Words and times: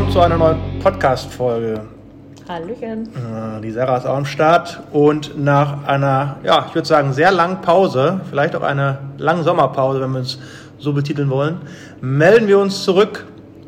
willkommen 0.00 0.12
zu 0.14 0.20
einer 0.20 0.38
neuen 0.38 0.78
Podcast-Folge. 0.82 1.82
Hallöchen. 2.48 3.10
Äh, 3.14 3.60
Die 3.60 3.70
Sarah 3.70 3.98
ist 3.98 4.06
auch 4.06 4.16
am 4.16 4.24
Start 4.24 4.80
und 4.92 5.38
nach 5.38 5.84
einer, 5.84 6.38
ja, 6.42 6.64
ich 6.66 6.74
würde 6.74 6.88
sagen, 6.88 7.12
sehr 7.12 7.30
langen 7.30 7.60
Pause, 7.60 8.22
vielleicht 8.30 8.56
auch 8.56 8.62
einer 8.62 9.00
langen 9.18 9.44
Sommerpause, 9.44 10.00
wenn 10.00 10.12
wir 10.12 10.20
es 10.20 10.38
so 10.78 10.94
betiteln 10.94 11.28
wollen, 11.28 11.60
melden 12.00 12.48
wir 12.48 12.58
uns 12.58 12.82
zurück 12.82 13.26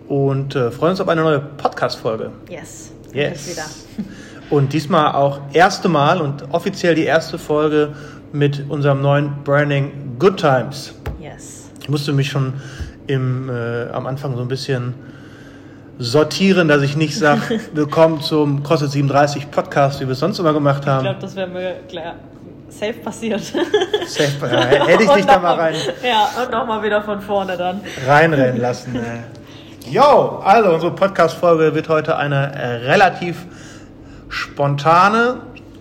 und 0.09 0.57
äh, 0.57 0.71
freuen 0.71 0.93
uns 0.93 1.03
auf 1.03 1.09
eine 1.11 1.21
neue 1.21 1.39
Podcast-Folge. 1.39 2.31
Yes. 2.49 2.93
Yes. 3.13 3.87
Und 4.49 4.73
diesmal 4.73 5.13
auch 5.13 5.41
erste 5.53 5.89
Mal 5.89 6.21
und 6.21 6.45
offiziell 6.53 6.95
die 6.95 7.05
erste 7.05 7.39
Folge 7.39 7.95
mit 8.33 8.65
unserem 8.71 9.01
neuen 9.03 9.35
Branding 9.45 10.17
Good 10.19 10.39
Times. 10.39 10.95
Yes. 11.21 11.71
Ich 11.81 11.89
musste 11.91 12.13
mich 12.13 12.31
schon 12.31 12.55
im, 13.07 13.51
äh, 13.51 13.89
am 13.91 14.07
Anfang 14.07 14.35
so 14.37 14.43
ein 14.43 14.49
bisschen 14.49 14.95
sortieren, 16.03 16.67
dass 16.69 16.83
ich 16.83 16.97
nicht 16.97 17.17
sage, 17.17 17.61
willkommen 17.75 18.21
zum 18.21 18.63
CrossFit 18.65 18.91
37 18.91 19.51
Podcast, 19.53 20.01
wie 20.01 20.07
wir 20.07 20.13
es 20.13 20.19
sonst 20.19 20.39
immer 20.41 20.53
gemacht 20.53 20.83
Ich 20.83 20.89
haben. 20.89 21.05
glaube, 21.05 21.21
das 21.21 21.37
wäre 21.37 21.47
mir 21.49 21.75
klar 21.89 22.15
safe 22.69 22.95
passiert. 22.95 23.41
Safe, 23.41 24.33
ja, 24.51 24.65
hätte 24.87 25.05
ich 25.05 25.11
dich 25.15 25.27
da 25.27 25.39
mal 25.39 25.55
rein, 25.55 25.75
Ja, 26.03 26.43
und 26.43 26.51
nochmal 26.51 26.83
wieder 26.83 27.03
von 27.03 27.21
vorne 27.21 27.57
dann. 27.57 27.81
reinrennen 28.07 28.61
lassen. 28.61 28.99
Jo, 29.89 30.41
also 30.45 30.71
unsere 30.73 30.93
Podcast-Folge 30.93 31.75
wird 31.75 31.89
heute 31.89 32.17
eine 32.17 32.53
äh, 32.55 32.67
relativ 32.91 33.45
spontane 34.29 35.37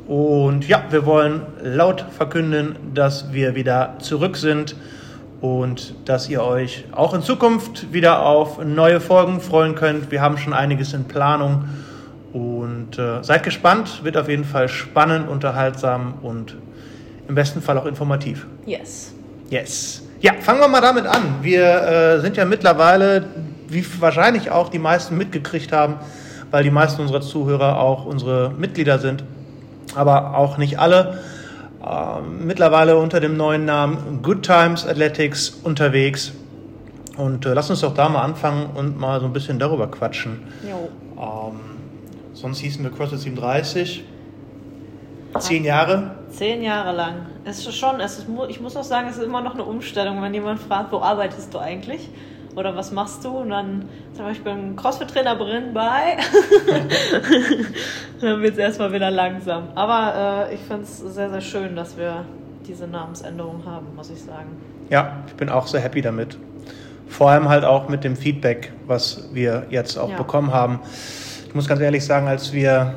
und 0.08 0.67
ja, 0.67 0.83
wir 0.89 1.05
wollen 1.05 1.44
laut 1.63 2.05
verkünden, 2.16 2.75
dass 2.94 3.31
wir 3.31 3.55
wieder 3.55 3.95
zurück 3.99 4.35
sind 4.38 4.75
und 5.42 5.95
dass 6.06 6.30
ihr 6.30 6.44
euch 6.44 6.86
auch 6.92 7.14
in 7.14 7.23
Zukunft 7.23 7.92
wieder 7.92 8.25
auf 8.25 8.64
neue 8.64 9.02
Folgen 9.02 9.42
freuen 9.42 9.75
könnt. 9.75 10.11
Wir 10.11 10.22
haben 10.22 10.38
schon 10.38 10.53
einiges 10.53 10.94
in 10.94 11.06
Planung 11.06 11.66
und 12.31 12.98
äh, 12.98 13.23
seid 13.23 13.44
gespannt, 13.44 14.03
wird 14.03 14.17
auf 14.17 14.30
jeden 14.30 14.45
Fall 14.45 14.70
spannend, 14.70 15.28
unterhaltsam 15.28 16.14
und 16.22 16.56
im 17.28 17.36
besten 17.36 17.61
Fall 17.61 17.78
auch 17.78 17.86
informativ. 17.86 18.45
Yes. 18.66 19.14
Yes. 19.50 20.03
Ja, 20.22 20.33
fangen 20.39 20.59
wir 20.59 20.67
mal 20.67 20.81
damit 20.81 21.08
an. 21.08 21.39
Wir 21.42 21.64
äh, 21.64 22.22
sind 22.22 22.38
ja 22.38 22.45
mittlerweile, 22.45 23.26
wie 23.67 23.83
wahrscheinlich 24.00 24.52
auch 24.52 24.70
die 24.70 24.80
meisten 24.80 25.17
mitgekriegt 25.17 25.72
haben, 25.72 25.95
weil 26.52 26.64
die 26.64 26.72
meisten 26.72 27.02
unserer 27.02 27.22
Zuhörer 27.22 27.80
auch 27.80 28.05
unsere 28.05 28.52
Mitglieder 28.52 29.00
sind, 29.00 29.23
aber 29.95 30.38
auch 30.38 30.58
nicht 30.58 30.78
alle, 30.80 31.20
mittlerweile 32.39 32.97
unter 32.97 33.19
dem 33.19 33.37
neuen 33.37 33.65
Namen 33.65 34.21
Good 34.21 34.43
Times 34.43 34.85
Athletics 34.85 35.49
unterwegs. 35.63 36.33
Und 37.17 37.45
äh, 37.45 37.53
lass 37.53 37.69
uns 37.69 37.81
doch 37.81 37.93
da 37.93 38.09
mal 38.09 38.21
anfangen 38.21 38.69
und 38.75 38.99
mal 38.99 39.19
so 39.19 39.25
ein 39.25 39.33
bisschen 39.33 39.59
darüber 39.59 39.87
quatschen. 39.89 40.43
Jo. 40.63 40.89
Ähm, 41.17 41.59
sonst 42.33 42.59
hießen 42.59 42.83
wir 42.83 42.91
CrossFit 42.91 43.19
37. 43.19 44.05
Zehn 45.39 45.63
Jahre. 45.63 46.15
Zehn 46.29 46.61
Jahre 46.61 46.95
lang. 46.95 47.25
Es 47.45 47.65
ist 47.65 47.75
schon, 47.75 47.99
es 47.99 48.19
ist, 48.19 48.27
ich 48.49 48.59
muss 48.59 48.75
auch 48.75 48.83
sagen, 48.83 49.07
es 49.09 49.17
ist 49.17 49.23
immer 49.23 49.41
noch 49.41 49.53
eine 49.53 49.63
Umstellung, 49.63 50.21
wenn 50.21 50.33
jemand 50.33 50.59
fragt, 50.59 50.91
wo 50.91 50.99
arbeitest 50.99 51.53
du 51.53 51.59
eigentlich? 51.59 52.09
Oder 52.55 52.75
was 52.75 52.91
machst 52.91 53.23
du? 53.23 53.30
Und 53.30 53.49
dann 53.49 53.85
sag 54.13 54.25
mal, 54.25 54.31
ich 54.31 54.44
bin 54.44 54.75
Crossfit-Trainer 54.75 55.35
Brin 55.35 55.73
bei. 55.73 56.17
dann 58.21 58.41
wird 58.41 58.53
es 58.53 58.58
erstmal 58.58 58.91
wieder 58.93 59.11
langsam. 59.11 59.69
Aber 59.75 60.47
äh, 60.49 60.55
ich 60.55 60.59
finde 60.61 60.83
es 60.83 60.99
sehr, 60.99 61.30
sehr 61.30 61.41
schön, 61.41 61.75
dass 61.75 61.97
wir 61.97 62.25
diese 62.67 62.88
Namensänderung 62.88 63.63
haben, 63.66 63.88
muss 63.95 64.09
ich 64.09 64.21
sagen. 64.21 64.49
Ja, 64.89 65.17
ich 65.27 65.33
bin 65.35 65.49
auch 65.49 65.67
sehr 65.67 65.81
happy 65.81 66.02
damit. 66.02 66.38
Vor 67.08 67.30
allem 67.30 67.49
halt 67.49 67.66
auch 67.66 67.89
mit 67.89 68.03
dem 68.03 68.16
Feedback, 68.16 68.71
was 68.87 69.30
wir 69.33 69.65
jetzt 69.70 69.97
auch 69.97 70.11
Ja. 70.11 70.17
bekommen 70.17 70.53
haben. 70.53 70.80
Ich 71.47 71.55
muss 71.55 71.67
ganz 71.67 71.81
ehrlich 71.81 72.05
sagen, 72.05 72.27
als 72.27 72.53
wir 72.53 72.93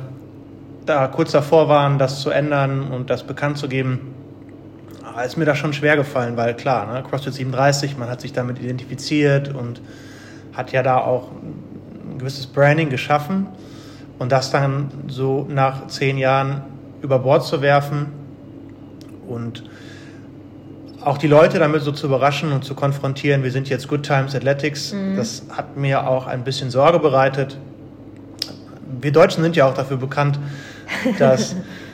da 0.85 1.07
kurz 1.07 1.31
davor 1.31 1.67
waren, 1.67 1.97
das 1.97 2.21
zu 2.21 2.29
ändern 2.29 2.91
und 2.91 3.09
das 3.09 3.23
bekannt 3.23 3.57
zu 3.57 3.67
geben, 3.67 4.14
ist 5.23 5.37
mir 5.37 5.45
das 5.45 5.57
schon 5.57 5.73
schwer 5.73 5.95
gefallen, 5.95 6.35
weil 6.37 6.55
klar, 6.55 6.91
ne, 6.91 7.03
CrossFit 7.03 7.33
37, 7.33 7.97
man 7.97 8.09
hat 8.09 8.21
sich 8.21 8.33
damit 8.33 8.59
identifiziert 8.59 9.53
und 9.53 9.81
hat 10.53 10.71
ja 10.71 10.83
da 10.83 10.97
auch 10.97 11.31
ein 11.31 12.17
gewisses 12.17 12.47
Branding 12.47 12.89
geschaffen 12.89 13.47
und 14.19 14.31
das 14.31 14.51
dann 14.51 14.89
so 15.07 15.45
nach 15.49 15.87
zehn 15.87 16.17
Jahren 16.17 16.63
über 17.01 17.19
Bord 17.19 17.45
zu 17.45 17.61
werfen 17.61 18.07
und 19.27 19.63
auch 21.01 21.17
die 21.17 21.27
Leute 21.27 21.59
damit 21.59 21.83
so 21.83 21.91
zu 21.91 22.07
überraschen 22.07 22.51
und 22.51 22.65
zu 22.65 22.73
konfrontieren, 22.73 23.43
wir 23.43 23.51
sind 23.51 23.69
jetzt 23.69 23.87
Good 23.87 24.03
Times 24.03 24.33
Athletics, 24.35 24.95
das 25.15 25.43
hat 25.51 25.77
mir 25.77 26.07
auch 26.07 26.25
ein 26.25 26.43
bisschen 26.43 26.71
Sorge 26.71 26.97
bereitet. 26.97 27.57
Wir 28.99 29.11
Deutschen 29.11 29.43
sind 29.43 29.55
ja 29.55 29.67
auch 29.67 29.75
dafür 29.75 29.97
bekannt, 29.97 30.39
dass 31.19 31.55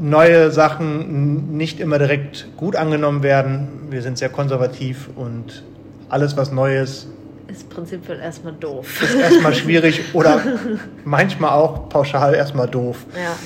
neue 0.00 0.50
Sachen 0.50 1.56
nicht 1.56 1.80
immer 1.80 1.98
direkt 1.98 2.48
gut 2.56 2.76
angenommen 2.76 3.22
werden. 3.22 3.68
Wir 3.90 4.02
sind 4.02 4.18
sehr 4.18 4.28
konservativ 4.28 5.08
und 5.16 5.64
alles, 6.08 6.36
was 6.36 6.52
neu 6.52 6.78
ist, 6.78 7.08
Ist 7.48 7.68
prinzipiell 7.68 8.20
erstmal 8.20 8.54
doof. 8.54 9.02
ist 9.02 9.14
erstmal 9.14 9.54
schwierig 9.62 10.14
oder 10.14 10.40
manchmal 11.04 11.50
auch 11.50 11.88
pauschal 11.88 12.34
erstmal 12.34 12.68
doof. 12.68 13.06
Ja. 13.14 13.36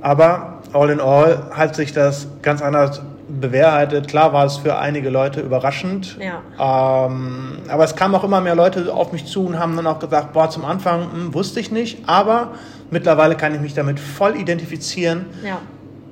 Aber 0.00 0.62
all 0.72 0.90
in 0.90 1.00
all 1.00 1.50
hat 1.52 1.74
sich 1.76 1.92
das 1.92 2.26
ganz 2.42 2.60
anders 2.60 3.00
bewahrheitet. 3.28 4.08
Klar 4.08 4.32
war 4.32 4.44
es 4.44 4.58
für 4.58 4.76
einige 4.78 5.10
Leute 5.10 5.40
überraschend. 5.40 6.18
Ja. 6.20 7.06
Ähm, 7.06 7.58
aber 7.68 7.84
es 7.84 7.96
kamen 7.96 8.14
auch 8.14 8.24
immer 8.24 8.40
mehr 8.40 8.54
Leute 8.54 8.92
auf 8.92 9.12
mich 9.12 9.24
zu 9.26 9.46
und 9.46 9.58
haben 9.58 9.76
dann 9.76 9.86
auch 9.86 9.98
gesagt, 9.98 10.32
boah, 10.32 10.50
zum 10.50 10.64
Anfang 10.64 11.10
hm, 11.12 11.34
wusste 11.34 11.60
ich 11.60 11.70
nicht, 11.70 12.06
aber 12.06 12.52
mittlerweile 12.90 13.34
kann 13.36 13.54
ich 13.54 13.60
mich 13.60 13.74
damit 13.74 13.98
voll 13.98 14.36
identifizieren. 14.36 15.26
Ja. 15.44 15.58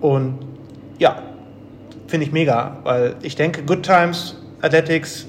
Und 0.01 0.39
ja, 0.99 1.17
finde 2.06 2.27
ich 2.27 2.33
mega, 2.33 2.78
weil 2.83 3.17
ich 3.22 3.37
denke, 3.37 3.62
Good 3.62 3.83
Times 3.83 4.37
Athletics, 4.62 5.27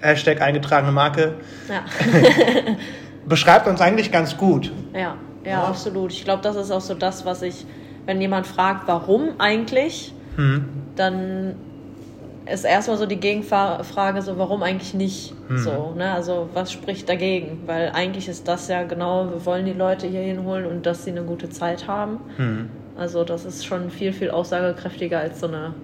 Hashtag 0.00 0.40
eingetragene 0.40 0.92
Marke, 0.92 1.34
Ja. 1.68 1.82
beschreibt 3.26 3.66
uns 3.68 3.80
eigentlich 3.80 4.10
ganz 4.10 4.36
gut. 4.36 4.72
Ja, 4.94 5.14
ja, 5.44 5.50
Ja. 5.50 5.64
absolut. 5.64 6.12
Ich 6.12 6.24
glaube, 6.24 6.42
das 6.42 6.56
ist 6.56 6.70
auch 6.70 6.80
so 6.80 6.94
das, 6.94 7.24
was 7.26 7.42
ich, 7.42 7.66
wenn 8.06 8.20
jemand 8.20 8.46
fragt, 8.46 8.88
warum 8.88 9.30
eigentlich, 9.38 10.14
Hm. 10.36 10.64
dann 10.96 11.54
ist 12.52 12.64
erstmal 12.64 12.96
so 12.96 13.06
die 13.06 13.16
Gegenfrage, 13.20 14.22
so 14.22 14.36
warum 14.38 14.62
eigentlich 14.62 14.92
nicht? 14.94 15.34
Hm. 15.48 15.58
So, 15.58 15.94
ne? 15.96 16.12
Also 16.12 16.48
was 16.54 16.72
spricht 16.72 17.08
dagegen? 17.08 17.62
Weil 17.66 17.90
eigentlich 17.94 18.28
ist 18.28 18.48
das 18.48 18.66
ja 18.68 18.82
genau, 18.82 19.26
wir 19.30 19.44
wollen 19.46 19.66
die 19.66 19.72
Leute 19.72 20.06
hier 20.08 20.22
hinholen 20.22 20.66
und 20.66 20.84
dass 20.86 21.04
sie 21.04 21.10
eine 21.10 21.22
gute 21.22 21.48
Zeit 21.50 21.86
haben. 21.86 22.18
Hm. 22.36 22.70
Also 22.98 23.24
das 23.24 23.44
ist 23.44 23.64
schon 23.66 23.90
viel, 23.90 24.12
viel 24.12 24.30
aussagekräftiger 24.30 25.20
als 25.20 25.40
so 25.40 25.46
eine 25.46 25.74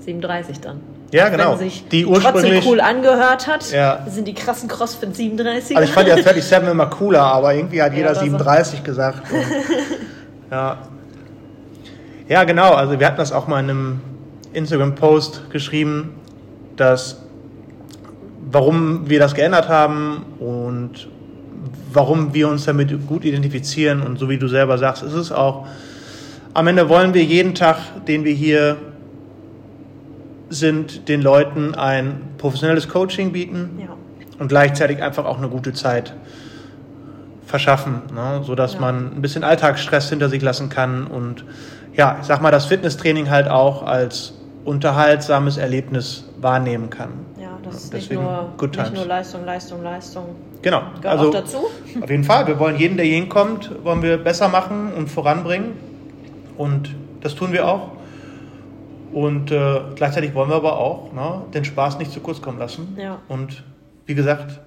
37 0.00 0.60
dann. 0.60 0.80
Ja, 1.12 1.28
genau. 1.28 1.52
Wenn 1.52 1.58
sich 1.58 1.86
Die 1.88 2.04
trotzdem 2.04 2.24
ursprünglich- 2.32 2.66
cool 2.66 2.80
angehört 2.80 3.46
hat, 3.46 3.70
Ja. 3.72 4.04
sind 4.08 4.26
die 4.28 4.32
krassen 4.34 4.68
CrossFit 4.68 5.14
37. 5.14 5.76
Also 5.76 5.88
ich 5.88 5.92
fand 5.94 6.08
ja 6.08 6.14
37 6.16 6.70
immer 6.70 6.86
cooler, 6.86 7.20
aber 7.22 7.52
irgendwie 7.54 7.82
hat 7.82 7.92
Ja, 7.92 7.98
jeder 7.98 8.08
das- 8.10 8.20
37 8.20 8.82
gesagt. 8.84 9.22
Und, 9.30 9.40
ja. 10.50 10.78
Ja, 12.32 12.44
genau. 12.44 12.72
Also 12.72 12.98
wir 12.98 13.06
hatten 13.06 13.18
das 13.18 13.30
auch 13.30 13.46
mal 13.46 13.60
in 13.60 13.68
einem 13.68 14.00
Instagram-Post 14.54 15.50
geschrieben, 15.50 16.14
dass 16.76 17.22
warum 18.50 19.10
wir 19.10 19.18
das 19.18 19.34
geändert 19.34 19.68
haben 19.68 20.24
und 20.38 21.08
warum 21.92 22.32
wir 22.32 22.48
uns 22.48 22.64
damit 22.64 23.06
gut 23.06 23.26
identifizieren. 23.26 24.00
Und 24.00 24.18
so 24.18 24.30
wie 24.30 24.38
du 24.38 24.48
selber 24.48 24.78
sagst, 24.78 25.02
ist 25.02 25.12
es 25.12 25.30
auch. 25.30 25.66
Am 26.54 26.66
Ende 26.66 26.88
wollen 26.88 27.12
wir 27.12 27.22
jeden 27.22 27.54
Tag, 27.54 27.76
den 28.06 28.24
wir 28.24 28.32
hier 28.32 28.78
sind, 30.48 31.08
den 31.08 31.20
Leuten 31.20 31.74
ein 31.74 32.20
professionelles 32.38 32.88
Coaching 32.88 33.32
bieten 33.32 33.78
ja. 33.78 33.94
und 34.38 34.48
gleichzeitig 34.48 35.02
einfach 35.02 35.26
auch 35.26 35.36
eine 35.36 35.48
gute 35.48 35.74
Zeit 35.74 36.14
verschaffen, 37.46 38.00
ne? 38.14 38.40
sodass 38.42 38.74
Ja. 38.74 38.80
man 38.80 39.16
ein 39.16 39.20
bisschen 39.20 39.44
Alltagsstress 39.44 40.08
hinter 40.08 40.30
sich 40.30 40.40
lassen 40.40 40.70
kann 40.70 41.06
und 41.06 41.44
ja, 41.94 42.18
ich 42.20 42.26
sag 42.26 42.40
mal, 42.40 42.50
das 42.50 42.66
Fitnesstraining 42.66 43.30
halt 43.30 43.48
auch 43.48 43.82
als 43.82 44.34
unterhaltsames 44.64 45.56
Erlebnis 45.56 46.28
wahrnehmen 46.40 46.90
kann. 46.90 47.10
Ja, 47.40 47.58
das 47.62 47.84
ist 47.84 47.92
Deswegen 47.92 48.22
nicht 48.22 48.30
nur, 48.30 48.48
Good 48.56 48.76
nicht 48.76 48.94
nur 48.94 49.06
Leistung, 49.06 49.44
Leistung, 49.44 49.82
Leistung. 49.82 50.24
Genau, 50.62 50.82
Gehört 51.00 51.06
also 51.06 51.28
auch 51.28 51.32
dazu. 51.32 51.58
auf 52.00 52.10
jeden 52.10 52.24
Fall. 52.24 52.46
Wir 52.46 52.58
wollen 52.58 52.76
jeden, 52.76 52.96
der 52.96 53.04
hier 53.04 53.16
hinkommt, 53.16 53.70
wollen 53.84 54.02
wir 54.02 54.16
besser 54.16 54.48
machen 54.48 54.92
und 54.92 55.08
voranbringen 55.08 55.72
und 56.56 56.94
das 57.20 57.34
tun 57.34 57.52
wir 57.52 57.66
auch. 57.66 57.90
Und 59.12 59.50
äh, 59.50 59.80
gleichzeitig 59.94 60.34
wollen 60.34 60.48
wir 60.48 60.56
aber 60.56 60.78
auch 60.78 61.12
ne, 61.12 61.42
den 61.52 61.64
Spaß 61.64 61.98
nicht 61.98 62.12
zu 62.12 62.20
kurz 62.20 62.40
kommen 62.40 62.58
lassen. 62.58 62.96
Ja. 62.98 63.18
Und 63.28 63.62
wie 64.06 64.14
gesagt, 64.14 64.60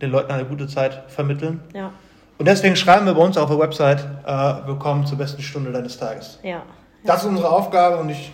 den 0.00 0.10
Leuten 0.10 0.30
eine 0.30 0.44
gute 0.44 0.68
Zeit 0.68 1.02
vermitteln. 1.08 1.60
Ja, 1.74 1.90
Und 2.38 2.46
deswegen 2.46 2.76
schreiben 2.76 3.06
wir 3.06 3.14
bei 3.14 3.22
uns 3.22 3.36
auf 3.36 3.48
der 3.50 3.58
Website, 3.58 4.00
äh, 4.24 4.66
willkommen 4.66 5.04
zur 5.06 5.18
besten 5.18 5.42
Stunde 5.42 5.72
deines 5.72 5.98
Tages. 5.98 6.38
ja. 6.42 6.62
Das 7.04 7.22
ist 7.22 7.28
unsere 7.28 7.48
Aufgabe 7.48 7.98
und 7.98 8.10
ich 8.10 8.32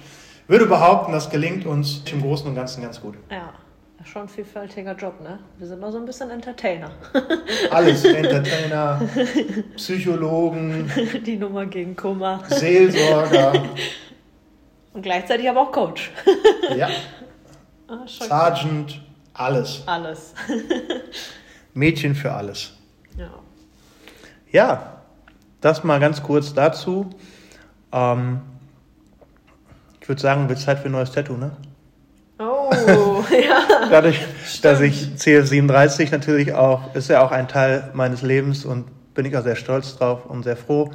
würde 0.49 0.65
behaupten, 0.65 1.13
das 1.13 1.29
gelingt 1.29 1.67
uns 1.67 2.03
im 2.11 2.23
Großen 2.23 2.49
und 2.49 2.55
Ganzen 2.55 2.83
ganz 2.83 2.99
gut. 2.99 3.15
Ja, 3.31 3.53
Schon 4.05 4.23
ein 4.23 4.29
vielfältiger 4.29 4.95
Job, 4.95 5.21
ne? 5.23 5.39
Wir 5.59 5.67
sind 5.67 5.81
noch 5.81 5.91
so 5.93 5.99
ein 5.99 6.05
bisschen 6.07 6.31
Entertainer. 6.31 6.91
Alles. 7.71 8.05
Entertainer, 8.05 9.01
Psychologen, 9.77 10.91
Die 11.27 11.37
Nummer 11.37 11.67
gegen 11.67 11.95
Kummer. 11.95 12.43
Seelsorger. 12.49 13.53
Und 14.95 15.03
gleichzeitig 15.03 15.49
aber 15.49 15.61
auch 15.63 15.73
Coach. 15.73 16.11
Ja. 16.77 16.89
Ah, 17.89 18.05
Sergeant, 18.07 19.01
alles. 19.35 19.83
Alles. 19.87 20.35
Mädchen 21.75 22.15
für 22.15 22.33
alles. 22.33 22.73
Ja. 23.17 23.29
Ja, 24.55 25.01
das 25.61 25.83
mal 25.83 25.99
ganz 25.99 26.23
kurz 26.23 26.55
dazu. 26.55 27.11
Ähm, 27.93 28.41
ich 30.01 30.09
würde 30.09 30.23
sagen, 30.23 30.49
wird 30.49 30.61
Zeit 30.61 30.79
für 30.79 30.85
ein 30.87 30.93
neues 30.93 31.11
Tattoo, 31.11 31.37
ne? 31.37 31.51
Oh, 32.39 32.71
ja. 33.33 33.89
Dadurch, 33.91 34.25
dass 34.63 34.81
ich 34.81 35.09
CF37 35.17 36.13
natürlich 36.13 36.55
auch, 36.55 36.95
ist 36.95 37.11
ja 37.11 37.27
auch 37.27 37.33
ein 37.33 37.49
Teil 37.49 37.91
meines 37.95 38.23
Lebens 38.23 38.65
und 38.65 38.87
bin 39.15 39.27
ich 39.27 39.37
auch 39.37 39.43
sehr 39.43 39.57
stolz 39.57 39.97
drauf 39.97 40.25
und 40.27 40.45
sehr 40.45 40.57
froh, 40.57 40.93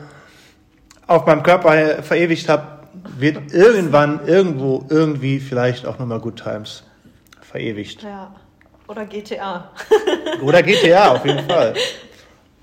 auf 1.06 1.26
meinem 1.26 1.44
Körper 1.44 2.02
verewigt 2.02 2.48
habe, 2.48 2.88
wird 3.18 3.52
irgendwann, 3.52 4.26
irgendwo, 4.26 4.86
irgendwie 4.88 5.42
vielleicht 5.42 5.86
auch 5.86 6.00
nochmal 6.00 6.22
Good 6.22 6.42
Times 6.42 6.86
verewigt. 7.42 8.04
ja. 8.04 8.34
Oder 8.88 9.06
GTA. 9.06 9.70
Oder 10.42 10.64
GTA 10.64 11.12
auf 11.12 11.26
jeden 11.26 11.46
Fall. 11.48 11.76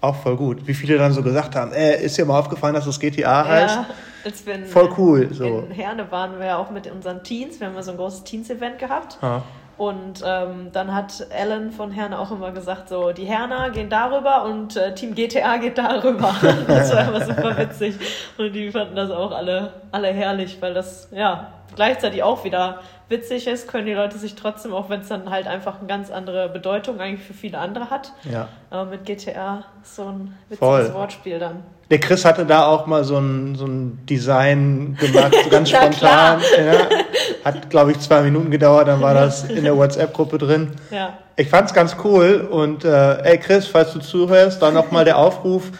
Auch 0.00 0.14
voll 0.16 0.36
gut. 0.36 0.66
Wie 0.66 0.74
viele 0.74 0.98
dann 0.98 1.12
so 1.12 1.22
gesagt 1.22 1.54
haben, 1.56 1.72
äh, 1.72 2.02
ist 2.02 2.18
dir 2.18 2.24
mal 2.24 2.38
aufgefallen, 2.38 2.74
dass 2.74 2.84
das 2.84 3.00
GTA 3.00 3.46
heißt? 3.46 3.76
Ja, 3.76 3.86
als 4.24 4.46
wir 4.46 4.54
in, 4.54 4.66
Voll 4.66 4.90
cool, 4.98 5.28
so. 5.32 5.60
In 5.60 5.70
Herne 5.70 6.10
waren 6.10 6.38
wir 6.38 6.46
ja 6.46 6.58
auch 6.58 6.70
mit 6.70 6.90
unseren 6.90 7.22
Teens. 7.22 7.60
Wir 7.60 7.68
haben 7.68 7.74
ja 7.74 7.82
so 7.82 7.92
ein 7.92 7.96
großes 7.96 8.24
Teens-Event 8.24 8.78
gehabt. 8.78 9.18
Ah. 9.22 9.42
Und 9.78 10.22
ähm, 10.24 10.70
dann 10.72 10.94
hat 10.94 11.26
Alan 11.30 11.70
von 11.70 11.90
Herne 11.90 12.18
auch 12.18 12.30
immer 12.30 12.50
gesagt, 12.50 12.88
so, 12.88 13.12
die 13.12 13.26
Herner 13.26 13.70
gehen 13.70 13.90
darüber 13.90 14.44
und 14.44 14.74
äh, 14.76 14.94
Team 14.94 15.14
GTA 15.14 15.58
geht 15.58 15.76
darüber. 15.76 16.34
das 16.66 16.94
war 16.94 17.08
immer 17.08 17.24
super 17.24 17.58
witzig. 17.58 17.94
Und 18.38 18.52
die 18.52 18.70
fanden 18.70 18.96
das 18.96 19.10
auch 19.10 19.32
alle, 19.32 19.74
alle 19.92 20.08
herrlich, 20.08 20.56
weil 20.60 20.72
das, 20.72 21.08
ja, 21.12 21.52
gleichzeitig 21.74 22.22
auch 22.22 22.42
wieder 22.44 22.80
witzig 23.08 23.46
ist, 23.46 23.68
können 23.68 23.86
die 23.86 23.92
Leute 23.92 24.18
sich 24.18 24.34
trotzdem, 24.34 24.72
auch 24.72 24.90
wenn 24.90 25.00
es 25.00 25.08
dann 25.08 25.30
halt 25.30 25.46
einfach 25.46 25.78
eine 25.78 25.86
ganz 25.86 26.10
andere 26.10 26.48
Bedeutung 26.48 27.00
eigentlich 27.00 27.26
für 27.26 27.34
viele 27.34 27.58
andere 27.58 27.90
hat. 27.90 28.12
Ja. 28.30 28.48
Aber 28.70 28.90
mit 28.90 29.04
GTA 29.04 29.64
so 29.82 30.04
ein 30.04 30.34
witziges 30.48 30.58
Voll. 30.58 30.94
Wortspiel 30.94 31.38
dann. 31.38 31.62
Der 31.90 32.00
Chris 32.00 32.24
hatte 32.24 32.44
da 32.44 32.66
auch 32.66 32.86
mal 32.86 33.04
so 33.04 33.16
ein, 33.18 33.54
so 33.54 33.66
ein 33.66 34.04
Design 34.06 34.96
gemacht, 34.98 35.34
so 35.44 35.50
ganz 35.50 35.70
spontan. 35.70 36.40
Ja. 36.58 36.88
Hat, 37.44 37.70
glaube 37.70 37.92
ich, 37.92 38.00
zwei 38.00 38.22
Minuten 38.22 38.50
gedauert, 38.50 38.88
dann 38.88 39.00
war 39.00 39.14
das 39.14 39.44
in 39.44 39.62
der 39.62 39.76
WhatsApp-Gruppe 39.76 40.38
drin. 40.38 40.72
Ja. 40.90 41.18
Ich 41.36 41.48
fand's 41.48 41.72
ganz 41.74 41.96
cool 42.02 42.48
und 42.50 42.84
äh, 42.84 43.22
ey 43.22 43.38
Chris, 43.38 43.68
falls 43.68 43.92
du 43.92 44.00
zuhörst, 44.00 44.62
dann 44.62 44.74
nochmal 44.74 45.04
der 45.04 45.18
Aufruf, 45.18 45.70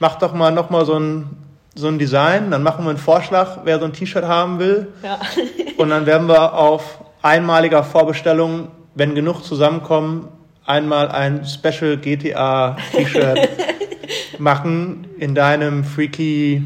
mach 0.00 0.16
doch 0.18 0.34
mal 0.34 0.50
nochmal 0.50 0.84
so 0.84 0.98
ein, 0.98 1.30
so 1.74 1.88
ein 1.88 1.98
Design, 1.98 2.50
dann 2.50 2.62
machen 2.62 2.84
wir 2.84 2.90
einen 2.90 2.98
Vorschlag, 2.98 3.58
wer 3.64 3.78
so 3.78 3.84
ein 3.84 3.92
T-Shirt 3.92 4.24
haben 4.24 4.58
will 4.58 4.88
Ja. 5.02 5.18
und 5.76 5.90
dann 5.90 6.06
werden 6.06 6.28
wir 6.28 6.54
auf 6.54 6.98
einmaliger 7.22 7.82
Vorbestellung, 7.82 8.68
wenn 8.94 9.14
genug 9.14 9.42
zusammenkommen, 9.42 10.28
einmal 10.66 11.08
ein 11.08 11.44
Special 11.44 11.96
GTA 11.96 12.76
T-Shirt 12.92 13.48
machen 14.38 15.06
in 15.18 15.34
deinem 15.34 15.84
freaky 15.84 16.64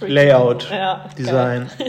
Layout 0.00 0.68
Ja, 0.70 1.04
Design. 1.16 1.70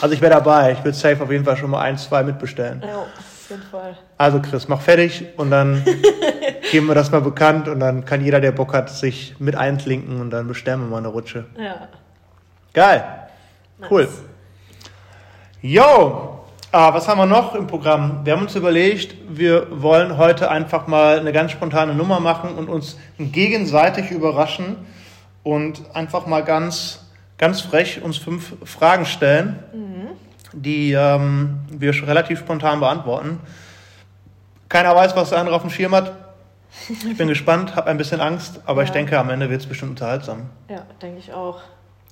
Also 0.00 0.14
ich 0.14 0.20
wäre 0.20 0.32
dabei, 0.32 0.72
ich 0.72 0.78
würde 0.78 0.96
safe 0.96 1.22
auf 1.22 1.30
jeden 1.30 1.44
Fall 1.44 1.56
schon 1.56 1.70
mal 1.70 1.80
ein, 1.80 1.96
zwei 1.98 2.22
mitbestellen. 2.22 2.82
Ja, 2.84 3.04
Fall. 3.70 3.96
Also 4.18 4.40
Chris, 4.40 4.68
mach 4.68 4.80
fertig 4.80 5.24
und 5.36 5.50
dann 5.50 5.84
geben 6.70 6.86
wir 6.86 6.94
das 6.94 7.10
mal 7.10 7.20
bekannt 7.20 7.68
und 7.68 7.80
dann 7.80 8.04
kann 8.04 8.24
jeder, 8.24 8.40
der 8.40 8.52
Bock 8.52 8.72
hat, 8.72 8.90
sich 8.90 9.34
mit 9.38 9.56
einklinken 9.56 10.20
und 10.20 10.30
dann 10.30 10.48
bestellen 10.48 10.80
wir 10.80 10.88
mal 10.88 10.98
eine 10.98 11.08
Rutsche. 11.08 11.46
Ja. 11.58 11.88
Geil. 12.72 13.04
Nice. 13.78 13.90
Cool. 13.90 14.08
Yo, 15.60 16.40
ah, 16.72 16.92
was 16.92 17.08
haben 17.08 17.18
wir 17.18 17.26
noch 17.26 17.54
im 17.54 17.66
Programm? 17.66 18.20
Wir 18.24 18.34
haben 18.34 18.42
uns 18.42 18.54
überlegt, 18.54 19.14
wir 19.28 19.82
wollen 19.82 20.18
heute 20.18 20.50
einfach 20.50 20.86
mal 20.86 21.18
eine 21.18 21.32
ganz 21.32 21.52
spontane 21.52 21.94
Nummer 21.94 22.20
machen 22.20 22.54
und 22.54 22.68
uns 22.68 22.98
gegenseitig 23.18 24.10
überraschen 24.10 24.76
und 25.42 25.82
einfach 25.94 26.26
mal 26.26 26.42
ganz, 26.42 27.06
ganz 27.38 27.60
frech 27.60 28.02
uns 28.02 28.16
fünf 28.18 28.54
Fragen 28.64 29.06
stellen, 29.06 29.58
die 30.54 30.92
ähm, 30.92 31.58
wir 31.68 31.92
relativ 32.06 32.40
spontan 32.40 32.80
beantworten. 32.80 33.40
Keiner 34.68 34.94
weiß, 34.94 35.14
was 35.16 35.30
der 35.30 35.38
andere 35.38 35.54
auf 35.56 35.62
dem 35.62 35.70
Schirm 35.70 35.94
hat. 35.94 36.12
Ich 36.88 37.16
bin 37.16 37.28
gespannt, 37.28 37.76
habe 37.76 37.88
ein 37.90 37.96
bisschen 37.98 38.20
Angst, 38.20 38.60
aber 38.66 38.82
ich 38.82 38.88
Ja. 38.88 38.94
denke, 38.94 39.18
am 39.18 39.30
Ende 39.30 39.48
wird 39.50 39.60
es 39.60 39.66
bestimmt 39.66 39.90
unterhaltsam. 39.92 40.50
Ja, 40.68 40.82
denke 41.00 41.18
ich 41.18 41.32
auch. 41.32 41.60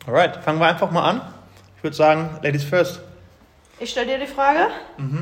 Alright, 0.06 0.37
fangen 0.39 0.59
wir 0.61 0.67
einfach 0.67 0.91
mal 0.91 1.09
an. 1.09 1.21
Ich 1.77 1.83
würde 1.83 1.97
sagen, 1.97 2.31
Ladies 2.43 2.65
first. 2.65 3.00
Ich 3.81 3.91
stelle 3.91 4.06
dir 4.06 4.19
die 4.19 4.27
Frage. 4.33 4.69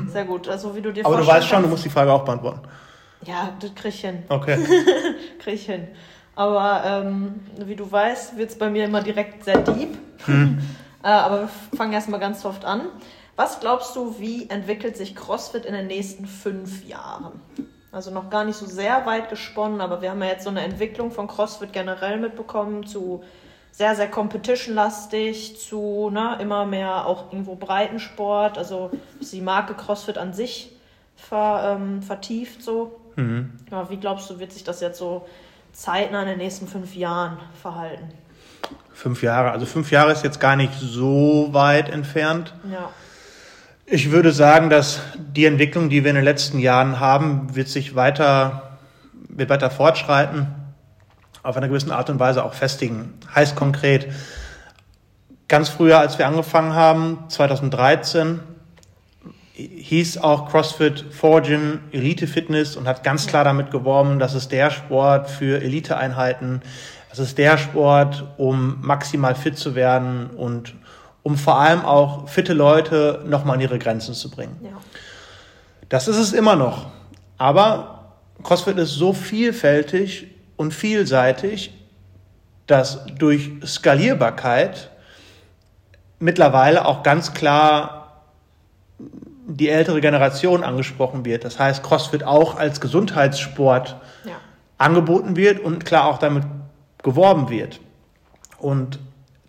Sehr 0.07 0.25
gut, 0.25 0.47
also 0.47 0.75
wie 0.75 0.81
du 0.81 0.91
dir 0.91 1.01
Mhm. 1.01 1.07
Aber 1.07 1.17
du 1.17 1.25
weißt 1.25 1.47
schon, 1.47 1.63
du 1.63 1.67
musst 1.69 1.83
die 1.85 1.89
Frage 1.89 2.11
auch 2.11 2.23
beantworten. 2.23 2.61
Ja, 3.23 3.49
das 3.59 3.73
krieg 3.75 3.93
ich 3.93 4.01
hin. 4.01 4.23
Okay. 4.29 4.57
Krieg 5.39 5.53
ich 5.55 5.65
hin. 5.65 5.87
Aber 6.35 6.83
ähm, 6.85 7.39
wie 7.65 7.75
du 7.75 7.91
weißt, 7.91 8.37
wird 8.37 8.49
es 8.51 8.57
bei 8.57 8.69
mir 8.69 8.85
immer 8.85 9.01
direkt 9.01 9.43
sehr 9.43 9.57
deep. 9.59 9.97
Hm. 10.25 10.59
äh, 11.03 11.07
aber 11.07 11.41
wir 11.41 11.49
fangen 11.77 11.93
erstmal 11.93 12.19
ganz 12.19 12.41
soft 12.41 12.65
an. 12.65 12.87
Was 13.35 13.59
glaubst 13.59 13.95
du, 13.95 14.19
wie 14.19 14.49
entwickelt 14.49 14.97
sich 14.97 15.15
CrossFit 15.15 15.65
in 15.65 15.73
den 15.73 15.87
nächsten 15.87 16.25
fünf 16.25 16.85
Jahren? 16.85 17.41
Also 17.91 18.11
noch 18.11 18.29
gar 18.29 18.45
nicht 18.45 18.55
so 18.55 18.65
sehr 18.65 19.05
weit 19.05 19.29
gesponnen, 19.29 19.81
aber 19.81 20.01
wir 20.01 20.11
haben 20.11 20.21
ja 20.21 20.29
jetzt 20.29 20.43
so 20.43 20.49
eine 20.49 20.61
Entwicklung 20.61 21.11
von 21.11 21.27
CrossFit 21.27 21.73
generell 21.73 22.19
mitbekommen 22.19 22.85
zu 22.85 23.23
sehr, 23.71 23.95
sehr 23.95 24.09
competition-lastig, 24.09 25.59
zu 25.59 26.09
ne, 26.09 26.37
immer 26.41 26.65
mehr 26.65 27.05
auch 27.05 27.31
irgendwo 27.31 27.55
Breitensport, 27.55 28.57
also 28.57 28.91
die 29.19 29.41
Marke 29.41 29.73
CrossFit 29.73 30.17
an 30.17 30.33
sich 30.33 30.71
ver, 31.15 31.77
ähm, 31.77 32.01
vertieft 32.01 32.61
so. 32.61 32.99
Mhm. 33.15 33.51
Ja, 33.71 33.89
wie 33.89 33.97
glaubst 33.97 34.29
du, 34.29 34.39
wird 34.39 34.51
sich 34.51 34.63
das 34.63 34.81
jetzt 34.81 34.99
so 34.99 35.25
zeitnah 35.73 36.21
in 36.21 36.27
den 36.27 36.37
nächsten 36.37 36.67
fünf 36.67 36.95
Jahren 36.95 37.39
verhalten? 37.61 38.09
Fünf 39.01 39.23
Jahre. 39.23 39.49
Also 39.49 39.65
fünf 39.65 39.89
Jahre 39.89 40.11
ist 40.11 40.23
jetzt 40.23 40.39
gar 40.39 40.55
nicht 40.55 40.73
so 40.79 41.49
weit 41.53 41.89
entfernt. 41.89 42.53
Ja, 42.71 42.91
Ich 43.87 44.11
würde 44.11 44.31
sagen, 44.31 44.69
dass 44.69 45.01
die 45.17 45.45
Entwicklung, 45.45 45.89
die 45.89 46.03
wir 46.03 46.11
in 46.11 46.17
den 46.17 46.23
letzten 46.23 46.59
Jahren 46.59 46.99
haben, 46.99 47.55
wird 47.55 47.67
sich 47.67 47.95
weiter, 47.95 48.77
wird 49.27 49.49
weiter 49.49 49.71
fortschreiten, 49.71 50.53
auf 51.41 51.57
einer 51.57 51.67
gewissen 51.67 51.89
Art 51.89 52.11
und 52.11 52.19
Weise 52.19 52.45
auch 52.45 52.53
festigen. 52.53 53.15
Heißt 53.33 53.55
konkret, 53.55 54.05
ganz 55.47 55.69
früher, 55.69 55.97
als 55.97 56.19
wir 56.19 56.27
angefangen 56.27 56.75
haben, 56.75 57.23
2013, 57.27 58.39
hieß 59.55 60.19
auch 60.19 60.47
CrossFit 60.47 61.05
Forgin 61.09 61.79
Elite 61.91 62.27
Fitness 62.27 62.75
und 62.75 62.87
hat 62.87 63.03
ganz 63.03 63.25
klar 63.25 63.45
damit 63.45 63.71
geworben, 63.71 64.19
dass 64.19 64.35
es 64.35 64.47
der 64.47 64.69
Sport 64.69 65.27
für 65.27 65.59
Eliteeinheiten, 65.59 66.61
das 67.11 67.19
ist 67.19 67.37
der 67.37 67.57
Sport, 67.57 68.23
um 68.37 68.77
maximal 68.81 69.35
fit 69.35 69.57
zu 69.57 69.75
werden 69.75 70.29
und 70.31 70.73
um 71.23 71.37
vor 71.37 71.59
allem 71.59 71.85
auch 71.85 72.27
fitte 72.27 72.53
Leute 72.53 73.21
nochmal 73.27 73.55
an 73.55 73.61
ihre 73.61 73.77
Grenzen 73.77 74.13
zu 74.13 74.31
bringen. 74.31 74.57
ja, 74.63 74.71
Das 75.89 76.07
ist 76.07 76.17
es 76.17 76.33
immer 76.33 76.55
noch. 76.55 76.87
Aber 77.37 78.13
CrossFit 78.43 78.77
ist 78.77 78.93
so 78.93 79.13
vielfältig 79.13 80.27
und 80.55 80.73
vielseitig, 80.73 81.73
dass 82.65 83.05
durch 83.19 83.51
Skalierbarkeit 83.65 84.89
mittlerweile 86.19 86.85
auch 86.85 87.03
ganz 87.03 87.33
klar 87.33 88.23
die 89.47 89.67
ältere 89.67 89.99
Generation 89.99 90.63
angesprochen 90.63 91.25
wird. 91.25 91.43
Das 91.43 91.59
heißt, 91.59 91.83
CrossFit 91.83 92.23
auch 92.23 92.57
als 92.57 92.79
Gesundheitssport 92.79 93.97
ja, 94.23 94.35
angeboten 94.77 95.35
wird 95.35 95.59
und 95.59 95.83
klar 95.83 96.05
auch 96.05 96.19
damit 96.19 96.45
geworben 97.03 97.49
wird. 97.49 97.79
Und 98.57 98.99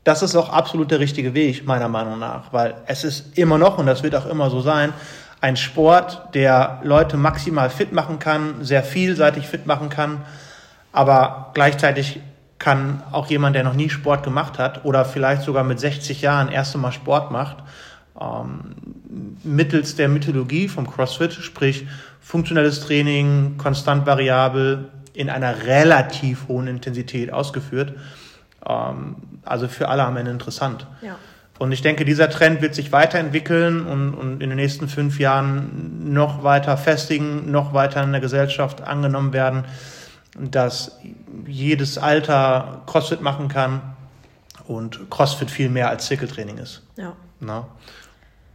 das 0.04 0.22
ist 0.22 0.34
auch 0.34 0.50
absolut 0.50 0.90
der 0.90 1.00
richtige 1.00 1.34
Weg, 1.34 1.66
meiner 1.66 1.88
Meinung 1.88 2.18
nach, 2.18 2.52
weil 2.52 2.74
es 2.86 3.04
ist 3.04 3.38
immer 3.38 3.58
noch, 3.58 3.78
und 3.78 3.86
das 3.86 4.02
wird 4.02 4.14
auch 4.14 4.26
immer 4.26 4.50
so 4.50 4.60
sein, 4.60 4.92
ein 5.40 5.56
Sport, 5.56 6.34
der 6.34 6.80
Leute 6.82 7.16
maximal 7.16 7.70
fit 7.70 7.92
machen 7.92 8.18
kann, 8.18 8.64
sehr 8.64 8.82
vielseitig 8.82 9.46
fit 9.46 9.66
machen 9.66 9.88
kann, 9.88 10.22
aber 10.92 11.50
gleichzeitig 11.54 12.20
kann 12.58 13.02
auch 13.10 13.26
jemand, 13.26 13.56
der 13.56 13.64
noch 13.64 13.74
nie 13.74 13.90
Sport 13.90 14.22
gemacht 14.22 14.58
hat 14.58 14.84
oder 14.84 15.04
vielleicht 15.04 15.42
sogar 15.42 15.64
mit 15.64 15.80
60 15.80 16.22
Jahren 16.22 16.48
erste 16.48 16.78
Mal 16.78 16.92
Sport 16.92 17.32
macht, 17.32 17.56
ähm, 18.20 18.76
mittels 19.42 19.96
der 19.96 20.08
Mythologie 20.08 20.68
vom 20.68 20.88
CrossFit, 20.88 21.32
sprich 21.32 21.86
funktionelles 22.20 22.80
Training, 22.80 23.56
konstant 23.58 24.06
variabel, 24.06 24.90
in 25.14 25.30
einer 25.30 25.64
relativ 25.64 26.48
hohen 26.48 26.66
Intensität 26.66 27.32
ausgeführt. 27.32 27.94
Ähm, 28.66 29.16
also 29.44 29.68
für 29.68 29.88
alle 29.88 30.04
am 30.04 30.16
Ende 30.16 30.30
interessant. 30.30 30.86
ja. 31.02 31.18
Und 31.58 31.70
ich 31.70 31.80
denke, 31.80 32.04
dieser 32.04 32.28
Trend 32.28 32.60
wird 32.60 32.74
sich 32.74 32.90
weiterentwickeln 32.90 33.86
und, 33.86 34.14
und 34.14 34.42
in 34.42 34.50
den 34.50 34.56
nächsten 34.56 34.88
fünf 34.88 35.20
Jahren 35.20 36.12
noch 36.12 36.42
weiter 36.42 36.76
festigen, 36.76 37.52
noch 37.52 37.72
weiter 37.72 38.02
in 38.02 38.10
der 38.10 38.20
Gesellschaft 38.20 38.80
angenommen 38.82 39.32
werden, 39.32 39.64
dass 40.36 40.98
jedes 41.46 41.98
Alter 41.98 42.82
CrossFit 42.86 43.20
machen 43.20 43.46
kann 43.46 43.80
und 44.66 45.08
CrossFit 45.08 45.52
viel 45.52 45.68
mehr 45.68 45.88
als 45.88 46.06
Zirkeltraining 46.06 46.58
ist. 46.58 46.82
Ja. 46.96 47.12
Na? 47.38 47.68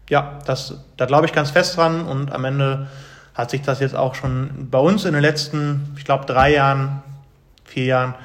Ja, 0.10 0.40
das, 0.46 0.74
da 0.98 1.06
glaube 1.06 1.28
ich 1.28 1.32
ganz 1.32 1.52
fest 1.52 1.78
dran 1.78 2.06
und 2.06 2.34
am 2.34 2.44
Ende 2.44 2.88
hat 3.38 3.52
sich 3.52 3.62
das 3.62 3.80
jetzt 3.80 3.96
auch 3.96 4.16
schon 4.16 4.68
bei 4.72 4.80
uns 4.80 5.06
in 5.06 5.14
den 5.14 5.22
letzten, 5.22 5.94
ich 5.96 6.06
glaube, 6.06 6.26
drei 6.26 6.54
Jahren, 6.54 7.04
vier 7.66 7.86
Jahren 7.86 8.16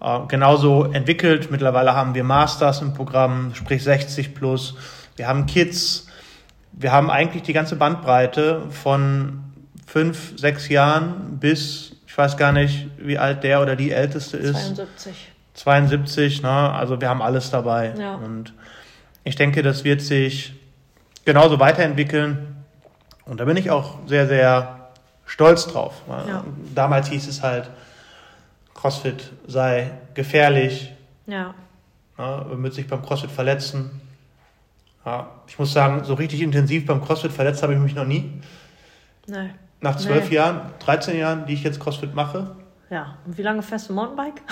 äh, 0.00 0.20
genauso 0.28 0.84
entwickelt. 0.84 1.50
Mittlerweile 1.50 1.94
haben 1.94 2.14
wir 2.14 2.24
Masters 2.24 2.82
im 2.82 2.92
Programm, 2.92 3.54
sprich 3.54 3.82
60 3.82 4.34
plus. 4.34 4.76
Wir 5.16 5.26
haben 5.26 5.46
Kids. 5.46 6.06
Wir 6.72 6.92
haben 6.92 7.10
eigentlich 7.10 7.42
die 7.42 7.54
ganze 7.54 7.76
Bandbreite 7.76 8.62
von 8.70 9.40
fünf, 9.86 10.38
sechs 10.38 10.68
Jahren 10.68 11.38
bis, 11.40 11.96
ich 12.06 12.16
weiß 12.16 12.36
gar 12.36 12.52
nicht, 12.52 12.86
wie 12.98 13.18
alt 13.18 13.42
der 13.42 13.62
oder 13.62 13.76
die 13.76 13.90
Älteste 13.90 14.36
ist. 14.36 14.76
72. 14.76 15.32
72, 15.54 16.42
ne? 16.42 16.48
also 16.50 17.00
wir 17.00 17.08
haben 17.08 17.22
alles 17.22 17.50
dabei. 17.50 17.94
Ja. 17.98 18.14
Und 18.14 18.52
ich 19.24 19.36
denke, 19.36 19.62
das 19.62 19.84
wird 19.84 20.00
sich 20.00 20.54
genauso 21.24 21.58
weiterentwickeln. 21.58 22.59
Und 23.30 23.38
da 23.38 23.44
bin 23.44 23.56
ich 23.56 23.70
auch 23.70 23.94
sehr, 24.08 24.26
sehr 24.26 24.88
stolz 25.24 25.68
drauf. 25.68 26.02
Ja. 26.08 26.44
Damals 26.74 27.08
hieß 27.10 27.28
es 27.28 27.42
halt, 27.44 27.70
CrossFit 28.74 29.30
sei 29.46 29.92
gefährlich, 30.14 30.92
Ja. 31.26 31.54
ja, 32.18 32.44
man 32.50 32.60
wird 32.64 32.74
sich 32.74 32.88
beim 32.88 33.02
CrossFit 33.02 33.30
verletzen. 33.30 34.00
Ja, 35.06 35.28
ich 35.46 35.56
muss 35.60 35.72
sagen, 35.72 36.02
so 36.02 36.14
richtig 36.14 36.42
intensiv 36.42 36.86
beim 36.86 37.00
CrossFit 37.04 37.30
verletzt 37.30 37.62
habe 37.62 37.72
ich 37.74 37.78
mich 37.78 37.94
noch 37.94 38.04
nie. 38.04 38.32
Nee. 39.28 39.50
Nach 39.80 39.96
zwölf 39.96 40.28
Nee. 40.28 40.34
Jahren, 40.34 40.62
13 40.80 41.16
Jahren, 41.16 41.46
die 41.46 41.54
ich 41.54 41.62
jetzt 41.62 41.78
CrossFit 41.78 42.14
mache. 42.16 42.56
Ja. 42.90 43.16
Und 43.24 43.38
wie 43.38 43.42
lange 43.42 43.62
fährst 43.62 43.88
du 43.90 43.92
Mountainbike? 43.92 44.42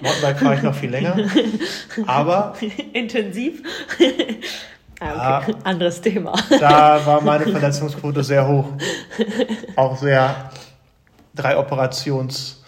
Mountainbike 0.00 0.38
fahre 0.38 0.54
ich 0.54 0.62
noch 0.62 0.74
viel 0.76 0.90
länger. 0.90 1.16
Aber 2.06 2.54
Intensiv? 2.92 3.62
ah, 5.02 5.38
okay. 5.38 5.52
Ja. 5.52 5.58
Anderes 5.64 6.00
Thema. 6.00 6.34
da 6.60 7.04
war 7.04 7.20
meine 7.20 7.46
Verletzungsquote 7.46 8.22
sehr 8.22 8.46
hoch. 8.46 8.66
Auch 9.76 9.96
sehr 9.96 10.50
drei 11.34 11.56
Operations, 11.56 12.62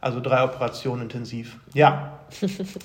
also 0.00 0.20
drei 0.20 0.44
Operationen 0.44 1.02
intensiv. 1.02 1.56
Ja. 1.74 2.12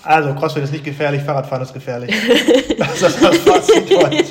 Also 0.04 0.34
CrossFit 0.36 0.64
ist 0.64 0.72
nicht 0.72 0.84
gefährlich, 0.86 1.22
Fahrradfahren 1.24 1.64
ist 1.64 1.74
gefährlich. 1.74 2.16
Das 2.78 3.02
ist 3.02 3.24
das 3.24 3.38
Fazit 3.38 3.96
heute. 3.96 4.26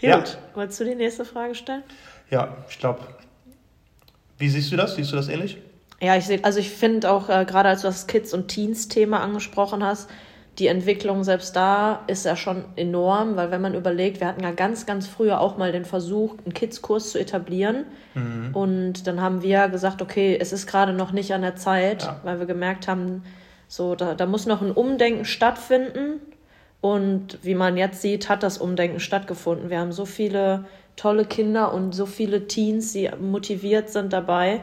Ja. 0.00 0.18
Gut. 0.18 0.38
Wolltest 0.54 0.80
du 0.80 0.84
die 0.84 0.94
nächste 0.94 1.24
Frage 1.24 1.54
stellen? 1.54 1.82
Ja, 2.30 2.56
ich 2.68 2.78
glaube. 2.78 3.00
Wie 4.36 4.48
siehst 4.48 4.70
du 4.70 4.76
das? 4.76 4.94
Siehst 4.94 5.10
du 5.10 5.16
das 5.16 5.28
ähnlich? 5.28 5.58
Ja, 6.00 6.16
ich 6.16 6.26
sehe, 6.26 6.44
also 6.44 6.60
ich 6.60 6.70
finde 6.70 7.10
auch, 7.10 7.28
äh, 7.28 7.44
gerade 7.44 7.70
als 7.70 7.82
du 7.82 7.88
das 7.88 8.06
Kids- 8.06 8.32
und 8.32 8.48
Teens-Thema 8.48 9.20
angesprochen 9.20 9.82
hast, 9.82 10.08
die 10.58 10.66
Entwicklung 10.66 11.22
selbst 11.22 11.54
da 11.54 12.00
ist 12.08 12.24
ja 12.24 12.34
schon 12.34 12.64
enorm, 12.74 13.36
weil 13.36 13.50
wenn 13.52 13.60
man 13.60 13.74
überlegt, 13.74 14.18
wir 14.20 14.26
hatten 14.26 14.42
ja 14.42 14.50
ganz, 14.50 14.86
ganz 14.86 15.06
früher 15.06 15.40
auch 15.40 15.56
mal 15.56 15.70
den 15.70 15.84
Versuch, 15.84 16.34
einen 16.44 16.52
Kids-Kurs 16.52 17.10
zu 17.12 17.18
etablieren. 17.20 17.84
Und 18.52 19.06
dann 19.06 19.20
haben 19.20 19.42
wir 19.42 19.68
gesagt, 19.68 20.02
okay, 20.02 20.36
es 20.40 20.52
ist 20.52 20.66
gerade 20.66 20.92
noch 20.92 21.12
nicht 21.12 21.32
an 21.32 21.42
der 21.42 21.54
Zeit, 21.54 22.02
Ja. 22.02 22.20
weil 22.24 22.40
wir 22.40 22.46
gemerkt 22.46 22.88
haben, 22.88 23.22
so, 23.68 23.94
da, 23.94 24.14
da 24.14 24.26
muss 24.26 24.46
noch 24.46 24.60
ein 24.60 24.72
Umdenken 24.72 25.24
stattfinden. 25.24 26.20
Und 26.80 27.38
wie 27.42 27.54
man 27.54 27.76
jetzt 27.76 28.02
sieht, 28.02 28.28
hat 28.28 28.42
das 28.42 28.58
Umdenken 28.58 28.98
stattgefunden. 28.98 29.70
Wir 29.70 29.78
haben 29.78 29.92
so 29.92 30.04
viele 30.04 30.64
tolle 30.96 31.24
Kinder 31.24 31.72
und 31.72 31.92
so 31.94 32.06
viele 32.06 32.48
Teens, 32.48 32.92
die 32.92 33.08
motiviert 33.20 33.90
sind 33.90 34.12
dabei. 34.12 34.60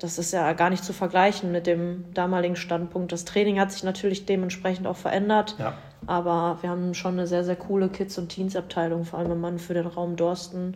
Das 0.00 0.18
ist 0.18 0.32
ja 0.32 0.52
gar 0.54 0.70
nicht 0.70 0.82
zu 0.82 0.92
vergleichen 0.92 1.52
mit 1.52 1.66
dem 1.66 2.06
damaligen 2.14 2.56
Standpunkt. 2.56 3.12
Das 3.12 3.26
Training 3.26 3.60
hat 3.60 3.70
sich 3.70 3.84
natürlich 3.84 4.24
dementsprechend 4.24 4.86
auch 4.86 4.96
verändert. 4.96 5.56
Ja. 5.58 5.74
Aber 6.06 6.58
wir 6.62 6.70
haben 6.70 6.94
schon 6.94 7.12
eine 7.12 7.26
sehr, 7.26 7.44
sehr 7.44 7.56
coole 7.56 7.90
Kids- 7.90 8.16
und 8.16 8.30
Teens-Abteilung, 8.30 9.04
vor 9.04 9.18
allem 9.18 9.32
im 9.32 9.40
Mann 9.40 9.58
für 9.58 9.74
den 9.74 9.86
Raum 9.86 10.16
Dorsten. 10.16 10.74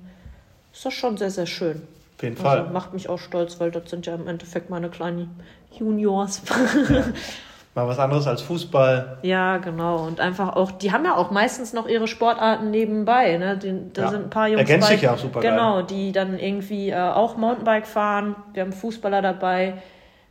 Ist 0.73 0.85
das 0.85 0.93
schon 0.93 1.17
sehr, 1.17 1.31
sehr 1.31 1.47
schön. 1.47 1.83
Auf 2.17 2.23
jeden 2.23 2.37
Fall. 2.37 2.61
Also 2.61 2.73
macht 2.73 2.93
mich 2.93 3.09
auch 3.09 3.19
stolz, 3.19 3.59
weil 3.61 3.71
das 3.71 3.89
sind 3.89 4.05
ja 4.07 4.15
im 4.15 4.29
Endeffekt 4.29 4.69
meine 4.69 4.91
kleinen 4.91 5.35
Juniors. 5.73 6.43
Mal 7.75 7.89
was 7.89 7.99
anderes 7.99 8.27
als 8.29 8.41
Fußball. 8.43 9.19
ja, 9.23 9.57
genau. 9.57 10.07
Und 10.07 10.21
einfach 10.21 10.55
auch, 10.55 10.71
die 10.71 10.93
haben 10.93 11.05
ja 11.05 11.17
auch 11.17 11.31
meistens 11.33 11.73
noch 11.73 11.89
ihre 11.89 12.07
Sportarten 12.07 12.71
nebenbei. 12.71 13.37
Ne? 13.37 13.57
Die, 13.59 13.93
da 13.93 14.03
Ja. 14.03 14.09
sind 14.11 14.25
ein 14.25 14.31
paar 14.31 14.47
Jungs 14.49 14.61
Ergänzt 14.61 14.89
sich 14.89 15.03
ja 15.03 15.13
auch 15.15 15.19
super 15.19 15.41
geil. 15.41 15.51
Genau, 15.51 15.83
die 15.83 16.13
dann 16.13 16.39
irgendwie 16.39 16.91
äh, 16.91 17.01
auch 17.01 17.37
Mountainbike 17.37 17.87
fahren. 17.89 18.37
Wir 18.53 18.63
haben 18.63 18.73
Fußballer 18.73 19.23
dabei. 19.23 19.75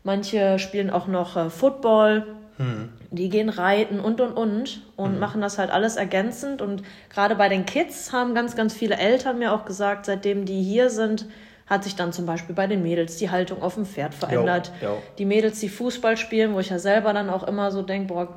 Manche 0.04 0.58
spielen 0.60 0.90
auch 0.90 1.08
noch 1.08 1.36
äh, 1.36 1.50
Football. 1.50 2.28
Hm. 2.58 2.90
Die 3.12 3.30
gehen 3.30 3.50
reiten 3.50 4.00
und 4.00 4.22
und 4.22 4.34
und 4.34 4.82
und 4.96 5.20
machen 5.20 5.42
das 5.42 5.58
halt 5.58 5.70
alles 5.72 5.98
ergänzend. 5.98 6.62
Und 6.62 6.84
gerade 7.10 7.36
bei 7.36 7.50
den 7.50 7.66
Kids 7.66 8.14
haben 8.14 8.36
ganz, 8.36 8.56
ganz 8.56 8.74
viele 8.74 8.96
Eltern 8.98 9.40
mir 9.40 9.54
auch 9.54 9.66
gesagt, 9.66 10.06
seitdem 10.06 10.46
die 10.46 10.62
hier 10.62 10.90
sind, 10.90 11.26
hat 11.68 11.84
sich 11.84 11.96
dann 11.96 12.12
zum 12.12 12.26
Beispiel 12.26 12.56
bei 12.56 12.68
den 12.68 12.84
Mädels 12.84 13.18
die 13.18 13.30
Haltung 13.30 13.62
auf 13.62 13.76
dem 13.76 13.86
Pferd 13.86 14.14
verändert. 14.14 14.72
Jo, 14.82 14.88
jo. 14.88 15.04
Die 15.18 15.26
Mädels, 15.26 15.60
die 15.60 15.70
Fußball 15.70 16.18
spielen, 16.18 16.54
wo 16.54 16.60
ich 16.60 16.70
ja 16.70 16.80
selber 16.80 17.14
dann 17.14 17.30
auch 17.30 17.44
immer 17.44 17.72
so 17.72 17.82
denke, 17.82 18.14
boah, 18.14 18.28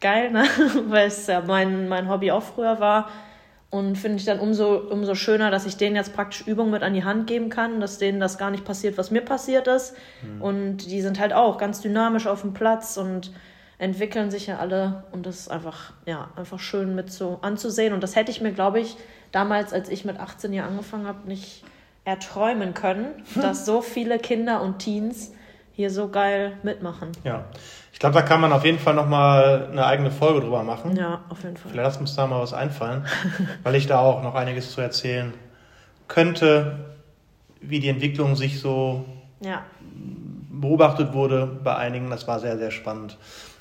geil, 0.00 0.30
ne? 0.30 0.44
Weil 0.88 1.08
es 1.08 1.26
ja 1.26 1.40
mein, 1.40 1.88
mein 1.88 2.08
Hobby 2.08 2.30
auch 2.30 2.42
früher 2.42 2.80
war. 2.80 3.08
Und 3.70 3.96
finde 3.96 4.16
ich 4.16 4.24
dann 4.24 4.40
umso, 4.40 4.76
umso 4.76 5.14
schöner, 5.14 5.50
dass 5.50 5.66
ich 5.66 5.76
denen 5.76 5.94
jetzt 5.94 6.14
praktisch 6.14 6.46
Übungen 6.46 6.70
mit 6.70 6.82
an 6.82 6.94
die 6.94 7.04
Hand 7.04 7.26
geben 7.26 7.50
kann, 7.50 7.80
dass 7.80 7.98
denen 7.98 8.18
das 8.18 8.38
gar 8.38 8.50
nicht 8.50 8.64
passiert, 8.64 8.96
was 8.96 9.10
mir 9.10 9.20
passiert 9.20 9.66
ist. 9.66 9.94
Und 10.40 10.90
die 10.90 11.02
sind 11.02 11.20
halt 11.20 11.34
auch 11.34 11.58
ganz 11.58 11.82
dynamisch 11.82 12.26
auf 12.26 12.40
dem 12.40 12.54
Platz 12.54 12.96
und 12.96 13.30
entwickeln 13.76 14.30
sich 14.30 14.46
ja 14.46 14.56
alle. 14.56 15.04
Und 15.12 15.26
das 15.26 15.40
ist 15.40 15.50
einfach, 15.50 15.92
ja, 16.06 16.30
einfach 16.34 16.58
schön 16.58 16.94
mit 16.94 17.12
so 17.12 17.40
anzusehen. 17.42 17.92
Und 17.92 18.02
das 18.02 18.16
hätte 18.16 18.30
ich 18.30 18.40
mir, 18.40 18.52
glaube 18.52 18.80
ich, 18.80 18.96
damals, 19.32 19.74
als 19.74 19.90
ich 19.90 20.06
mit 20.06 20.18
18 20.18 20.54
Jahren 20.54 20.70
angefangen 20.70 21.06
habe, 21.06 21.28
nicht 21.28 21.62
erträumen 22.08 22.72
können, 22.72 23.08
dass 23.40 23.66
so 23.66 23.82
viele 23.82 24.18
Kinder 24.18 24.62
und 24.62 24.78
Teens 24.78 25.30
hier 25.72 25.90
so 25.90 26.08
geil 26.08 26.52
mitmachen. 26.62 27.12
Ja. 27.22 27.44
Ich 27.92 27.98
glaube, 27.98 28.14
da 28.14 28.22
kann 28.22 28.40
man 28.40 28.52
auf 28.52 28.64
jeden 28.64 28.78
Fall 28.78 28.94
nochmal 28.94 29.68
eine 29.70 29.84
eigene 29.84 30.10
Folge 30.10 30.40
drüber 30.40 30.62
machen. 30.62 30.96
Ja, 30.96 31.20
auf 31.28 31.42
jeden 31.42 31.56
Fall. 31.56 31.70
Vielleicht 31.70 31.84
lass 31.86 31.96
uns 31.98 32.16
da 32.16 32.26
mal 32.26 32.40
was 32.40 32.54
einfallen, 32.54 33.04
weil 33.62 33.74
ich 33.74 33.86
da 33.86 33.98
auch 34.00 34.22
noch 34.22 34.34
einiges 34.34 34.72
zu 34.72 34.80
erzählen 34.80 35.34
könnte, 36.08 36.78
wie 37.60 37.78
die 37.80 37.88
Entwicklung 37.88 38.36
sich 38.36 38.60
so 38.60 39.04
Ja. 39.40 39.62
beobachtet 40.50 41.12
wurde 41.12 41.46
bei 41.46 41.76
einigen. 41.76 42.08
Das 42.10 42.26
war 42.26 42.40
sehr, 42.40 42.56
sehr 42.56 42.70
spannend. 42.70 43.18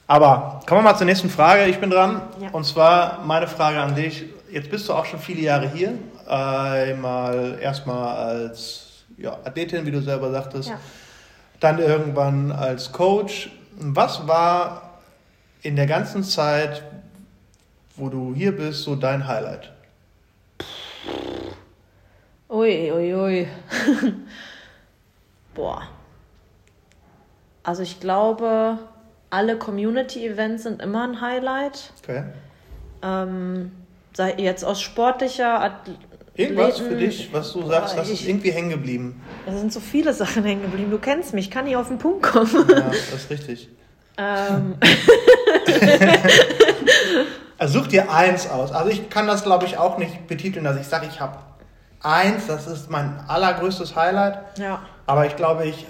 Aber 0.08 0.62
kommen 0.68 0.80
wir 0.80 0.92
mal 0.92 0.96
zur 0.98 1.06
nächsten 1.06 1.30
Frage. 1.30 1.66
Ich 1.66 1.80
bin 1.80 1.90
dran. 1.90 2.22
Ja. 2.40 2.50
Und 2.52 2.64
zwar 2.66 3.20
meine 3.26 3.48
Frage 3.48 3.80
an 3.82 3.94
dich. 3.96 4.24
Jetzt 4.50 4.70
bist 4.70 4.88
du 4.88 4.94
auch 4.94 5.06
schon 5.06 5.20
viele 5.20 5.42
Jahre 5.42 5.70
hier. 5.70 5.94
Einmal 6.26 7.58
erstmal 7.62 8.16
als 8.16 9.04
ja, 9.18 9.34
Athletin, 9.44 9.86
wie 9.86 9.92
du 9.92 10.02
selber 10.02 10.32
sagtest. 10.32 10.70
Ja. 10.70 10.80
Dann 11.60 11.80
irgendwann 11.80 12.52
als 12.52 12.92
Coach. 12.92 13.50
Was 13.80 14.28
war 14.28 15.00
in 15.62 15.76
der 15.76 15.88
ganzen 15.88 16.24
Zeit, 16.24 16.84
wo 17.96 18.10
du 18.10 18.34
hier 18.34 18.56
bist, 18.56 18.84
so 18.84 18.96
dein 18.96 19.28
Highlight? 19.28 19.72
Ui, 22.50 22.92
ui, 22.92 23.14
ui. 23.14 23.48
Boah. 25.54 25.88
Also 27.64 27.84
ich 27.84 28.00
glaube, 28.00 28.78
alle 29.30 29.58
Community-Events 29.58 30.64
sind 30.64 30.82
immer 30.82 31.04
ein 31.04 31.20
Highlight. 31.20 31.92
Okay. 32.02 32.24
Ähm, 33.02 33.72
sei 34.18 34.34
jetzt 34.38 34.66
aus 34.66 34.82
sportlicher 34.82 35.62
Athleten. 35.62 36.04
Irgendwas 36.34 36.80
für 36.80 36.96
dich, 36.96 37.30
was 37.32 37.54
du 37.54 37.64
sagst, 37.68 37.96
das 37.96 38.10
ist 38.10 38.28
irgendwie 38.28 38.50
hängen 38.50 38.72
geblieben. 38.72 39.22
Da 39.46 39.52
sind 39.56 39.72
so 39.72 39.80
viele 39.80 40.12
Sachen 40.12 40.44
hängen 40.44 40.64
geblieben. 40.64 40.90
Du 40.90 40.98
kennst 40.98 41.36
mich, 41.36 41.46
ich 41.46 41.52
kann 41.52 41.66
nicht 41.66 41.76
auf 41.76 41.88
den 41.88 42.00
Punkt 42.00 42.24
kommen. 42.24 42.66
Ja, 42.68 42.82
das 43.12 43.14
ist 43.14 43.30
richtig. 43.30 43.70
ähm, 44.18 44.76
Also 47.60 47.80
such 47.80 47.88
dir 47.88 48.12
eins 48.12 48.50
aus. 48.50 48.72
Also 48.72 48.90
ich 48.90 49.10
kann 49.10 49.28
das, 49.28 49.44
glaube 49.44 49.66
ich, 49.66 49.78
auch 49.78 50.00
nicht 50.00 50.28
betiteln, 50.28 50.66
dass 50.66 50.78
ich 50.78 50.88
sage, 50.88 51.08
ich 51.12 51.20
habe 51.20 51.38
eins, 52.02 52.48
das 52.48 52.66
ist 52.68 52.90
mein 52.90 53.20
allergrößtes 53.28 53.96
Highlight. 53.96 54.40
ja. 54.58 54.80
Aber 55.06 55.26
ich 55.26 55.36
glaube, 55.38 55.66
ich 55.66 55.86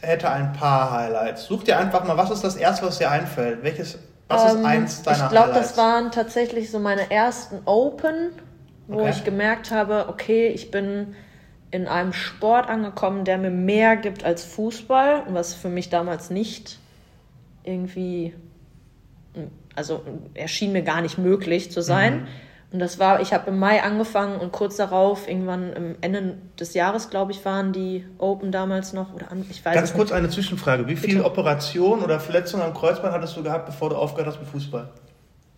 hätte 0.00 0.28
ein 0.30 0.52
paar 0.52 0.90
Highlights. 0.90 1.46
Such 1.46 1.62
dir 1.64 1.78
einfach 1.78 2.04
mal, 2.04 2.16
was 2.16 2.30
ist 2.30 2.44
das 2.44 2.56
erste, 2.56 2.84
was 2.86 2.98
dir 2.98 3.10
einfällt? 3.10 3.62
Welches, 3.62 3.98
was 4.28 4.44
ist 4.44 4.58
Ähm, 4.58 4.66
eins 4.66 5.02
deiner 5.02 5.24
Ich 5.24 5.30
glaube, 5.30 5.52
das 5.54 5.76
waren 5.76 6.10
tatsächlich 6.10 6.70
so 6.70 6.78
meine 6.78 7.10
ersten 7.10 7.60
Open, 7.66 8.30
wo 8.86 9.00
Okay. 9.00 9.10
ich 9.10 9.24
gemerkt 9.24 9.70
habe, 9.70 10.06
okay, 10.08 10.48
ich 10.48 10.70
bin 10.70 11.14
in 11.70 11.88
einem 11.88 12.12
Sport 12.12 12.68
angekommen, 12.68 13.24
der 13.24 13.38
mir 13.38 13.50
mehr 13.50 13.96
gibt 13.96 14.24
als 14.24 14.44
Fußball, 14.44 15.24
was 15.28 15.54
für 15.54 15.68
mich 15.68 15.90
damals 15.90 16.30
nicht 16.30 16.78
irgendwie 17.64 18.34
also 19.74 20.02
erschien 20.34 20.72
mir 20.72 20.82
gar 20.82 21.02
nicht 21.02 21.18
möglich 21.18 21.70
zu 21.72 21.82
sein. 21.82 22.22
Mhm. 22.22 22.26
Und 22.74 22.80
das 22.80 22.98
war, 22.98 23.20
ich 23.20 23.32
habe 23.32 23.50
im 23.50 23.58
Mai 23.60 23.84
angefangen 23.84 24.40
und 24.40 24.50
kurz 24.50 24.74
darauf, 24.74 25.28
irgendwann 25.28 25.72
am 25.76 25.94
Ende 26.00 26.38
des 26.58 26.74
Jahres, 26.74 27.08
glaube 27.08 27.30
ich, 27.30 27.44
waren 27.44 27.72
die 27.72 28.04
Open 28.18 28.50
damals 28.50 28.92
noch. 28.92 29.14
Oder 29.14 29.30
an, 29.30 29.46
ich 29.48 29.64
weiß 29.64 29.76
Ganz 29.76 29.92
kurz 29.92 30.10
nicht. 30.10 30.18
eine 30.18 30.28
Zwischenfrage. 30.28 30.88
Wie 30.88 30.96
viele 30.96 31.24
Operationen 31.24 32.02
oder 32.02 32.18
Verletzungen 32.18 32.64
am 32.64 32.74
Kreuzband 32.74 33.14
hattest 33.14 33.36
du 33.36 33.44
gehabt, 33.44 33.66
bevor 33.66 33.90
du 33.90 33.96
aufgehört 33.96 34.26
hast 34.26 34.40
mit 34.40 34.48
Fußball? 34.48 34.88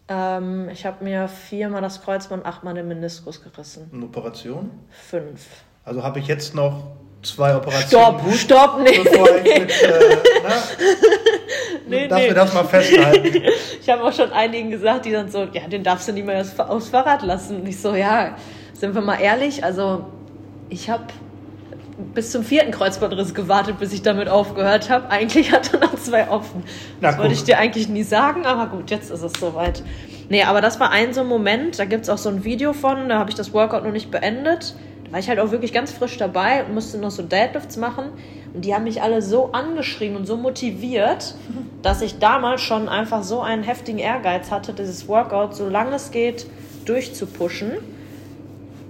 Ähm, 0.09 0.69
ich 0.69 0.85
habe 0.85 1.03
mir 1.03 1.27
viermal 1.29 1.81
das 1.81 2.03
Kreuzband, 2.03 2.45
achtmal 2.45 2.75
den 2.75 2.87
Meniskus 2.87 3.43
gerissen. 3.43 3.89
Eine 3.95 4.05
Operation? 4.05 4.71
Fünf. 4.91 5.47
Also 5.87 6.03
habe 6.03 6.19
ich 6.19 6.27
jetzt 6.27 6.55
noch 6.55 6.97
zwei 7.27 7.57
Operationen. 7.57 8.21
Stopp, 8.21 8.35
stopp, 8.35 8.81
nee. 8.83 8.99
Bevor 9.03 9.29
ich 9.37 9.59
mit, 9.59 9.71
äh, 9.71 10.17
na, 10.43 10.51
nee, 11.89 12.09
darf 12.09 12.21
nee. 12.21 12.29
mir 12.29 12.35
das 12.35 12.55
mal 12.55 12.65
festhalten. 12.65 13.43
ich 13.81 13.89
habe 13.89 14.03
auch 14.05 14.13
schon 14.13 14.33
einigen 14.33 14.71
gesagt, 14.71 15.05
die 15.05 15.13
dann 15.13 15.31
so, 15.31 15.47
ja, 15.53 15.67
den 15.69 15.83
darfst 15.83 16.09
du 16.09 16.13
nicht 16.13 16.27
mehr 16.27 16.45
aufs 16.69 16.89
Fahrrad 16.89 17.23
lassen. 17.23 17.61
Und 17.61 17.69
ich 17.69 17.81
so, 17.81 17.95
ja, 17.95 18.37
sind 18.73 18.95
wir 18.95 19.03
mal 19.03 19.21
ehrlich, 19.21 19.65
also 19.65 20.07
ich 20.69 20.91
habe 20.91 21.05
bis 22.15 22.31
zum 22.31 22.45
vierten 22.45 22.73
Kreuzbandriss 22.73 23.35
gewartet, 23.35 23.79
bis 23.79 23.93
ich 23.93 24.03
damit 24.03 24.29
aufgehört 24.29 24.91
habe. 24.91 25.11
Eigentlich 25.11 25.53
hatte 25.53 25.79
noch 25.79 25.95
zwei 25.97 26.29
offen. 26.29 26.63
Na, 27.01 27.11
das 27.11 27.19
wollte 27.19 27.33
ich 27.33 27.45
dir 27.45 27.59
eigentlich 27.59 27.89
nie 27.89 28.03
sagen, 28.03 28.45
aber 28.45 28.67
gut, 28.67 28.91
jetzt 28.91 29.11
ist 29.11 29.23
es 29.23 29.33
soweit. 29.41 29.83
Nee, 30.29 30.43
aber 30.43 30.61
das 30.61 30.81
war 30.81 30.91
ein 30.91 31.15
so 31.15 31.21
ein 31.21 31.29
Moment, 31.29 31.79
da 31.79 31.85
gibt 31.85 32.05
es 32.05 32.11
auch 32.11 32.19
so 32.19 32.29
ein 32.29 32.45
Video 32.45 32.73
von, 32.73 33.09
da 33.09 33.19
habe 33.19 33.31
ich 33.31 33.37
das 33.37 33.53
Workout 33.53 33.85
noch 33.85 33.93
nicht 33.93 34.11
beendet. 34.11 34.75
Da 35.07 35.13
war 35.13 35.21
ich 35.21 35.29
halt 35.29 35.39
auch 35.39 35.53
wirklich 35.53 35.73
ganz 35.73 35.93
frisch 35.93 36.17
dabei 36.17 36.65
und 36.65 36.75
musste 36.75 36.99
noch 36.99 37.13
so 37.13 37.23
Deadlifts 37.23 37.77
machen. 37.77 38.07
Und 38.53 38.65
die 38.65 38.75
haben 38.75 38.85
mich 38.85 39.03
alle 39.03 39.23
so 39.23 39.53
angeschrien 39.53 40.17
und 40.17 40.27
so 40.27 40.37
motiviert, 40.37 41.37
dass 41.83 42.03
ich 42.03 42.19
damals 42.19 42.61
schon 42.61 42.89
einfach 42.89 43.23
so 43.23 43.41
einen 43.41 43.63
heftigen 43.63 43.99
Ehrgeiz 43.99 44.51
hatte, 44.51 44.73
dieses 44.73 45.07
Workout, 45.09 45.55
solange 45.55 45.95
es 45.95 46.11
geht, 46.11 46.47
durchzupushen. 46.85 47.73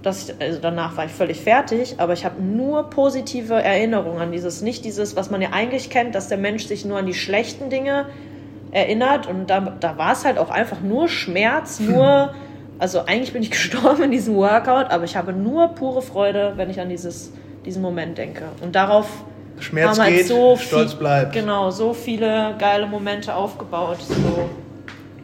Das, 0.03 0.33
also 0.41 0.61
danach 0.61 0.97
war 0.97 1.07
ich 1.07 1.11
völlig 1.11 1.41
fertig, 1.41 1.97
aber 1.99 2.13
ich 2.13 2.25
habe 2.25 2.41
nur 2.41 2.91
positive 2.91 3.55
Erinnerungen 3.55 4.21
an 4.21 4.33
dieses, 4.33 4.63
nicht 4.63 4.85
dieses, 4.85 5.17
was 5.17 5.31
man 5.31 5.43
ja 5.43 5.49
eigentlich 5.51 5.91
kennt, 5.91 6.15
dass 6.15 6.29
der 6.29 6.39
Mensch 6.39 6.67
sich 6.67 6.85
nur 6.85 6.99
an 6.99 7.07
die 7.07 7.15
schlechten 7.15 7.71
Dinge 7.71 8.07
erinnert 8.71 9.27
und 9.27 9.51
da, 9.51 9.61
da 9.61 9.99
war 9.99 10.13
es 10.13 10.25
halt 10.25 10.39
auch 10.39 10.51
einfach 10.51 10.81
nur 10.81 11.09
Schmerz, 11.09 11.81
nur 11.81 12.35
also 12.79 13.01
eigentlich 13.07 13.33
bin 13.33 13.43
ich 13.43 13.51
gestorben 13.53 14.05
in 14.05 14.11
diesem 14.11 14.35
Workout, 14.35 14.91
aber 14.91 15.05
ich 15.05 15.17
habe 15.17 15.33
nur 15.33 15.69
pure 15.69 16.03
Freude, 16.03 16.53
wenn 16.57 16.71
ich 16.71 16.81
an 16.81 16.89
dieses, 16.89 17.33
diesen 17.65 17.83
Moment 17.83 18.19
denke. 18.19 18.45
Und 18.63 18.75
darauf 18.75 19.09
Schmerz 19.59 19.93
haben 19.93 20.05
halt 20.05 20.17
geht, 20.17 20.27
so 20.27 20.57
stolz 20.57 20.93
viel, 20.93 20.99
bleibt. 21.01 21.33
Genau, 21.33 21.71
so 21.71 21.95
viele 21.95 22.55
geile 22.59 22.87
Momente 22.87 23.35
aufgebaut. 23.35 23.99
So, 24.01 24.49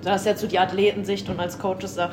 das 0.02 0.22
ist 0.22 0.26
jetzt 0.26 0.40
so 0.40 0.46
die 0.46 0.58
Athletensicht 0.58 1.28
und 1.28 1.38
als 1.38 1.58
Coaches 1.58 1.96
äh, 1.96 2.08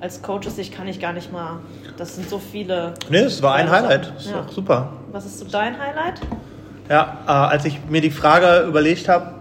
als 0.00 0.22
Coaches-Sicht 0.22 0.74
kann 0.74 0.88
ich 0.88 0.98
gar 0.98 1.12
nicht 1.12 1.30
mal. 1.30 1.60
Das 1.98 2.14
sind 2.14 2.28
so 2.28 2.38
viele. 2.38 2.94
Nee, 3.10 3.18
es 3.18 3.42
war 3.42 3.54
ein 3.54 3.70
Highlight. 3.70 4.12
Das 4.16 4.24
ist 4.24 4.30
ja. 4.30 4.46
super. 4.48 4.92
Was 5.12 5.26
ist 5.26 5.38
so 5.38 5.44
dein 5.46 5.78
Highlight? 5.78 6.20
Ja, 6.88 7.18
äh, 7.26 7.30
als 7.30 7.66
ich 7.66 7.78
mir 7.88 8.00
die 8.00 8.10
Frage 8.10 8.66
überlegt 8.66 9.08
habe, 9.08 9.39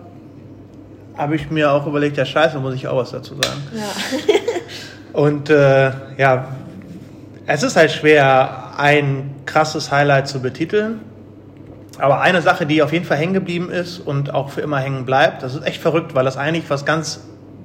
habe 1.19 1.35
ich 1.35 1.51
mir 1.51 1.71
auch 1.71 1.85
überlegt, 1.85 2.17
ja 2.17 2.25
scheiße, 2.25 2.57
muss 2.59 2.73
ich 2.73 2.87
auch 2.87 2.97
was 2.97 3.11
dazu 3.11 3.35
sagen. 3.35 3.61
Ja. 3.73 4.39
Und 5.19 5.49
äh, 5.49 5.91
ja, 6.17 6.47
es 7.45 7.61
ist 7.61 7.75
halt 7.75 7.91
schwer, 7.91 8.73
ein 8.77 9.35
krasses 9.45 9.91
Highlight 9.91 10.27
zu 10.27 10.41
betiteln. 10.41 11.01
Aber 11.97 12.21
eine 12.21 12.41
Sache, 12.41 12.65
die 12.65 12.81
auf 12.81 12.93
jeden 12.93 13.03
Fall 13.03 13.17
hängen 13.17 13.33
geblieben 13.33 13.69
ist 13.69 13.99
und 13.99 14.33
auch 14.33 14.51
für 14.51 14.61
immer 14.61 14.79
hängen 14.79 15.03
bleibt, 15.03 15.43
das 15.43 15.55
ist 15.55 15.65
echt 15.65 15.81
verrückt, 15.81 16.15
weil 16.15 16.23
das 16.23 16.37
eigentlich 16.37 16.69
was 16.69 16.85
ganz 16.85 17.19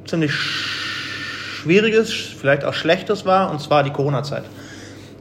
ziemlich 0.06 0.32
Schwieriges, 0.32 2.12
vielleicht 2.12 2.64
auch 2.64 2.74
Schlechtes 2.74 3.24
war, 3.24 3.52
und 3.52 3.60
zwar 3.60 3.84
die 3.84 3.90
Corona-Zeit. 3.90 4.42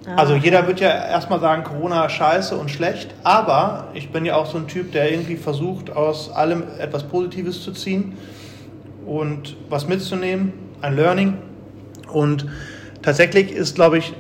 Ah. 0.06 0.16
Also 0.16 0.36
jeder 0.36 0.68
wird 0.68 0.80
ja 0.80 0.90
erstmal 0.90 1.40
sagen, 1.40 1.64
Corona 1.64 2.10
scheiße 2.10 2.56
und 2.56 2.70
schlecht, 2.70 3.14
aber 3.24 3.88
ich 3.94 4.12
bin 4.12 4.26
ja 4.26 4.36
auch 4.36 4.46
so 4.46 4.58
ein 4.58 4.68
Typ, 4.68 4.92
der 4.92 5.12
irgendwie 5.12 5.38
versucht, 5.38 5.96
aus 5.96 6.32
allem 6.32 6.64
etwas 6.80 7.04
Positives 7.04 7.64
zu 7.64 7.72
ziehen 7.72 8.18
und 9.06 9.56
was 9.70 9.88
mitzunehmen, 9.88 10.54
ein 10.82 10.96
Learning. 10.96 11.38
Und 12.12 12.46
tatsächlich 13.02 13.52
ist, 13.52 13.76
glaube 13.76 13.98
ich, 13.98 14.14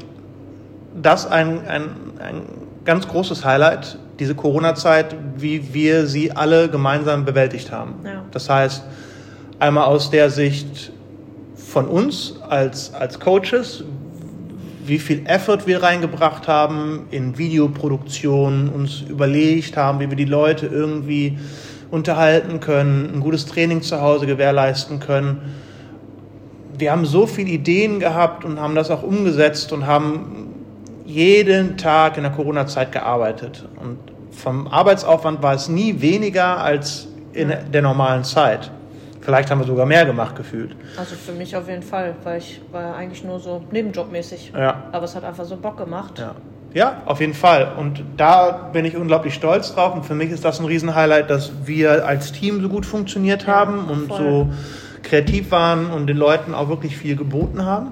das 1.02 1.26
ein, 1.26 1.65
ein, 1.67 1.84
ein 2.19 2.41
ganz 2.86 3.08
großes 3.08 3.43
Highlight, 3.43 3.98
diese 4.19 4.36
Corona-Zeit, 4.36 5.15
wie 5.38 5.74
wir 5.74 6.06
sie 6.06 6.32
alle 6.32 6.69
gemeinsam 6.69 7.26
bewältigt 7.26 7.72
haben. 7.72 7.96
Ja. 8.06 8.24
Das 8.32 8.50
heißt, 8.50 8.84
einmal 9.60 9.86
aus 9.86 10.12
der 10.12 10.30
Sicht 10.30 10.91
von 11.56 11.88
uns 11.88 12.36
als, 12.48 12.93
als 12.93 13.19
Coaches, 13.19 13.84
wie 14.86 15.00
viel 15.00 15.26
Effort 15.26 15.65
wir 15.65 15.84
reingebracht 15.84 16.48
haben 16.48 17.08
in 17.12 17.38
Videoproduktion, 17.38 18.69
uns 18.69 19.02
überlegt 19.02 19.78
haben, 19.78 20.00
wie 20.00 20.10
wir 20.10 20.17
die 20.17 20.26
Leute 20.26 20.67
irgendwie 20.67 21.38
unterhalten 21.91 22.60
können, 22.60 23.12
ein 23.13 23.19
gutes 23.19 23.46
Training 23.46 23.82
zu 23.82 24.02
Hause 24.02 24.26
gewährleisten 24.26 25.00
können 25.00 25.41
wir 26.78 26.91
haben 26.91 27.06
so 27.06 27.28
viele 27.28 27.50
Ideen 27.50 28.00
gehabt 28.00 28.46
und 28.46 28.60
haben 28.60 28.76
das 28.76 28.89
auch 28.89 29.04
umgesetzt 29.04 29.72
und 29.72 29.86
haben 29.86 30.54
jeden 31.06 31.78
Tag 31.78 32.17
in 32.17 32.24
der 32.24 32.32
Corona-Zeit 32.32 32.91
gearbeitet. 32.91 33.67
Und 33.80 33.98
vom 34.32 34.67
Arbeitsaufwand 34.67 35.43
war 35.43 35.54
es 35.54 35.69
nie 35.69 36.02
weniger 36.02 36.58
als 36.62 37.08
in 37.34 37.54
der 37.72 37.82
normalen 37.82 38.24
Zeit. 38.24 38.72
Vielleicht 39.24 39.50
haben 39.50 39.60
wir 39.60 39.68
sogar 39.68 39.86
mehr 39.86 40.06
gemacht 40.06 40.36
gefühlt. 40.36 40.76
Also 40.98 41.16
für 41.16 41.32
mich 41.32 41.56
auf 41.56 41.68
jeden 41.70 41.84
Fall, 41.84 42.16
weil 42.24 42.40
ich 42.40 42.62
war 42.72 42.82
ja 42.82 42.94
eigentlich 42.94 43.24
nur 43.24 43.40
so 43.40 43.64
nebenjobmäßig. 43.72 44.52
Ja. 44.56 44.84
Aber 44.92 45.06
es 45.06 45.16
hat 45.16 45.24
einfach 45.24 45.46
so 45.46 45.56
Bock 45.56 45.78
gemacht. 45.78 46.20
Ja. 46.20 46.36
Ja, 46.74 47.04
auf 47.06 47.20
jeden 47.20 47.36
Fall. 47.36 47.74
Und 47.78 48.04
da 48.18 48.70
bin 48.74 48.84
ich 48.84 48.98
unglaublich 48.98 49.36
stolz 49.36 49.76
drauf. 49.76 49.94
Und 49.94 50.06
für 50.06 50.16
mich 50.16 50.32
ist 50.32 50.44
das 50.44 50.60
ein 50.60 50.66
Riesenhighlight, 50.66 51.30
dass 51.30 51.52
wir 51.66 52.06
als 52.06 52.32
Team 52.32 52.62
so 52.62 52.70
gut 52.70 52.86
funktioniert 52.86 53.48
haben 53.48 53.86
ja, 53.88 53.94
und 53.94 54.08
voll. 54.08 54.18
so 54.18 54.50
kreativ 55.04 55.52
waren 55.52 55.92
und 55.92 56.08
den 56.08 56.18
Leuten 56.18 56.56
auch 56.56 56.70
wirklich 56.70 56.98
viel 56.98 57.16
geboten 57.16 57.64
haben. 57.64 57.92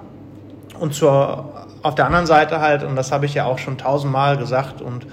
Und 0.80 0.96
zur, 0.96 1.68
auf 1.84 1.94
der 1.94 2.08
anderen 2.08 2.26
Seite 2.26 2.60
halt, 2.60 2.84
und 2.84 2.96
das 2.96 3.12
habe 3.12 3.28
ich 3.28 3.36
ja 3.36 3.46
auch 3.46 3.60
schon 3.60 3.78
tausendmal 3.78 4.38
gesagt 4.38 4.82
und 4.82 5.06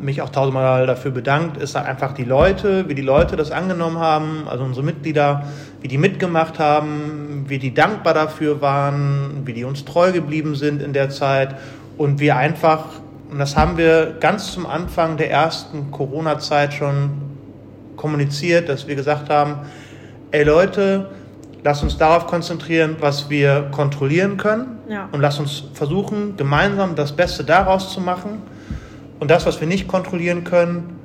mich 0.00 0.22
auch 0.22 0.30
tausendmal 0.30 0.86
dafür 0.86 1.10
bedankt, 1.10 1.56
ist 1.56 1.74
halt 1.74 1.86
einfach 1.86 2.12
die 2.12 2.24
Leute, 2.24 2.88
wie 2.88 2.94
die 2.94 3.02
Leute 3.02 3.36
das 3.36 3.50
angenommen 3.50 3.98
haben, 3.98 4.46
also 4.48 4.64
unsere 4.64 4.84
Mitglieder, 4.84 5.44
wie 5.80 5.88
die 5.88 5.98
mitgemacht 5.98 6.58
haben, 6.58 7.44
wie 7.48 7.58
die 7.58 7.74
dankbar 7.74 8.14
dafür 8.14 8.60
waren, 8.60 9.42
wie 9.44 9.52
die 9.52 9.64
uns 9.64 9.84
treu 9.84 10.12
geblieben 10.12 10.54
sind 10.54 10.82
in 10.82 10.92
der 10.92 11.10
Zeit 11.10 11.56
und 11.96 12.20
wir 12.20 12.36
einfach, 12.36 12.84
und 13.30 13.38
das 13.38 13.56
haben 13.56 13.76
wir 13.76 14.16
ganz 14.20 14.52
zum 14.52 14.66
Anfang 14.66 15.16
der 15.16 15.30
ersten 15.30 15.90
Corona-Zeit 15.90 16.74
schon 16.74 17.10
kommuniziert, 17.96 18.68
dass 18.68 18.86
wir 18.86 18.94
gesagt 18.94 19.30
haben, 19.30 19.56
ey 20.30 20.44
Leute, 20.44 21.10
lass 21.62 21.82
uns 21.82 21.98
darauf 21.98 22.26
konzentrieren, 22.26 22.96
was 23.00 23.28
wir 23.30 23.68
kontrollieren 23.72 24.36
können 24.36 24.78
ja. 24.88 25.08
und 25.12 25.20
lass 25.20 25.38
uns 25.38 25.64
versuchen, 25.74 26.36
gemeinsam 26.36 26.94
das 26.94 27.12
Beste 27.12 27.44
daraus 27.44 27.92
zu 27.92 28.00
machen. 28.00 28.42
Und 29.20 29.30
das, 29.30 29.46
was 29.46 29.60
wir 29.60 29.68
nicht 29.68 29.86
kontrollieren 29.86 30.44
können, 30.44 30.98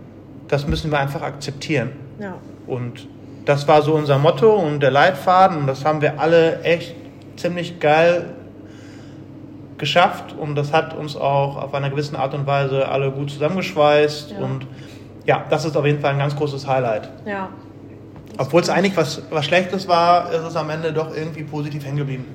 das 0.48 0.68
müssen 0.68 0.92
wir 0.92 1.00
einfach 1.00 1.22
akzeptieren. 1.22 1.92
Ja. 2.20 2.36
Und 2.66 3.08
das 3.46 3.68
war 3.68 3.82
so 3.82 3.94
unser 3.94 4.18
Motto 4.18 4.54
und 4.56 4.80
der 4.82 4.92
Leitfaden 4.92 5.58
und 5.58 5.68
das 5.68 5.86
haben 5.86 6.02
wir 6.02 6.20
alle 6.20 6.62
echt 6.64 6.96
ziemlich 7.36 7.80
geil 7.80 8.34
geschafft 9.78 10.34
und 10.34 10.56
das 10.56 10.72
hat 10.72 10.96
uns 10.96 11.16
auch 11.16 11.58
auf 11.58 11.74
einer 11.74 11.90
gewissen 11.90 12.16
Art 12.16 12.34
und 12.34 12.48
Weise 12.48 12.88
alle 12.88 13.12
gut 13.12 13.30
zusammengeschweißt 13.30 14.32
ja. 14.32 14.38
und 14.40 14.66
ja, 15.26 15.46
das 15.50 15.66
ist 15.66 15.76
auf 15.76 15.86
jeden 15.86 16.00
Fall 16.00 16.14
ein 16.14 16.18
ganz 16.18 16.36
großes 16.36 16.66
Highlight. 16.66 17.10
Ja, 17.26 17.50
obwohl 18.38 18.62
es 18.62 18.70
eigentlich 18.70 18.98
was, 18.98 19.22
was 19.30 19.46
Schlechtes 19.46 19.88
war, 19.88 20.32
ist 20.32 20.44
es 20.44 20.56
am 20.56 20.70
Ende 20.70 20.92
doch 20.92 21.16
irgendwie 21.16 21.44
positiv 21.44 21.86
hängen 21.86 21.98
geblieben. 21.98 22.26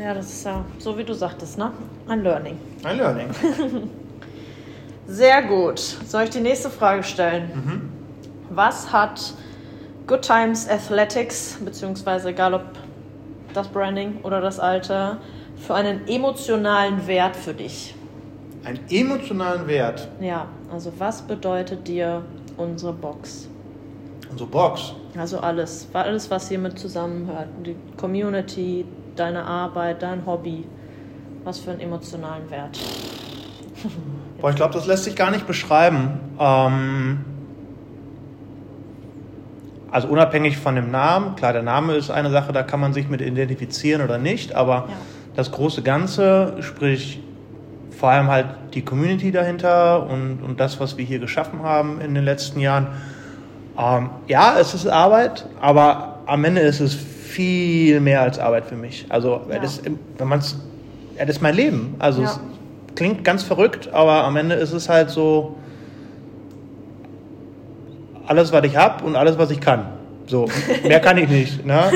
Ja, 0.00 0.14
das 0.14 0.26
ist 0.26 0.44
ja 0.44 0.64
so, 0.78 0.96
wie 0.96 1.02
du 1.02 1.12
sagtest, 1.12 1.58
ne? 1.58 1.72
Ein 2.06 2.22
Learning. 2.22 2.56
Ein 2.84 2.98
Learning. 2.98 3.28
Sehr 5.08 5.42
gut. 5.42 5.78
Soll 5.78 6.24
ich 6.24 6.30
die 6.30 6.40
nächste 6.40 6.68
Frage 6.68 7.02
stellen? 7.02 7.50
Mhm. 7.54 7.88
Was 8.50 8.92
hat 8.92 9.32
Good 10.06 10.20
Times 10.20 10.68
Athletics, 10.68 11.58
beziehungsweise 11.64 12.28
egal 12.28 12.52
ob 12.52 12.64
das 13.54 13.68
Branding 13.68 14.20
oder 14.22 14.42
das 14.42 14.60
Alte, 14.60 15.16
für 15.56 15.74
einen 15.74 16.06
emotionalen 16.06 17.06
Wert 17.06 17.36
für 17.36 17.54
dich? 17.54 17.94
Einen 18.64 18.80
emotionalen 18.90 19.66
Wert? 19.66 20.08
Ja, 20.20 20.46
also 20.70 20.92
was 20.98 21.22
bedeutet 21.22 21.88
dir 21.88 22.22
unsere 22.58 22.92
Box? 22.92 23.48
Unsere 24.30 24.50
Box? 24.50 24.92
Also 25.16 25.40
alles, 25.40 25.88
alles, 25.94 26.30
was 26.30 26.50
hier 26.50 26.58
mit 26.58 26.78
zusammenhört. 26.78 27.48
Die 27.64 27.76
Community, 27.96 28.84
deine 29.16 29.42
Arbeit, 29.42 30.02
dein 30.02 30.26
Hobby. 30.26 30.66
Was 31.44 31.60
für 31.60 31.70
einen 31.70 31.80
emotionalen 31.80 32.50
Wert. 32.50 32.78
Boah, 34.40 34.50
ich 34.50 34.56
glaube, 34.56 34.74
das 34.74 34.86
lässt 34.86 35.04
sich 35.04 35.16
gar 35.16 35.30
nicht 35.30 35.46
beschreiben. 35.46 36.20
Ähm 36.38 37.18
also 39.90 40.08
unabhängig 40.08 40.58
von 40.58 40.74
dem 40.74 40.90
Namen, 40.90 41.34
klar, 41.36 41.52
der 41.54 41.62
Name 41.62 41.94
ist 41.94 42.10
eine 42.10 42.30
Sache, 42.30 42.52
da 42.52 42.62
kann 42.62 42.78
man 42.78 42.92
sich 42.92 43.08
mit 43.08 43.20
identifizieren 43.22 44.02
oder 44.02 44.18
nicht, 44.18 44.54
aber 44.54 44.74
Ja. 44.88 44.94
das 45.34 45.50
große 45.50 45.82
Ganze, 45.82 46.54
sprich 46.60 47.20
vor 47.98 48.10
allem 48.10 48.28
halt 48.28 48.46
die 48.74 48.82
Community 48.82 49.32
dahinter 49.32 50.06
und, 50.08 50.40
und 50.42 50.60
das, 50.60 50.78
was 50.78 50.98
wir 50.98 51.04
hier 51.04 51.18
geschaffen 51.18 51.62
haben 51.62 52.00
in 52.00 52.14
den 52.14 52.24
letzten 52.24 52.60
Jahren. 52.60 52.88
Ähm, 53.78 54.10
ja, 54.28 54.56
es 54.60 54.74
ist 54.74 54.86
Arbeit, 54.86 55.46
aber 55.60 56.18
am 56.26 56.44
Ende 56.44 56.60
ist 56.60 56.80
es 56.80 56.94
viel 56.94 58.00
mehr 58.00 58.20
als 58.22 58.38
Arbeit 58.38 58.66
für 58.66 58.76
mich. 58.76 59.06
Also, 59.08 59.40
Ja. 59.50 59.58
das, 59.58 59.80
wenn 60.18 60.28
man 60.28 60.40
es, 60.40 60.58
das 61.18 61.28
ist 61.30 61.40
mein 61.42 61.54
Leben. 61.54 61.94
Also, 61.98 62.22
Ja. 62.22 62.28
es 62.28 62.40
klingt 62.98 63.22
ganz 63.22 63.44
verrückt, 63.44 63.90
aber 63.92 64.24
am 64.24 64.34
Ende 64.34 64.56
ist 64.56 64.72
es 64.72 64.88
halt 64.88 65.08
so, 65.08 65.54
alles, 68.26 68.52
was 68.52 68.64
ich 68.64 68.76
habe 68.76 69.04
und 69.04 69.14
alles, 69.14 69.38
was 69.38 69.52
ich 69.52 69.60
kann. 69.60 69.86
So, 70.26 70.48
mehr 70.82 70.98
kann 70.98 71.16
ich 71.16 71.28
nicht. 71.28 71.64
Ne? 71.64 71.92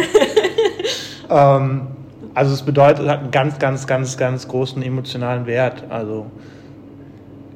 ähm, 1.28 1.88
also 2.34 2.54
es 2.54 2.62
bedeutet, 2.62 3.04
es 3.04 3.10
hat 3.10 3.18
einen 3.18 3.30
ganz, 3.32 3.58
ganz, 3.58 3.88
ganz, 3.88 4.16
ganz 4.16 4.46
großen 4.46 4.80
emotionalen 4.80 5.46
Wert. 5.46 5.82
Also 5.90 6.30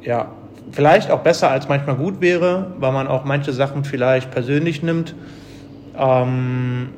ja, 0.02 0.26
vielleicht 0.72 1.12
auch 1.12 1.20
besser 1.20 1.48
als 1.48 1.68
manchmal 1.68 1.94
gut 1.94 2.20
wäre, 2.20 2.72
weil 2.80 2.90
man 2.90 3.06
auch 3.06 3.24
manche 3.24 3.52
Sachen 3.52 3.84
vielleicht 3.84 4.32
persönlich 4.32 4.82
nimmt. 4.82 5.14
Ähm, 5.96 6.88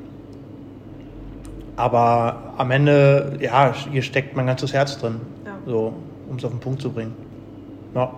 aber 1.76 2.54
am 2.56 2.70
Ende, 2.70 3.36
ja, 3.38 3.74
hier 3.92 4.02
steckt 4.02 4.34
mein 4.34 4.46
ganzes 4.46 4.72
Herz 4.72 4.98
drin, 4.98 5.20
Ja. 5.44 5.52
so, 5.66 5.92
um 6.28 6.36
es 6.36 6.44
auf 6.44 6.50
den 6.50 6.60
Punkt 6.60 6.80
zu 6.82 6.90
bringen. 6.90 7.14
Ja, 7.94 8.12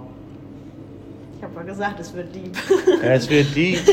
Ich 1.36 1.42
habe 1.44 1.54
mal 1.54 1.64
gesagt, 1.64 2.00
es 2.00 2.12
wird 2.14 2.34
lieb. 2.34 2.56
ja 3.02 3.10
es 3.10 3.28
wird 3.28 3.54
die. 3.54 3.78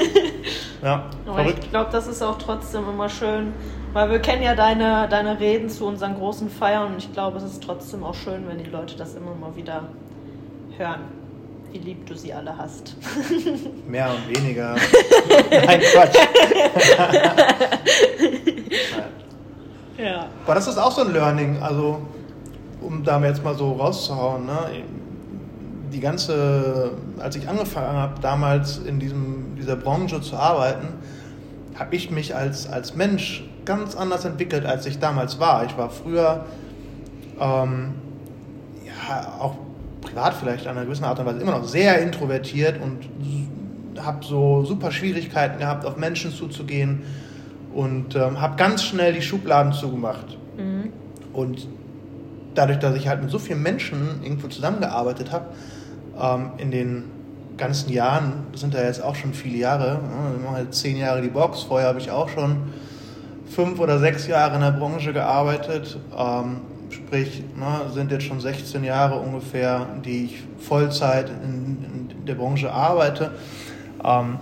Ja, 0.84 1.06
Aber 1.26 1.38
verrückt. 1.40 1.64
ich 1.64 1.70
glaube, 1.72 1.90
das 1.92 2.06
ist 2.06 2.22
auch 2.22 2.38
trotzdem 2.38 2.88
immer 2.88 3.10
schön, 3.10 3.52
weil 3.94 4.12
wir 4.12 4.20
kennen 4.20 4.44
ja 4.44 4.54
deine, 4.54 5.08
deine 5.10 5.40
Reden 5.40 5.70
zu 5.70 5.88
unseren 5.88 6.14
großen 6.16 6.52
Feiern 6.52 6.92
und 6.94 6.98
ich 7.00 7.12
glaube, 7.12 7.38
es 7.38 7.44
ist 7.44 7.64
trotzdem 7.64 8.04
auch 8.04 8.14
schön, 8.14 8.48
wenn 8.48 8.60
die 8.60 8.70
Leute 8.70 8.96
das 8.96 9.16
immer 9.16 9.34
mal 9.34 9.56
wieder 9.56 9.86
hören, 10.78 11.00
wie 11.72 11.80
lieb 11.80 12.06
du 12.06 12.14
sie 12.16 12.32
alle 12.32 12.56
hast. 12.56 12.96
Mehr 13.88 14.08
und 14.12 14.38
weniger. 14.38 14.76
Nein, 15.50 15.82
Quatsch. 15.92 16.16
Ja. 19.98 20.28
Aber 20.46 20.56
das 20.56 20.68
ist 20.68 20.78
auch 20.78 20.92
so 20.92 21.02
ein 21.02 21.12
Learning, 21.12 21.58
also 21.62 22.02
um 22.88 23.04
da 23.04 23.22
jetzt 23.24 23.44
mal 23.44 23.56
so 23.56 23.74
rauszuhauen, 23.74 24.46
ne? 24.46 24.58
die 25.92 26.00
ganze, 26.00 26.92
als 27.20 27.36
ich 27.36 27.48
angefangen 27.48 27.98
habe, 27.98 28.22
damals 28.22 28.78
in 28.78 29.00
diesem, 29.00 29.56
dieser 29.58 29.76
Branche 29.76 30.22
zu 30.22 30.36
arbeiten, 30.38 30.88
habe 31.76 31.96
ich 31.96 32.10
mich 32.12 32.36
als, 32.36 32.68
als 32.68 32.96
Mensch 32.96 33.44
ganz 33.66 33.96
anders 33.96 34.26
entwickelt, 34.26 34.66
als 34.66 34.86
ich 34.86 35.00
damals 35.00 35.40
war. 35.40 35.66
Ich 35.66 35.78
war 35.78 35.90
früher, 35.90 36.46
ähm, 37.40 37.94
ja, 38.86 39.34
auch 39.40 39.56
privat 40.02 40.34
vielleicht 40.34 40.66
an 40.68 40.78
einer 40.78 40.86
gewissen 40.86 41.04
Art 41.04 41.20
und 41.20 41.26
Weise 41.26 41.40
immer 41.40 41.52
noch 41.52 41.66
sehr 41.66 42.00
introvertiert 42.02 42.80
und 42.82 43.10
habe 44.04 44.26
so 44.26 44.64
super 44.64 44.92
Schwierigkeiten 44.92 45.60
gehabt, 45.60 45.86
auf 45.86 45.98
Menschen 45.98 46.32
zuzugehen 46.32 47.04
und 47.74 48.16
ähm, 48.16 48.40
habe 48.40 48.56
ganz 48.56 48.84
schnell 48.84 49.14
die 49.14 49.22
Schubladen 49.22 49.74
zugemacht. 49.74 50.38
Mhm. 50.58 50.92
Und 51.34 51.68
dadurch, 52.58 52.80
dass 52.80 52.96
ich 52.96 53.08
halt 53.08 53.22
mit 53.22 53.30
so 53.30 53.40
vielen 53.40 53.62
Menschen 53.62 54.22
irgendwo 54.24 54.48
zusammengearbeitet 54.48 55.32
habe, 55.32 55.46
ähm, 56.20 56.52
in 56.58 56.72
den 56.72 57.04
ganzen 57.58 57.92
Jahren, 57.92 58.48
das 58.52 58.62
sind 58.62 58.74
ja 58.74 58.84
jetzt 58.84 59.02
auch 59.02 59.16
schon 59.16 59.34
viele 59.34 59.58
Jahre, 59.58 59.96
ne, 59.96 60.38
wir 60.38 60.50
machen 60.50 60.66
jetzt 60.66 60.80
zehn 60.80 60.98
Jahre 60.98 61.22
die 61.22 61.30
Box, 61.30 61.64
vorher 61.64 61.90
habe 61.90 62.00
ich 62.00 62.12
auch 62.12 62.30
schon 62.30 62.58
fünf 63.50 63.80
oder 63.80 64.00
sechs 64.00 64.28
Jahre 64.28 64.56
in 64.56 64.62
der 64.62 64.72
Branche 64.72 65.14
gearbeitet, 65.14 65.98
ähm, 66.18 66.58
sprich, 66.90 67.44
ne, 67.56 67.92
sind 67.94 68.12
jetzt 68.12 68.26
schon 68.26 68.40
16 68.40 68.84
Jahre 68.84 69.20
ungefähr, 69.20 69.88
die 70.06 70.26
ich 70.26 70.44
Vollzeit 70.60 71.30
in, 71.30 72.10
in 72.12 72.26
der 72.26 72.36
Branche 72.36 72.72
arbeite. 72.72 73.32
Ähm, 74.04 74.38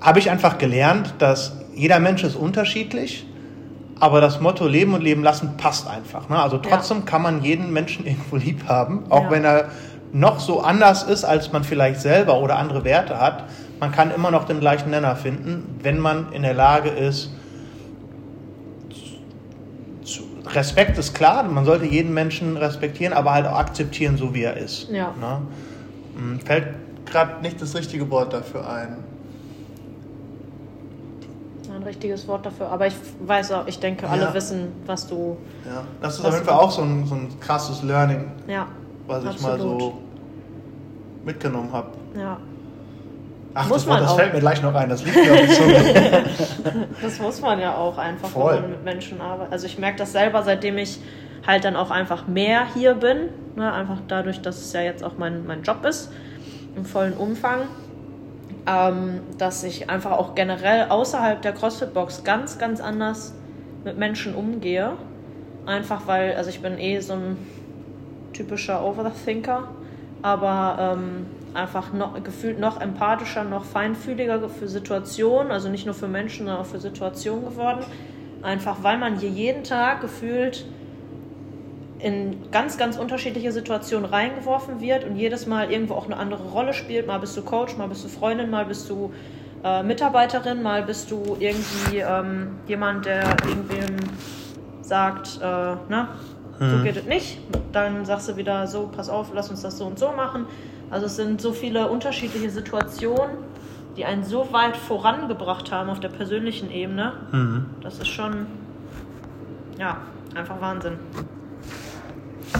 habe 0.00 0.18
ich 0.18 0.30
einfach 0.30 0.58
gelernt, 0.58 1.14
dass 1.18 1.52
jeder 1.74 2.00
Mensch 2.00 2.24
ist 2.24 2.34
unterschiedlich, 2.34 3.26
aber 4.02 4.20
das 4.20 4.40
Motto 4.40 4.66
Leben 4.66 4.94
und 4.94 5.00
Leben 5.02 5.22
lassen 5.22 5.56
passt 5.56 5.86
einfach. 5.88 6.28
Ne? 6.28 6.36
Also 6.36 6.58
trotzdem 6.58 7.04
kann 7.04 7.22
man 7.22 7.44
jeden 7.44 7.72
Menschen 7.72 8.04
irgendwo 8.04 8.34
lieb 8.34 8.66
haben, 8.66 9.04
auch 9.10 9.24
Ja. 9.24 9.30
wenn 9.30 9.44
er 9.44 9.68
noch 10.12 10.40
so 10.40 10.60
anders 10.60 11.04
ist, 11.04 11.24
als 11.24 11.52
man 11.52 11.62
vielleicht 11.62 12.00
selber 12.00 12.38
oder 12.40 12.56
andere 12.58 12.82
Werte 12.82 13.20
hat. 13.20 13.44
Man 13.78 13.92
kann 13.92 14.10
immer 14.10 14.32
noch 14.32 14.44
den 14.44 14.58
gleichen 14.58 14.90
Nenner 14.90 15.14
finden, 15.14 15.78
wenn 15.84 16.00
man 16.00 16.32
in 16.32 16.42
der 16.42 16.52
Lage 16.54 16.88
ist, 16.88 17.30
Respekt 20.46 20.98
ist 20.98 21.14
klar, 21.14 21.44
man 21.44 21.64
sollte 21.64 21.84
jeden 21.84 22.12
Menschen 22.12 22.56
respektieren, 22.56 23.12
aber 23.12 23.32
halt 23.32 23.46
auch 23.46 23.56
akzeptieren, 23.56 24.16
so 24.16 24.34
wie 24.34 24.42
er 24.42 24.56
ist. 24.56 24.88
Ja. 24.90 25.14
Ne? 25.20 25.42
Hm, 26.16 26.40
Fällt 26.40 26.66
gerade 27.06 27.40
nicht 27.40 27.62
das 27.62 27.76
richtige 27.76 28.10
Wort 28.10 28.32
dafür 28.32 28.68
ein. 28.68 28.96
Ein 31.74 31.82
richtiges 31.84 32.28
Wort 32.28 32.44
dafür. 32.44 32.68
Aber 32.68 32.86
ich 32.86 32.94
weiß 33.20 33.52
auch, 33.52 33.66
ich 33.66 33.78
denke, 33.78 34.08
alle 34.08 34.22
Ja. 34.24 34.34
wissen, 34.34 34.68
was 34.86 35.06
du. 35.06 35.36
Ja, 35.64 35.82
das 36.00 36.18
ist 36.18 36.24
auf 36.24 36.34
jeden 36.34 36.44
Fall 36.46 36.54
auch 36.58 36.70
so 36.70 36.82
ein, 36.82 37.06
so 37.06 37.14
ein 37.14 37.28
krasses 37.40 37.82
Learning, 37.82 38.30
Ja. 38.46 38.66
was 39.06 39.24
ich 39.24 39.40
mal 39.40 39.52
Absolut. 39.52 39.80
so 39.80 39.98
mitgenommen 41.24 41.72
habe. 41.72 41.88
Ja. 42.18 42.36
Ach, 43.54 43.68
Muss 43.68 43.78
das, 43.78 43.86
Wort, 43.86 43.94
man 43.96 44.02
das 44.02 44.12
auch. 44.12 44.16
fällt 44.16 44.32
mir 44.34 44.40
gleich 44.40 44.62
noch 44.62 44.74
ein, 44.74 44.88
das 44.88 45.04
liegt 45.04 45.16
mir 45.16 45.32
auf 45.32 45.38
der 45.38 45.48
Zunge. 45.50 46.24
Das 47.02 47.18
muss 47.20 47.40
man 47.42 47.60
ja 47.60 47.74
auch 47.74 47.98
einfach, 47.98 48.28
Voll. 48.28 48.54
wenn 48.54 48.60
man 48.62 48.70
mit 48.70 48.84
Menschen 48.84 49.20
arbeitet. 49.20 49.52
Also 49.52 49.66
ich 49.66 49.78
merke 49.78 49.98
das 49.98 50.12
selber, 50.12 50.42
seitdem 50.42 50.78
ich 50.78 51.00
halt 51.46 51.64
dann 51.64 51.76
auch 51.76 51.90
einfach 51.90 52.26
mehr 52.26 52.62
hier 52.74 52.94
bin. 52.94 53.28
Ne? 53.56 53.70
Einfach 53.70 53.98
dadurch, 54.08 54.40
dass 54.40 54.58
es 54.58 54.72
ja 54.72 54.80
jetzt 54.80 55.04
auch 55.04 55.18
mein, 55.18 55.46
mein 55.46 55.62
Job 55.62 55.84
ist, 55.84 56.10
im 56.76 56.84
vollen 56.86 57.12
Umfang. 57.12 57.62
Ähm, 58.64 59.20
dass 59.38 59.64
ich 59.64 59.90
einfach 59.90 60.12
auch 60.12 60.36
generell 60.36 60.88
außerhalb 60.88 61.42
der 61.42 61.52
CrossFit-Box 61.52 62.22
ganz, 62.22 62.58
ganz 62.58 62.80
anders 62.80 63.34
mit 63.84 63.98
Menschen 63.98 64.34
umgehe. 64.36 64.92
Einfach 65.66 66.06
weil, 66.06 66.36
also 66.36 66.50
ich 66.50 66.62
bin 66.62 66.78
eh 66.78 67.00
so 67.00 67.14
ein 67.14 67.36
typischer 68.32 68.84
Overthinker, 68.84 69.68
aber 70.22 70.96
ähm, 70.96 71.26
einfach 71.54 71.92
noch, 71.92 72.22
gefühlt 72.22 72.58
noch 72.58 72.80
empathischer, 72.80 73.44
noch 73.44 73.64
feinfühliger 73.64 74.48
für 74.48 74.68
Situationen, 74.68 75.50
also 75.52 75.68
nicht 75.68 75.86
nur 75.86 75.94
für 75.94 76.08
Menschen, 76.08 76.46
sondern 76.46 76.62
auch 76.62 76.66
für 76.66 76.80
Situationen 76.80 77.44
geworden. 77.44 77.84
Einfach 78.42 78.82
weil 78.82 78.98
man 78.98 79.18
hier 79.18 79.28
jeden 79.28 79.64
Tag 79.64 80.00
gefühlt 80.00 80.66
in 82.02 82.50
ganz, 82.50 82.78
ganz 82.78 82.96
unterschiedliche 82.98 83.52
Situationen 83.52 84.08
reingeworfen 84.08 84.80
wird 84.80 85.04
und 85.04 85.16
jedes 85.16 85.46
Mal 85.46 85.70
irgendwo 85.70 85.94
auch 85.94 86.06
eine 86.06 86.16
andere 86.16 86.42
Rolle 86.44 86.74
spielt. 86.74 87.06
Mal 87.06 87.18
bist 87.18 87.36
du 87.36 87.42
Coach, 87.42 87.76
mal 87.76 87.88
bist 87.88 88.04
du 88.04 88.08
Freundin, 88.08 88.50
mal 88.50 88.64
bist 88.64 88.90
du 88.90 89.12
äh, 89.62 89.82
Mitarbeiterin, 89.82 90.62
mal 90.62 90.82
bist 90.82 91.10
du 91.10 91.36
irgendwie 91.38 91.98
ähm, 91.98 92.58
jemand, 92.66 93.06
der 93.06 93.36
irgendwem 93.46 93.96
sagt, 94.80 95.38
äh, 95.40 95.76
na, 95.88 96.08
so 96.58 96.82
geht 96.84 96.96
es 96.96 97.06
nicht. 97.06 97.38
Dann 97.72 98.04
sagst 98.04 98.28
du 98.28 98.36
wieder 98.36 98.66
so, 98.66 98.88
pass 98.94 99.08
auf, 99.08 99.32
lass 99.34 99.50
uns 99.50 99.62
das 99.62 99.78
so 99.78 99.86
und 99.86 99.98
so 99.98 100.12
machen. 100.12 100.46
Also 100.90 101.06
es 101.06 101.16
sind 101.16 101.40
so 101.40 101.52
viele 101.52 101.88
unterschiedliche 101.88 102.50
Situationen, 102.50 103.38
die 103.96 104.04
einen 104.04 104.24
so 104.24 104.52
weit 104.52 104.76
vorangebracht 104.76 105.72
haben 105.72 105.90
auf 105.90 106.00
der 106.00 106.10
persönlichen 106.10 106.70
Ebene. 106.70 107.14
mhm. 107.32 107.66
Das 107.80 107.98
ist 107.98 108.08
schon, 108.08 108.46
ja, 109.78 109.98
einfach 110.34 110.60
Wahnsinn. 110.60 110.98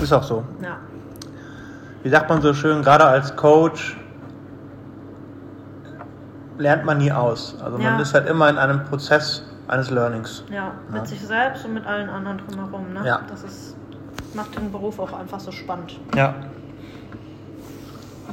Ist 0.00 0.12
auch 0.12 0.22
so. 0.22 0.44
Ja, 0.62 0.78
Wie 2.02 2.08
sagt 2.08 2.28
man 2.28 2.42
so 2.42 2.52
schön, 2.54 2.82
gerade 2.82 3.04
als 3.04 3.36
Coach 3.36 3.96
lernt 6.58 6.84
man 6.84 6.98
nie 6.98 7.12
aus. 7.12 7.56
Also 7.62 7.78
man 7.78 7.96
Ja. 7.96 8.00
ist 8.00 8.14
halt 8.14 8.28
immer 8.28 8.48
in 8.48 8.58
einem 8.58 8.84
Prozess 8.84 9.44
eines 9.68 9.90
Learnings. 9.90 10.44
ja, 10.52 10.72
mit 10.88 10.98
Ja. 11.02 11.04
sich 11.06 11.20
selbst 11.20 11.64
und 11.64 11.74
mit 11.74 11.86
allen 11.86 12.08
anderen 12.08 12.38
drumherum. 12.38 12.92
Ne? 12.92 13.02
Ja. 13.06 13.20
Das 13.28 13.42
ist, 13.44 13.76
macht 14.34 14.56
den 14.58 14.70
Beruf 14.72 14.98
auch 14.98 15.12
einfach 15.12 15.40
so 15.40 15.52
spannend. 15.52 15.98
Ja. 16.16 16.34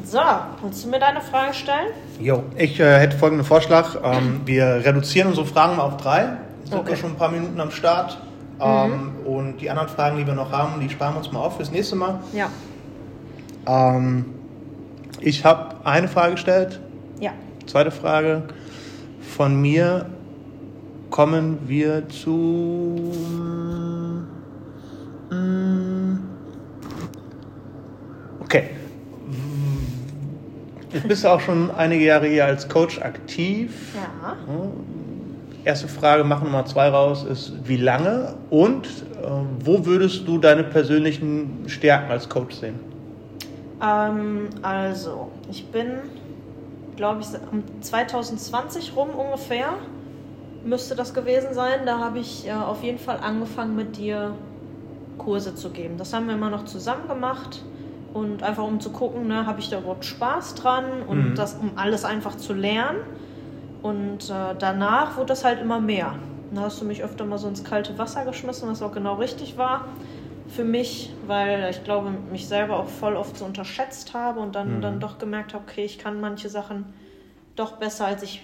So, 0.03 0.19
willst 0.63 0.85
du 0.85 0.89
mir 0.89 0.99
deine 0.99 1.21
Frage 1.21 1.53
stellen? 1.53 1.87
Jo, 2.19 2.43
ich 2.55 2.79
äh, 2.79 2.99
hätte 2.99 3.17
folgenden 3.17 3.45
Vorschlag. 3.45 3.95
Ähm, 4.03 4.41
wir 4.45 4.65
reduzieren 4.85 5.27
unsere 5.29 5.45
Fragen 5.45 5.75
mal 5.77 5.83
auf 5.83 5.97
drei. 5.97 6.37
Jetzt 6.61 6.69
sind 6.71 6.79
Okay. 6.79 6.89
wir 6.89 6.95
schon 6.97 7.11
ein 7.11 7.15
paar 7.17 7.29
Minuten 7.29 7.59
am 7.59 7.69
Start. 7.71 8.17
Ähm, 8.61 9.11
und 9.25 9.57
die 9.61 9.69
anderen 9.69 9.89
Fragen, 9.89 10.17
die 10.17 10.27
wir 10.27 10.33
noch 10.33 10.51
haben, 10.51 10.79
die 10.81 10.89
sparen 10.89 11.13
wir 11.13 11.19
uns 11.19 11.31
mal 11.31 11.39
auf 11.39 11.57
fürs 11.57 11.71
nächste 11.71 11.95
Mal. 11.95 12.19
Ja. 12.33 12.49
Ähm, 13.67 14.25
ich 15.21 15.45
habe 15.45 15.75
eine 15.85 16.07
Frage 16.07 16.33
gestellt. 16.33 16.79
Ja. 17.19 17.31
Zweite 17.65 17.91
Frage. 17.91 18.43
Von 19.21 19.61
mir 19.61 20.05
kommen 21.09 21.59
wir 21.67 22.07
zu. 22.09 23.11
mm, 25.29 26.17
Okay. 28.41 28.69
Jetzt 30.91 31.07
bist 31.07 31.23
du 31.23 31.27
auch 31.27 31.39
schon 31.39 31.69
einige 31.71 32.03
Jahre 32.03 32.27
hier 32.27 32.45
als 32.45 32.67
Coach 32.67 32.99
aktiv. 32.99 33.93
Ja. 33.95 34.35
Erste 35.69 35.88
Frage, 35.88 36.23
machen 36.23 36.47
wir 36.47 36.49
mal 36.49 36.65
zwei 36.65 36.89
raus, 36.89 37.23
ist 37.23 37.51
wie 37.65 37.77
lange 37.77 38.34
und 38.49 38.88
äh, 38.88 39.27
wo 39.63 39.86
würdest 39.86 40.27
du 40.27 40.39
deine 40.39 40.63
persönlichen 40.63 41.65
Stärken 41.67 42.10
als 42.10 42.27
Coach 42.27 42.55
sehen? 42.55 42.79
Ähm, 43.79 44.49
also, 44.63 45.29
ich 45.47 45.67
bin, 45.67 45.99
glaube 46.95 47.21
ich, 47.21 47.27
um 47.51 47.62
2020 47.82 48.95
rum 48.95 49.10
ungefähr 49.10 49.75
müsste 50.65 50.95
das 50.95 51.13
gewesen 51.13 51.53
sein. 51.53 51.82
Da 51.86 51.99
habe 51.99 52.17
ich 52.17 52.47
äh, 52.47 52.51
auf 52.53 52.82
jeden 52.82 52.97
Fall 52.97 53.19
angefangen 53.21 53.75
mit 53.75 53.97
dir 53.97 54.32
Kurse 55.19 55.53
zu 55.53 55.69
geben. 55.69 55.99
Das 55.99 56.13
haben 56.13 56.25
wir 56.25 56.34
immer 56.34 56.49
noch 56.49 56.65
zusammen 56.65 57.08
gemacht 57.08 57.62
und 58.15 58.41
einfach 58.41 58.63
um 58.63 58.79
zu 58.79 58.89
gucken, 58.89 59.27
ne, 59.27 59.45
habe 59.45 59.60
ich 59.60 59.69
da 59.69 59.77
überhaupt 59.77 60.05
Spaß 60.05 60.55
dran 60.55 60.86
und 61.08 61.29
Mhm. 61.29 61.36
das, 61.36 61.58
um 61.62 61.73
alles 61.75 62.05
einfach 62.05 62.38
zu 62.38 62.53
lernen. 62.53 62.97
Und 63.81 64.29
äh, 64.29 64.55
danach 64.57 65.15
wurde 65.17 65.27
das 65.27 65.45
halt 65.45 65.59
immer 65.61 65.79
mehr. 65.79 66.15
Da 66.51 66.61
hast 66.61 66.81
du 66.81 66.85
mich 66.85 67.03
öfter 67.03 67.25
mal 67.25 67.37
so 67.37 67.47
ins 67.47 67.63
kalte 67.63 67.97
Wasser 67.97 68.25
geschmissen, 68.25 68.69
was 68.69 68.81
auch 68.81 68.91
genau 68.91 69.15
richtig 69.15 69.57
war 69.57 69.85
für 70.47 70.63
mich, 70.63 71.15
weil 71.21 71.69
ich 71.69 71.83
glaube, 71.83 72.09
mich 72.09 72.47
selber 72.47 72.77
auch 72.79 72.87
voll 72.89 73.15
oft 73.15 73.37
so 73.37 73.45
unterschätzt 73.45 74.15
habe 74.15 74.39
und 74.39 74.55
dann, 74.55 74.77
Mhm. 74.77 74.81
dann 74.81 74.99
doch 74.99 75.19
gemerkt 75.19 75.53
habe, 75.53 75.63
okay, 75.69 75.85
ich 75.85 75.99
kann 75.99 76.19
manche 76.19 76.49
Sachen 76.49 76.93
doch 77.55 77.73
besser, 77.73 78.07
als 78.07 78.23
ich 78.23 78.41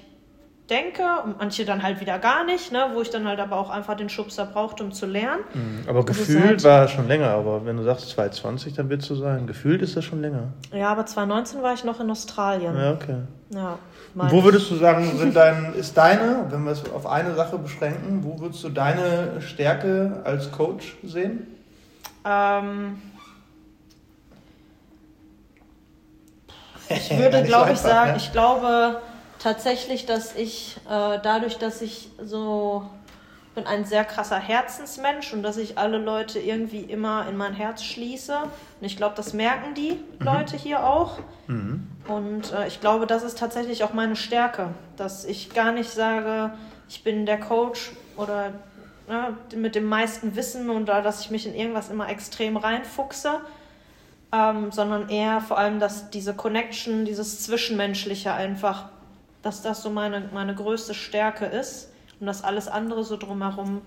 denke 0.69 1.03
und 1.23 1.37
manche 1.37 1.63
dann 1.63 1.83
halt 1.83 2.01
wieder 2.01 2.17
gar 2.17 2.43
nicht, 2.43 2.71
ne, 2.71 2.87
wo 2.93 3.01
ich 3.01 3.09
dann 3.11 3.27
halt 3.27 3.39
aber 3.39 3.57
auch 3.57 3.69
einfach 3.69 3.95
den 3.95 4.09
Schubser 4.09 4.45
brauchte, 4.45 4.83
um 4.83 4.91
zu 4.91 5.05
lernen. 5.05 5.43
Aber 5.87 6.03
Das 6.03 6.17
gefühlt 6.17 6.43
halt- 6.45 6.63
war 6.63 6.85
es 6.85 6.91
schon 6.91 7.07
länger, 7.07 7.29
aber 7.29 7.65
wenn 7.65 7.77
du 7.77 7.83
sagst 7.83 8.09
2020, 8.09 8.73
dann 8.73 8.89
wird 8.89 9.01
es 9.01 9.07
so 9.07 9.15
sein. 9.15 9.45
Gefühlt 9.45 9.81
ist 9.81 9.95
das 9.95 10.03
schon 10.05 10.21
länger. 10.21 10.53
Ja, 10.73 10.89
aber 10.91 11.05
2019 11.05 11.61
war 11.61 11.73
ich 11.73 11.83
noch 11.83 11.99
in 11.99 12.09
Australien. 12.09 12.75
Ja, 12.75 12.93
okay. 12.93 13.17
Ja, 13.49 13.77
wo 14.15 14.43
würdest 14.43 14.71
du 14.71 14.75
sagen, 14.75 15.17
sind 15.17 15.35
dein, 15.35 15.73
ist 15.75 15.95
deine, 15.97 16.45
wenn 16.49 16.63
wir 16.63 16.71
es 16.71 16.89
auf 16.91 17.05
eine 17.05 17.35
Sache 17.35 17.57
beschränken, 17.57 18.23
wo 18.23 18.39
würdest 18.39 18.63
du 18.63 18.69
deine 18.69 19.41
Stärke 19.41 20.21
als 20.23 20.51
Coach 20.51 20.95
sehen? 21.03 21.45
Ähm, 22.25 23.01
ich 26.89 27.17
würde, 27.17 27.43
glaube 27.43 27.73
ich, 27.73 27.77
sagen, 27.79 28.13
ich 28.17 28.31
glaube 28.31 28.99
tatsächlich, 29.45 30.07
dass 30.07 30.35
ich 30.35 30.75
äh, 30.89 31.19
dadurch, 31.21 31.59
dass 31.59 31.83
ich 31.83 32.09
so 32.19 32.89
bin 33.53 33.67
ein 33.67 33.85
sehr 33.85 34.03
krasser 34.03 34.39
Herzensmensch 34.39 35.31
und 35.33 35.43
dass 35.43 35.57
ich 35.57 35.77
alle 35.77 35.99
Leute 35.99 36.39
irgendwie 36.39 36.81
immer 36.81 37.27
in 37.29 37.37
mein 37.37 37.53
Herz 37.53 37.83
schließe. 37.83 38.37
Und 38.37 38.85
ich 38.85 38.97
glaube, 38.97 39.13
das 39.15 39.33
merken 39.33 39.75
die 39.75 39.99
Leute 40.19 40.57
hier 40.57 40.85
auch. 40.85 41.19
Mhm. 41.45 41.87
Und 42.07 42.51
äh, 42.53 42.67
ich 42.67 42.81
glaube, 42.81 43.05
das 43.05 43.21
ist 43.21 43.37
tatsächlich 43.37 43.83
auch 43.83 43.93
meine 43.93 44.15
Stärke, 44.15 44.69
dass 44.97 45.25
ich 45.25 45.53
gar 45.53 45.71
nicht 45.71 45.91
sage, 45.91 46.51
ich 46.89 47.03
bin 47.03 47.27
der 47.27 47.39
Coach 47.39 47.91
oder 48.17 48.51
ne, 49.07 49.37
mit 49.55 49.75
dem 49.75 49.85
meisten 49.85 50.35
Wissen 50.35 50.71
und 50.71 50.87
da, 50.87 51.01
dass 51.01 51.21
ich 51.21 51.29
mich 51.29 51.45
in 51.45 51.53
irgendwas 51.53 51.89
immer 51.89 52.09
extrem 52.09 52.57
reinfuchse, 52.57 53.41
ähm, 54.33 54.71
sondern 54.71 55.07
eher 55.07 55.39
vor 55.39 55.59
allem, 55.59 55.79
dass 55.79 56.09
diese 56.09 56.33
Connection, 56.33 57.05
dieses 57.05 57.43
Zwischenmenschliche 57.43 58.33
einfach, 58.33 58.89
dass 59.45 59.61
das 59.61 59.83
so 59.83 59.91
meine, 59.91 60.27
meine 60.33 60.55
größte 60.55 60.95
Stärke 60.95 61.45
ist 61.45 61.91
und 62.19 62.25
dass 62.25 62.43
alles 62.43 62.67
andere 62.67 63.03
so 63.03 63.15
drumherum 63.15 63.83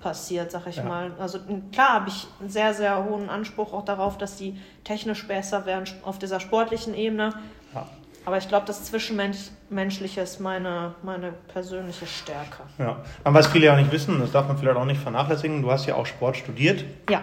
passiert, 0.00 0.50
sag 0.50 0.66
ich 0.66 0.76
Ja. 0.76 0.84
mal. 0.84 1.12
Also 1.18 1.40
klar 1.72 1.90
habe 1.94 2.08
ich 2.08 2.26
einen 2.40 2.48
sehr, 2.48 2.72
sehr 2.72 3.04
hohen 3.04 3.28
Anspruch 3.28 3.74
auch 3.74 3.84
darauf, 3.84 4.16
dass 4.16 4.36
die 4.36 4.58
technisch 4.82 5.26
besser 5.28 5.66
werden 5.66 5.84
auf 6.04 6.18
dieser 6.18 6.40
sportlichen 6.40 6.94
Ebene. 6.94 7.34
Ja. 7.74 7.86
Aber 8.24 8.38
ich 8.38 8.48
glaube, 8.48 8.64
das 8.66 8.84
Zwischenmenschliche 8.84 10.22
ist 10.22 10.40
meine, 10.40 10.94
meine 11.02 11.32
persönliche 11.48 12.06
Stärke. 12.06 12.62
Ja. 12.78 12.96
Aber 13.24 13.38
was 13.38 13.48
viele 13.48 13.66
ja 13.66 13.76
nicht 13.76 13.92
wissen, 13.92 14.18
das 14.20 14.32
darf 14.32 14.48
man 14.48 14.56
vielleicht 14.56 14.78
auch 14.78 14.86
nicht 14.86 15.02
vernachlässigen, 15.02 15.60
du 15.60 15.70
hast 15.70 15.84
ja 15.84 15.96
auch 15.96 16.06
Sport 16.06 16.38
studiert, 16.38 16.82
Ja, 17.10 17.22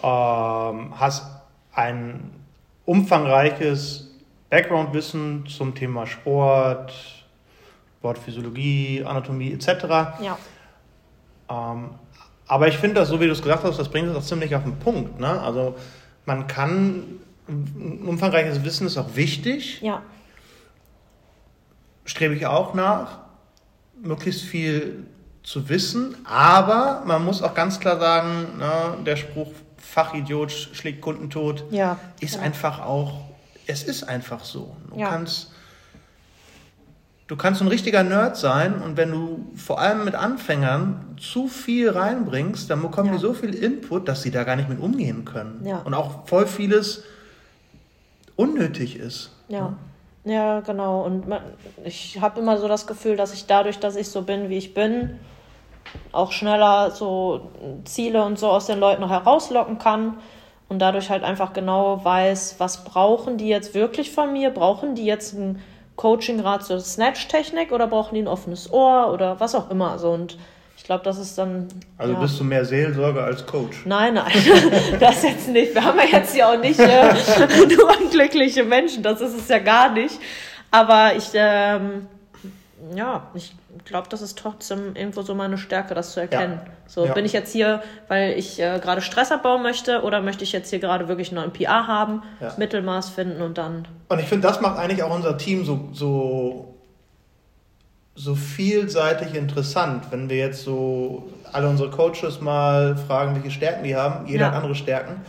ähm, 0.00 0.94
hast 0.98 1.26
ein 1.72 2.30
umfangreiches 2.84 4.09
Background-Wissen 4.50 5.46
zum 5.46 5.74
Thema 5.74 6.06
Sport, 6.06 6.92
Sportphysiologie, 7.98 9.04
Anatomie 9.04 9.52
etc. 9.52 9.68
ja, 10.20 10.38
Ähm, 11.48 11.90
aber 12.46 12.66
ich 12.66 12.78
finde 12.78 12.96
das, 12.96 13.08
so 13.08 13.20
wie 13.20 13.26
du 13.26 13.32
es 13.32 13.42
gesagt 13.42 13.62
hast, 13.62 13.78
das 13.78 13.88
bringt 13.88 14.08
es 14.08 14.16
auch 14.16 14.22
ziemlich 14.22 14.54
auf 14.56 14.64
den 14.64 14.78
Punkt. 14.78 15.20
Ne? 15.20 15.40
Also 15.40 15.76
man 16.26 16.46
kann, 16.46 17.20
ein 17.48 18.04
umfangreiches 18.06 18.64
Wissen 18.64 18.86
ist 18.86 18.98
auch 18.98 19.14
wichtig, 19.14 19.80
ja, 19.82 20.02
strebe 22.04 22.34
ich 22.34 22.46
auch 22.46 22.74
nach, 22.74 23.18
möglichst 24.02 24.42
viel 24.42 25.06
zu 25.42 25.68
wissen, 25.68 26.16
aber 26.24 27.02
man 27.06 27.24
muss 27.24 27.42
auch 27.42 27.54
ganz 27.54 27.80
klar 27.80 27.98
sagen, 27.98 28.58
ne, 28.58 29.04
der 29.06 29.16
Spruch 29.16 29.52
Fachidiot 29.78 30.52
schlägt 30.52 31.00
Kunden 31.00 31.30
tot 31.30 31.64
ja. 31.70 31.98
ist 32.20 32.36
ja. 32.36 32.42
einfach 32.42 32.80
auch, 32.80 33.29
es 33.70 33.82
ist 33.84 34.04
einfach 34.04 34.44
so. 34.44 34.76
Du 34.90 34.98
Ja. 34.98 35.08
kannst 35.08 35.52
du 37.28 37.36
kannst 37.36 37.60
ein 37.62 37.68
richtiger 37.68 38.02
Nerd 38.02 38.36
sein 38.36 38.82
und 38.82 38.96
wenn 38.96 39.12
du 39.12 39.46
vor 39.54 39.78
allem 39.80 40.04
mit 40.04 40.16
Anfängern 40.16 41.16
zu 41.20 41.46
viel 41.46 41.88
reinbringst, 41.90 42.68
dann 42.68 42.82
bekommen 42.82 43.08
Ja. 43.10 43.14
die 43.14 43.20
so 43.20 43.34
viel 43.34 43.54
Input, 43.54 44.08
dass 44.08 44.22
sie 44.22 44.32
da 44.32 44.42
gar 44.42 44.56
nicht 44.56 44.68
mit 44.68 44.80
umgehen 44.80 45.24
können. 45.24 45.64
Ja. 45.64 45.78
Und 45.84 45.94
auch 45.94 46.26
voll 46.26 46.46
vieles 46.46 47.04
unnötig 48.34 48.96
ist. 48.96 49.30
Ja, 49.48 49.74
ja, 50.24 50.60
genau. 50.60 51.02
Und 51.04 51.28
man, 51.28 51.40
ich 51.84 52.20
habe 52.20 52.40
immer 52.40 52.58
so 52.58 52.66
das 52.66 52.86
Gefühl, 52.88 53.16
dass 53.16 53.32
ich 53.32 53.46
dadurch, 53.46 53.78
dass 53.78 53.94
ich 53.96 54.08
so 54.08 54.22
bin, 54.22 54.48
wie 54.48 54.58
ich 54.58 54.74
bin, 54.74 55.18
auch 56.12 56.32
schneller 56.32 56.90
so 56.90 57.50
Ziele 57.84 58.24
und 58.24 58.38
so 58.38 58.48
aus 58.48 58.66
den 58.66 58.80
Leuten 58.80 59.02
noch 59.02 59.10
herauslocken 59.10 59.78
kann 59.78 60.14
und 60.70 60.78
dadurch 60.78 61.10
halt 61.10 61.24
einfach 61.24 61.52
genau 61.52 62.02
weiß, 62.04 62.54
was 62.58 62.84
brauchen 62.84 63.36
die 63.36 63.48
jetzt 63.48 63.74
wirklich 63.74 64.12
von 64.12 64.32
mir? 64.32 64.50
Brauchen 64.50 64.94
die 64.94 65.04
jetzt 65.04 65.34
ein 65.34 65.60
Coaching-Rat 65.96 66.64
zur 66.64 66.80
Snatch-Technik 66.80 67.72
oder 67.72 67.88
brauchen 67.88 68.14
die 68.14 68.22
ein 68.22 68.28
offenes 68.28 68.72
Ohr 68.72 69.12
oder 69.12 69.40
was 69.40 69.56
auch 69.56 69.68
immer? 69.68 69.98
So 69.98 70.12
und 70.12 70.38
ich 70.76 70.84
glaube, 70.84 71.02
das 71.04 71.18
ist 71.18 71.36
dann. 71.36 71.66
Also 71.98 72.14
ja. 72.14 72.20
bist 72.20 72.38
du 72.38 72.44
mehr 72.44 72.64
Seelsorger 72.64 73.24
als 73.24 73.44
Coach. 73.44 73.84
Nein, 73.84 74.14
nein, 74.14 74.32
das 75.00 75.24
jetzt 75.24 75.48
nicht. 75.48 75.74
Wir 75.74 75.84
haben 75.84 75.98
ja 75.98 76.18
jetzt 76.18 76.36
ja 76.36 76.52
auch 76.52 76.58
nicht 76.58 76.78
äh, 76.78 77.14
nur 77.76 77.90
unglückliche 78.00 78.62
Menschen, 78.62 79.02
das 79.02 79.20
ist 79.20 79.36
es 79.36 79.48
ja 79.48 79.58
gar 79.58 79.92
nicht. 79.92 80.18
Aber 80.70 81.16
ich, 81.16 81.30
ähm, 81.34 82.06
ja, 82.94 83.28
ich 83.34 83.54
glaube, 83.84 84.08
das 84.08 84.22
ist 84.22 84.38
trotzdem 84.38 84.94
irgendwo 84.96 85.22
so 85.22 85.34
meine 85.34 85.58
Stärke, 85.58 85.94
das 85.94 86.12
zu 86.12 86.20
erkennen. 86.20 86.60
So, 86.86 87.06
Ja. 87.06 87.12
bin 87.14 87.24
ich 87.24 87.32
jetzt 87.32 87.52
hier, 87.52 87.82
weil 88.08 88.32
ich 88.38 88.58
äh, 88.60 88.78
gerade 88.82 89.00
Stress 89.00 89.30
abbauen 89.32 89.62
möchte 89.62 90.02
oder 90.02 90.20
möchte 90.22 90.44
ich 90.44 90.52
jetzt 90.52 90.70
hier 90.70 90.78
gerade 90.80 91.08
wirklich 91.08 91.28
einen 91.28 91.36
neuen 91.40 91.52
PR 91.52 91.86
haben, 91.86 92.22
Ja. 92.40 92.54
Mittelmaß 92.56 93.10
finden 93.10 93.42
und 93.42 93.58
dann, 93.58 93.86
Und 94.08 94.18
ich 94.20 94.26
finde, 94.26 94.46
das 94.48 94.60
macht 94.60 94.78
eigentlich 94.78 95.02
auch 95.02 95.14
unser 95.14 95.36
Team 95.38 95.64
so, 95.64 95.88
so, 95.92 96.74
so 98.14 98.34
vielseitig 98.34 99.34
interessant. 99.34 100.04
Wenn 100.10 100.28
wir 100.28 100.36
jetzt 100.36 100.62
so 100.64 101.30
alle 101.52 101.68
unsere 101.68 101.90
Coaches 101.90 102.40
mal 102.40 102.96
fragen, 102.96 103.34
welche 103.34 103.50
Stärken 103.50 103.84
die 103.84 103.96
haben, 103.96 104.26
jeder 104.26 104.46
Ja. 104.46 104.46
hat 104.48 104.54
andere 104.56 104.74
Stärken. 104.74 105.20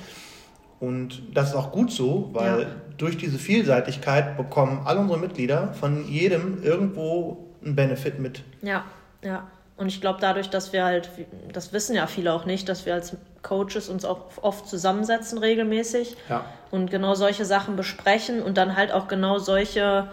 Und 0.79 1.21
das 1.37 1.49
ist 1.49 1.55
auch 1.55 1.71
gut 1.71 1.91
so, 1.91 2.29
weil 2.33 2.61
Ja. 2.61 2.67
durch 2.97 3.15
diese 3.17 3.37
Vielseitigkeit 3.37 4.35
bekommen 4.35 4.81
alle 4.85 4.99
unsere 4.99 5.19
Mitglieder 5.19 5.73
von 5.73 6.07
jedem 6.07 6.63
irgendwo 6.63 7.50
einen 7.63 7.75
Benefit 7.75 8.19
mit. 8.19 8.41
ja, 8.61 8.83
ja. 9.23 9.47
Und 9.77 9.87
ich 9.87 9.99
glaube, 9.99 10.19
dadurch, 10.21 10.49
dass 10.51 10.73
wir 10.73 10.85
halt, 10.85 11.09
das 11.53 11.73
wissen 11.73 11.95
ja 11.95 12.05
viele 12.05 12.33
auch 12.33 12.45
nicht, 12.45 12.69
dass 12.69 12.85
wir 12.85 12.93
als 12.93 13.15
Coaches 13.41 13.89
uns 13.89 14.05
auch 14.05 14.25
oft 14.43 14.67
zusammensetzen 14.67 15.39
regelmäßig 15.39 16.15
Ja. 16.29 16.45
und 16.69 16.91
genau 16.91 17.15
solche 17.15 17.45
Sachen 17.45 17.75
besprechen 17.77 18.43
und 18.43 18.57
dann 18.59 18.75
halt 18.75 18.91
auch 18.91 19.07
genau 19.07 19.39
solche 19.39 20.07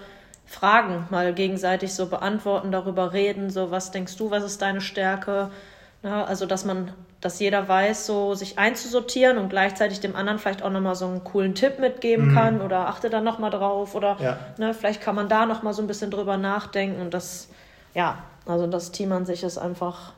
Fragen 0.46 1.06
mal 1.10 1.34
gegenseitig 1.34 1.92
so 1.92 2.06
beantworten, 2.06 2.72
darüber 2.72 3.12
reden, 3.12 3.50
so 3.50 3.70
was 3.70 3.90
denkst 3.90 4.16
du, 4.16 4.30
was 4.30 4.42
ist 4.42 4.62
deine 4.62 4.80
Stärke? 4.80 5.50
Ja, 6.02 6.24
also 6.24 6.46
dass 6.46 6.64
man, 6.64 6.92
dass 7.20 7.40
jeder 7.40 7.66
weiß, 7.68 8.06
so 8.06 8.34
sich 8.34 8.58
einzusortieren 8.58 9.38
und 9.38 9.48
gleichzeitig 9.48 9.98
dem 10.00 10.14
anderen 10.14 10.38
vielleicht 10.38 10.62
auch 10.62 10.70
nochmal 10.70 10.94
so 10.94 11.06
einen 11.06 11.24
coolen 11.24 11.54
Tipp 11.56 11.78
mitgeben 11.80 12.28
Mhm. 12.30 12.34
kann 12.34 12.60
oder 12.60 12.86
achte 12.88 13.10
da 13.10 13.20
nochmal 13.20 13.50
drauf 13.50 13.94
oder 13.96 14.16
Ja. 14.20 14.38
ne, 14.56 14.72
vielleicht 14.72 15.00
kann 15.00 15.16
man 15.16 15.28
da 15.28 15.44
nochmal 15.46 15.74
so 15.74 15.82
ein 15.82 15.88
bisschen 15.88 16.10
drüber 16.12 16.36
nachdenken 16.36 17.00
und 17.00 17.12
das, 17.14 17.48
ja, 17.94 18.18
also 18.46 18.66
das 18.68 18.92
Team 18.92 19.10
an 19.12 19.26
sich 19.26 19.42
ist 19.42 19.58
einfach, 19.58 20.12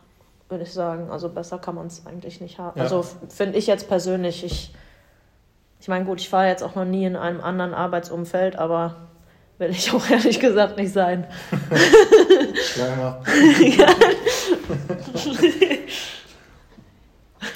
würde 0.51 0.65
ich 0.65 0.73
sagen, 0.75 1.11
also 1.11 1.31
besser 1.31 1.59
kann 1.59 1.75
man 1.75 1.87
es 1.87 2.05
eigentlich 2.07 2.41
nicht 2.43 2.59
haben. 2.59 2.79
Ja. 2.79 2.85
Also 2.85 3.03
finde 3.29 3.57
ich 3.59 3.67
jetzt 3.67 3.89
persönlich, 3.89 4.45
ich 4.45 4.75
ich 5.83 5.89
meine, 5.89 6.05
gut, 6.05 6.21
ich 6.21 6.31
war 6.31 6.47
jetzt 6.47 6.63
auch 6.63 6.75
noch 6.75 6.85
nie 6.85 7.07
in 7.07 7.17
einem 7.17 7.41
anderen 7.41 7.73
Arbeitsumfeld, 7.73 8.57
aber 8.57 8.97
will 9.57 9.71
ich 9.71 9.91
auch 9.95 10.07
ehrlich 10.11 10.39
gesagt 10.39 10.77
nicht 10.77 10.93
sein. 10.93 11.27
Schlag 12.63 12.97
mal. 12.99 13.23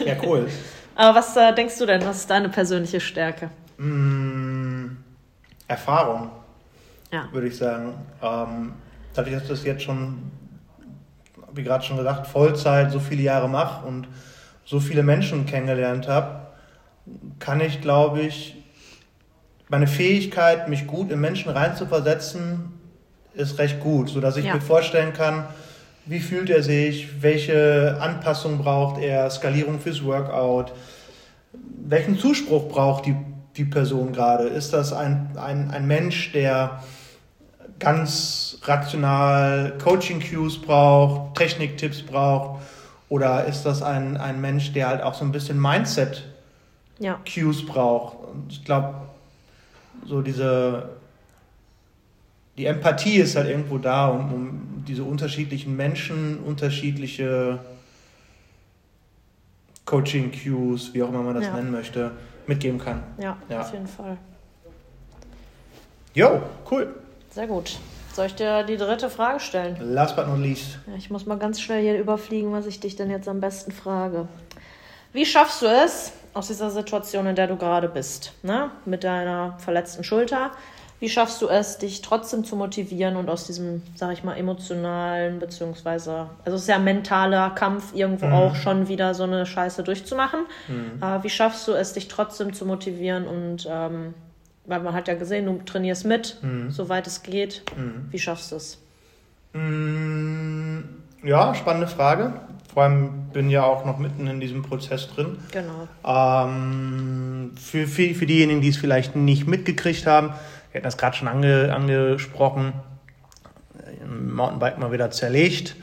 ja, 0.07 0.17
cool. 0.25 0.49
Aber 0.97 1.19
was 1.19 1.37
äh, 1.37 1.53
denkst 1.55 1.79
du 1.79 1.87
denn, 1.87 2.05
was 2.05 2.19
ist 2.19 2.31
deine 2.31 2.49
persönliche 2.49 3.01
Stärke? 3.01 3.51
Mm, 3.79 4.97
Erfahrung. 5.67 6.31
ja. 7.12 7.29
würde 7.33 7.49
ich 7.49 7.57
sagen. 7.57 7.95
Ähm, 8.23 8.75
dadurch, 9.14 9.35
dass 9.35 9.43
ich 9.43 9.49
das 9.49 9.64
jetzt 9.64 9.83
schon, 9.83 10.31
wie 11.53 11.62
gerade 11.62 11.85
schon 11.85 11.97
gesagt, 11.97 12.27
Vollzeit 12.27 12.93
so 12.93 13.01
viele 13.01 13.23
Jahre 13.23 13.49
mache 13.49 13.87
und 13.87 14.09
so 14.64 14.81
viele 14.81 15.03
Menschen 15.03 15.47
kennengelernt 15.47 16.09
habe, 16.09 16.47
kann 17.38 17.61
ich, 17.61 17.81
glaube 17.81 18.21
ich, 18.21 18.57
meine 19.69 19.87
Fähigkeit, 19.87 20.69
mich 20.69 20.87
gut 20.87 21.11
in 21.11 21.21
Menschen 21.21 21.51
reinzuversetzen, 21.51 22.73
ist 23.35 23.59
recht 23.59 23.81
gut, 23.81 24.09
sodass 24.09 24.37
ich 24.37 24.45
ja. 24.45 24.55
mir 24.55 24.61
vorstellen 24.61 25.12
kann, 25.12 25.47
wie 26.07 26.21
fühlt 26.21 26.51
er 26.51 26.62
sich, 26.62 27.23
welche 27.23 27.99
Anpassung 28.01 28.59
braucht 28.59 29.01
er, 29.01 29.31
Skalierung 29.31 29.81
fürs 29.81 30.05
Workout, 30.05 30.73
welchen 31.87 32.19
Zuspruch 32.19 32.69
braucht 32.69 33.07
die, 33.07 33.17
die 33.57 33.64
Person 33.64 34.12
gerade. 34.12 34.45
Ist 34.45 34.73
das 34.73 34.93
ein, 34.93 35.31
ein, 35.37 35.71
ein 35.71 35.87
Mensch, 35.87 36.33
der 36.33 36.83
ganz 37.79 38.59
rational 38.62 39.75
Coaching-Cues 39.83 40.61
braucht, 40.61 41.37
Techniktipps 41.37 42.03
braucht, 42.03 42.62
oder 43.09 43.45
ist 43.45 43.64
das 43.64 43.83
ein, 43.83 44.17
ein 44.17 44.40
Mensch, 44.40 44.73
der 44.73 44.88
halt 44.88 45.03
auch 45.03 45.14
so 45.14 45.25
ein 45.25 45.33
bisschen 45.33 45.61
Mindset-Cues 45.61 46.23
ja. 46.99 47.19
braucht? 47.67 48.29
Und 48.29 48.53
ich 48.53 48.64
glaube, 48.64 48.95
so 50.07 50.21
diese 50.21 50.90
die 52.57 52.67
Empathie 52.67 53.17
ist 53.17 53.37
halt 53.37 53.49
irgendwo 53.49 53.79
da, 53.79 54.09
um, 54.09 54.33
um 54.33 54.85
diese 54.87 55.05
unterschiedlichen 55.05 55.77
Menschen, 55.77 56.38
unterschiedliche 56.38 57.59
Coaching-Cues, 59.85 60.95
wie 60.95 61.03
auch 61.03 61.09
immer 61.09 61.23
man 61.23 61.35
das 61.35 61.45
ja. 61.45 61.55
nennen 61.55 61.71
möchte, 61.71 62.12
mitgeben 62.47 62.79
kann. 62.79 63.03
Ja, 63.19 63.37
ja, 63.49 63.61
auf 63.61 63.73
jeden 63.73 63.87
Fall. 63.87 64.17
Jo, 66.14 66.43
cool. 66.71 66.95
Sehr 67.31 67.47
gut. 67.47 67.79
Soll 68.12 68.27
ich 68.27 68.35
dir 68.37 68.62
die 68.62 68.77
dritte 68.77 69.11
Frage 69.11 69.40
stellen? 69.40 69.77
Last 69.81 70.14
but 70.14 70.29
not 70.29 70.38
least. 70.38 70.79
Ja, 70.87 70.95
ich 70.97 71.11
muss 71.11 71.27
mal 71.27 71.37
ganz 71.37 71.61
schnell 71.61 71.83
hier 71.83 71.99
überfliegen, 71.99 72.53
was 72.53 72.67
ich 72.67 72.79
dich 72.79 72.95
denn 72.95 73.11
jetzt 73.11 73.27
am 73.27 73.40
besten 73.40 73.73
frage. 73.73 74.29
Wie 75.12 75.27
schaffst 75.27 75.62
du 75.62 75.67
es 75.67 76.12
aus 76.33 76.47
dieser 76.47 76.71
Situation, 76.71 77.27
in 77.27 77.35
der 77.35 77.49
du 77.49 77.57
gerade 77.57 77.88
bist, 77.88 78.33
ne? 78.43 78.71
mit 78.85 79.03
deiner 79.03 79.59
verletzten 79.59 80.05
Schulter, 80.05 80.53
wie 81.05 81.11
schaffst 81.11 81.43
du 81.43 81.49
es, 81.49 81.77
dich 81.77 82.01
trotzdem 82.01 82.45
zu 82.45 82.57
motivieren 82.57 83.17
und 83.17 83.29
aus 83.29 83.47
diesem, 83.47 83.83
sag 83.95 84.14
ich 84.14 84.25
mal, 84.25 84.38
emotionalen, 84.38 85.38
beziehungsweise, 85.38 86.31
also 86.47 86.57
es 86.57 86.62
ist 86.62 86.69
ja 86.69 86.77
ein 86.77 86.85
mentaler 86.85 87.51
Kampf, 87.51 87.95
irgendwo 87.95 88.25
mhm. 88.25 88.33
auch 88.33 88.55
schon 88.55 88.88
wieder 88.88 89.12
so 89.12 89.25
eine 89.25 89.45
Scheiße 89.45 89.83
durchzumachen. 89.83 90.47
Mhm. 90.67 91.03
Äh, 91.03 91.23
wie 91.23 91.29
schaffst 91.29 91.69
du 91.69 91.73
es, 91.73 91.93
dich 91.93 92.09
trotzdem 92.09 92.55
zu 92.55 92.64
motivieren 92.64 93.27
und, 93.27 93.69
ähm, 93.71 94.14
weil 94.64 94.81
man 94.81 94.95
hat 94.95 95.07
ja 95.07 95.14
gesehen, 95.14 95.45
du 95.45 95.62
trainierst 95.67 96.07
mit, 96.07 96.38
mhm. 96.40 96.71
soweit 96.71 97.07
es 97.07 97.23
geht. 97.23 97.64
Mhm. 97.77 98.07
Wie 98.11 98.19
schaffst 98.19 98.53
du 98.53 98.57
es? 98.57 98.79
Mm, 99.53 100.79
ja, 101.23 101.55
spannende 101.55 101.87
Frage. 101.87 102.33
Vor 102.73 102.85
allem 102.85 103.29
bin 103.35 103.51
ja 103.51 103.62
auch 103.64 103.85
noch 103.85 103.99
mitten 103.99 104.27
in 104.27 104.40
diesem 104.40 104.62
Prozess 104.62 105.09
drin. 105.14 105.37
Genau. 105.53 105.87
Ähm, 106.03 107.53
für, 107.57 107.87
für, 107.87 108.14
für 108.14 108.25
diejenigen, 108.25 108.62
die 108.62 108.71
es 108.71 108.79
vielleicht 108.79 109.14
nicht 109.17 109.47
mitgekriegt 109.47 110.07
haben, 110.07 110.31
wir 110.75 110.81
hatten 110.81 110.87
das 110.87 110.99
gerade 110.99 111.17
schon 111.17 111.29
ange, 111.29 111.73
angesprochen, 111.73 112.73
Mountainbike 114.05 114.77
mal 114.77 114.91
wieder 114.91 115.09
zerlegt. 115.13 115.77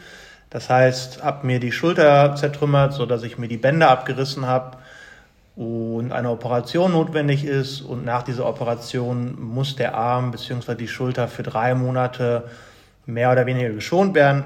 Das 0.49 0.69
heißt, 0.69 1.23
habe 1.23 1.47
mir 1.47 1.61
die 1.61 1.71
Schulter 1.71 2.35
zertrümmert, 2.35 2.91
sodass 2.91 3.23
ich 3.23 3.37
mir 3.37 3.47
die 3.47 3.55
Bänder 3.55 3.89
abgerissen 3.89 4.45
habe 4.45 4.79
und 5.55 6.11
eine 6.11 6.29
Operation 6.29 6.91
notwendig 6.91 7.45
ist. 7.45 7.79
Und 7.79 8.03
nach 8.03 8.23
dieser 8.23 8.45
Operation 8.45 9.41
muss 9.41 9.77
der 9.77 9.95
Arm 9.95 10.31
bzw. 10.31 10.75
die 10.75 10.89
Schulter 10.89 11.29
für 11.29 11.43
drei 11.43 11.73
Monate 11.73 12.49
mehr 13.05 13.31
oder 13.31 13.45
weniger 13.45 13.69
geschont 13.69 14.13
werden. 14.13 14.43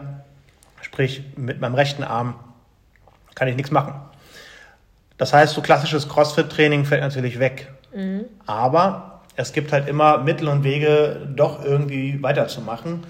Sprich, 0.82 1.24
mit 1.36 1.60
meinem 1.60 1.74
rechten 1.74 2.04
Arm 2.04 2.36
kann 3.34 3.48
ich 3.48 3.56
nichts 3.56 3.72
machen. 3.72 3.96
Das 5.18 5.34
heißt, 5.34 5.56
so 5.56 5.62
klassisches 5.64 6.08
CrossFit-Training 6.08 6.86
fällt 6.86 7.02
natürlich 7.02 7.40
weg. 7.40 7.72
Mhm. 7.96 8.26
Aber 8.46 9.15
es 9.36 9.54
gibt 9.54 9.72
halt 9.72 9.88
immer 9.88 10.20
Mittel 10.20 10.48
und 10.48 10.64
Wege, 10.64 11.28
doch 11.36 11.64
irgendwie 11.64 12.22
weiterzumachen. 12.22 13.06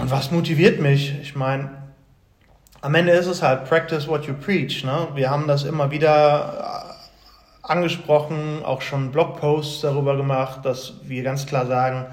Und 0.00 0.10
was 0.10 0.30
motiviert 0.30 0.80
mich? 0.80 1.18
Ich 1.22 1.34
meine, 1.34 1.70
am 2.82 2.94
Ende 2.94 3.12
ist 3.12 3.26
es 3.26 3.42
halt 3.42 3.64
practice 3.64 4.08
what 4.08 4.26
you 4.26 4.34
preach. 4.34 4.84
Ne? 4.84 5.08
Wir 5.14 5.30
haben 5.30 5.46
das 5.48 5.64
immer 5.64 5.90
wieder 5.90 6.92
äh, 7.62 7.66
angesprochen, 7.66 8.62
auch 8.64 8.82
schon 8.82 9.12
Blogposts 9.12 9.80
darüber 9.80 10.16
gemacht, 10.16 10.64
dass 10.64 10.94
wir 11.04 11.22
ganz 11.22 11.46
klar 11.46 11.66
sagen, 11.66 12.06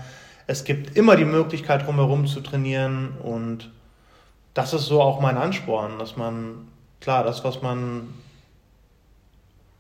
es 0.48 0.64
gibt 0.64 0.96
immer 0.96 1.16
die 1.16 1.26
Möglichkeit, 1.26 1.86
drumherum 1.86 2.26
zu 2.26 2.42
trainieren 2.42 3.18
und 3.22 3.70
das 4.54 4.74
ist 4.74 4.86
so 4.86 5.02
auch 5.02 5.20
mein 5.20 5.38
Ansporn, 5.38 6.00
dass 6.00 6.18
man, 6.18 6.68
klar, 7.02 7.24
das, 7.24 7.44
was 7.44 7.62
man 7.62 8.14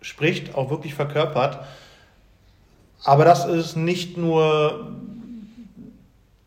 spricht, 0.01 0.55
auch 0.55 0.69
wirklich 0.69 0.93
verkörpert. 0.93 1.65
Aber 3.03 3.25
das 3.25 3.45
ist 3.45 3.75
nicht 3.75 4.17
nur 4.17 4.91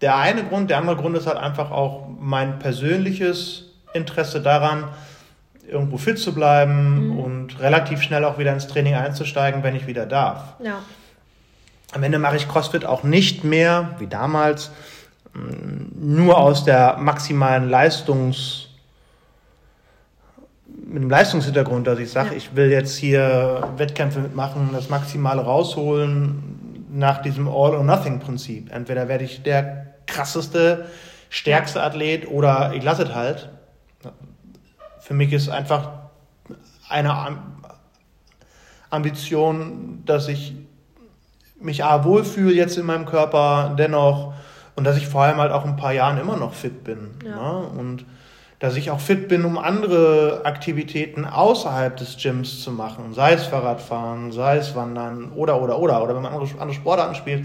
der 0.01 0.17
eine 0.17 0.45
Grund. 0.45 0.71
Der 0.71 0.79
andere 0.79 0.97
Grund 0.97 1.17
ist 1.17 1.27
halt 1.27 1.39
einfach 1.39 1.71
auch 1.71 2.09
mein 2.21 2.59
persönliches 2.59 3.71
Interesse 3.95 4.41
daran, 4.41 4.85
irgendwo 5.69 5.97
fit 5.97 6.19
zu 6.19 6.35
bleiben 6.35 7.09
mhm. 7.09 7.19
und 7.19 7.61
relativ 7.61 8.03
schnell 8.03 8.25
auch 8.25 8.39
wieder 8.39 8.53
ins 8.53 8.67
Training 8.67 8.95
einzusteigen, 8.95 9.63
wenn 9.63 9.77
ich 9.77 9.87
wieder 9.87 10.07
darf. 10.07 10.55
Ja. 10.63 10.81
Am 11.93 12.03
Ende 12.03 12.19
mache 12.19 12.37
ich 12.37 12.49
CrossFit 12.49 12.85
auch 12.85 13.03
nicht 13.03 13.45
mehr, 13.45 13.97
wie 13.99 14.07
damals, 14.07 14.71
nur 15.35 16.39
aus 16.39 16.65
der 16.65 16.97
maximalen 16.99 17.71
Leistungs- 17.71 18.72
mit 20.93 21.03
dem 21.03 21.11
Leistungshintergrund, 21.11 21.87
dass 21.87 21.99
ich 21.99 22.11
sage, 22.11 22.31
ja. 22.31 22.37
ich 22.37 22.55
will 22.55 22.71
jetzt 22.71 22.97
hier 22.97 23.69
Wettkämpfe 23.77 24.21
mitmachen, 24.21 24.71
das 24.73 24.91
Maximale 24.91 25.43
rausholen 25.43 26.87
nach 26.93 27.23
diesem 27.23 27.49
All-or-Nothing-Prinzip. 27.49 28.71
Entweder 28.71 29.09
werde 29.09 29.25
ich 29.25 29.43
der 29.43 29.95
krasseste, 30.07 30.87
stärkste 31.31 31.83
Athlet 31.83 32.29
oder 32.29 32.75
ich 32.75 32.85
lasse 32.85 33.05
es 33.05 33.15
halt. 33.15 33.49
Für 35.01 35.15
mich 35.15 35.33
ist 35.33 35.49
einfach 35.49 35.91
eine 36.89 37.39
Ambition, 38.91 40.03
dass 40.05 40.29
ich 40.29 40.55
mich 41.59 41.85
A, 41.85 42.05
wohlfühle 42.05 42.55
jetzt 42.55 42.77
in 42.77 42.85
meinem 42.85 43.07
Körper, 43.07 43.75
dennoch 43.79 44.35
und 44.75 44.85
dass 44.85 44.97
ich 44.97 45.09
vor 45.09 45.23
allem 45.23 45.39
halt 45.39 45.53
auch 45.53 45.65
ein 45.65 45.77
paar 45.77 45.93
Jahren 45.93 46.19
immer 46.19 46.37
noch 46.37 46.53
fit 46.53 46.85
bin. 46.85 47.13
Ja. 47.25 47.61
Ne? 47.61 47.67
Und 47.79 48.05
dass 48.63 48.77
ich 48.77 48.93
auch 48.93 49.01
fit 49.01 49.27
bin, 49.27 49.45
um 49.45 49.59
andere 49.59 50.43
Aktivitäten 50.45 51.25
außerhalb 51.25 51.97
des 51.97 52.17
Gyms 52.17 52.63
zu 52.63 52.71
machen, 52.71 53.13
sei 53.13 53.33
es 53.33 53.47
Fahrradfahren, 53.47 54.31
sei 54.31 54.59
es 54.59 54.77
Wandern 54.77 55.33
oder, 55.33 55.61
oder, 55.61 55.81
oder, 55.81 56.01
oder 56.01 56.15
wenn 56.15 56.23
man 56.23 56.33
andere, 56.33 56.49
andere 56.61 56.73
Sportarten 56.73 57.17
spielt, 57.17 57.45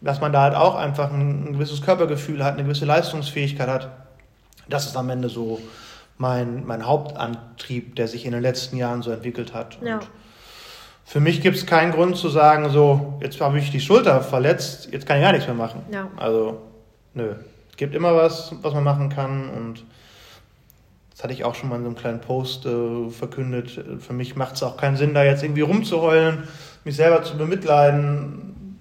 dass 0.00 0.20
man 0.20 0.32
da 0.32 0.42
halt 0.42 0.54
auch 0.54 0.76
einfach 0.76 1.12
ein, 1.12 1.48
ein 1.48 1.52
gewisses 1.54 1.82
Körpergefühl 1.82 2.44
hat, 2.44 2.54
eine 2.54 2.62
gewisse 2.62 2.84
Leistungsfähigkeit 2.84 3.66
hat. 3.66 3.90
Das 4.68 4.86
ist 4.86 4.96
am 4.96 5.10
Ende 5.10 5.28
so 5.28 5.60
mein, 6.16 6.64
mein 6.64 6.86
Hauptantrieb, 6.86 7.96
der 7.96 8.06
sich 8.06 8.24
in 8.24 8.30
den 8.30 8.42
letzten 8.42 8.76
Jahren 8.76 9.02
so 9.02 9.10
entwickelt 9.10 9.54
hat. 9.54 9.78
Ja. 9.82 9.96
Und 9.96 10.08
für 11.04 11.18
mich 11.18 11.40
gibt 11.40 11.56
es 11.56 11.66
keinen 11.66 11.90
Grund 11.90 12.16
zu 12.16 12.28
sagen, 12.28 12.70
so, 12.70 13.18
jetzt 13.20 13.40
habe 13.40 13.58
ich 13.58 13.72
die 13.72 13.80
Schulter 13.80 14.20
verletzt, 14.20 14.90
jetzt 14.92 15.06
kann 15.06 15.16
ich 15.16 15.24
gar 15.24 15.32
nichts 15.32 15.48
mehr 15.48 15.56
machen. 15.56 15.82
Ja. 15.90 16.08
Also, 16.16 16.62
nö. 17.14 17.34
Es 17.68 17.76
gibt 17.76 17.96
immer 17.96 18.14
was, 18.14 18.54
was 18.62 18.72
man 18.74 18.84
machen 18.84 19.08
kann 19.08 19.50
und 19.50 19.84
das 21.12 21.22
hatte 21.22 21.34
ich 21.34 21.44
auch 21.44 21.54
schon 21.54 21.68
mal 21.68 21.76
in 21.76 21.82
so 21.82 21.88
einem 21.88 21.96
kleinen 21.96 22.20
Post 22.20 22.64
äh, 22.66 23.10
verkündet. 23.10 23.84
Für 24.00 24.12
mich 24.12 24.34
macht 24.34 24.54
es 24.54 24.62
auch 24.62 24.76
keinen 24.76 24.96
Sinn, 24.96 25.14
da 25.14 25.22
jetzt 25.24 25.42
irgendwie 25.42 25.60
rumzuheulen, 25.60 26.48
mich 26.84 26.96
selber 26.96 27.22
zu 27.22 27.36
bemitleiden. 27.36 28.78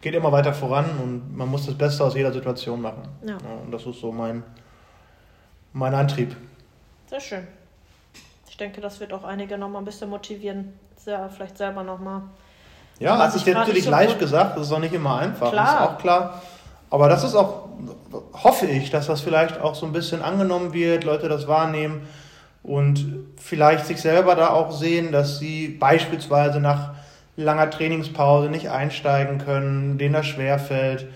Geht 0.00 0.14
immer 0.14 0.32
weiter 0.32 0.54
voran 0.54 0.86
und 1.02 1.36
man 1.36 1.48
muss 1.48 1.66
das 1.66 1.74
Beste 1.74 2.02
aus 2.04 2.14
jeder 2.14 2.32
Situation 2.32 2.80
machen. 2.80 3.02
Ja. 3.22 3.32
ja 3.32 3.62
und 3.64 3.70
das 3.70 3.84
ist 3.84 4.00
so 4.00 4.10
mein, 4.10 4.42
mein 5.74 5.94
Antrieb. 5.94 6.34
Sehr 7.06 7.20
schön. 7.20 7.46
Ich 8.48 8.56
denke, 8.56 8.80
das 8.80 8.98
wird 8.98 9.12
auch 9.12 9.24
einige 9.24 9.58
nochmal 9.58 9.82
ein 9.82 9.84
bisschen 9.84 10.08
motivieren, 10.08 10.72
sehr, 10.96 11.28
vielleicht 11.28 11.58
selber 11.58 11.82
nochmal. 11.82 12.22
Ja, 12.98 13.16
das 13.16 13.36
ist 13.36 13.46
jetzt 13.46 13.56
natürlich 13.56 13.84
so 13.84 13.90
leicht 13.90 14.18
gesagt, 14.18 14.56
das 14.56 14.66
ist 14.66 14.72
auch 14.72 14.78
nicht 14.78 14.94
immer 14.94 15.18
einfach. 15.18 15.50
Klar. 15.50 15.64
Das 15.64 15.74
ist 15.74 15.80
auch 15.80 15.98
klar. 15.98 16.42
Aber 16.90 17.08
das 17.08 17.24
ist 17.24 17.36
auch, 17.36 17.68
hoffe 18.32 18.66
ich, 18.66 18.90
dass 18.90 19.06
das 19.06 19.20
vielleicht 19.20 19.60
auch 19.60 19.74
so 19.74 19.86
ein 19.86 19.92
bisschen 19.92 20.22
angenommen 20.22 20.72
wird, 20.72 21.04
Leute 21.04 21.28
das 21.28 21.46
wahrnehmen 21.46 22.02
und 22.62 23.06
vielleicht 23.36 23.86
sich 23.86 24.00
selber 24.00 24.34
da 24.34 24.50
auch 24.50 24.72
sehen, 24.72 25.12
dass 25.12 25.38
sie 25.38 25.68
beispielsweise 25.68 26.60
nach 26.60 26.94
langer 27.36 27.70
Trainingspause 27.70 28.50
nicht 28.50 28.70
einsteigen 28.70 29.38
können, 29.38 29.98
denen 29.98 30.14
das 30.14 30.26
schwerfällt, 30.26 31.06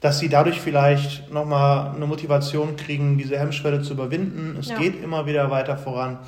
dass 0.00 0.18
sie 0.18 0.28
dadurch 0.28 0.60
vielleicht 0.60 1.32
nochmal 1.32 1.94
eine 1.94 2.06
Motivation 2.06 2.76
kriegen, 2.76 3.18
diese 3.18 3.38
Hemmschwelle 3.38 3.82
zu 3.82 3.94
überwinden. 3.94 4.56
Es 4.58 4.68
ja. 4.68 4.78
geht 4.78 5.02
immer 5.02 5.26
wieder 5.26 5.50
weiter 5.50 5.76
voran. 5.76 6.18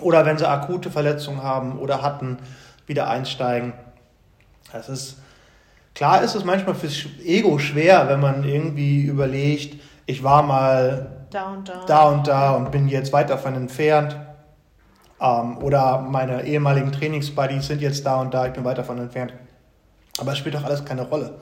Oder 0.00 0.24
wenn 0.24 0.38
sie 0.38 0.48
akute 0.48 0.90
Verletzungen 0.90 1.42
haben 1.42 1.78
oder 1.78 2.02
hatten, 2.02 2.38
wieder 2.86 3.08
einsteigen. 3.08 3.72
Das 4.72 4.88
ist 4.88 5.18
Klar 5.94 6.22
ist 6.22 6.34
es 6.34 6.44
manchmal 6.44 6.74
fürs 6.74 7.04
Ego 7.24 7.58
schwer, 7.58 8.08
wenn 8.08 8.20
man 8.20 8.44
irgendwie 8.44 9.02
überlegt, 9.02 9.80
ich 10.06 10.22
war 10.24 10.42
mal 10.42 11.26
Da 11.30 11.52
und 11.52 11.68
da. 11.68 11.84
da 11.86 12.02
und 12.08 12.26
da 12.26 12.52
und 12.52 12.70
bin 12.70 12.88
jetzt 12.88 13.12
weit 13.12 13.30
davon 13.30 13.54
entfernt. 13.54 14.16
Ähm, 15.20 15.58
oder 15.58 16.00
meine 16.00 16.44
ehemaligen 16.44 16.90
Trainingsbuddies 16.92 17.66
sind 17.66 17.80
jetzt 17.82 18.04
da 18.04 18.20
und 18.20 18.32
da, 18.34 18.46
ich 18.46 18.52
bin 18.52 18.64
weit 18.64 18.78
davon 18.78 18.98
entfernt. 18.98 19.34
Aber 20.18 20.32
es 20.32 20.38
spielt 20.38 20.54
doch 20.54 20.64
alles 20.64 20.84
keine 20.84 21.02
Rolle. 21.02 21.38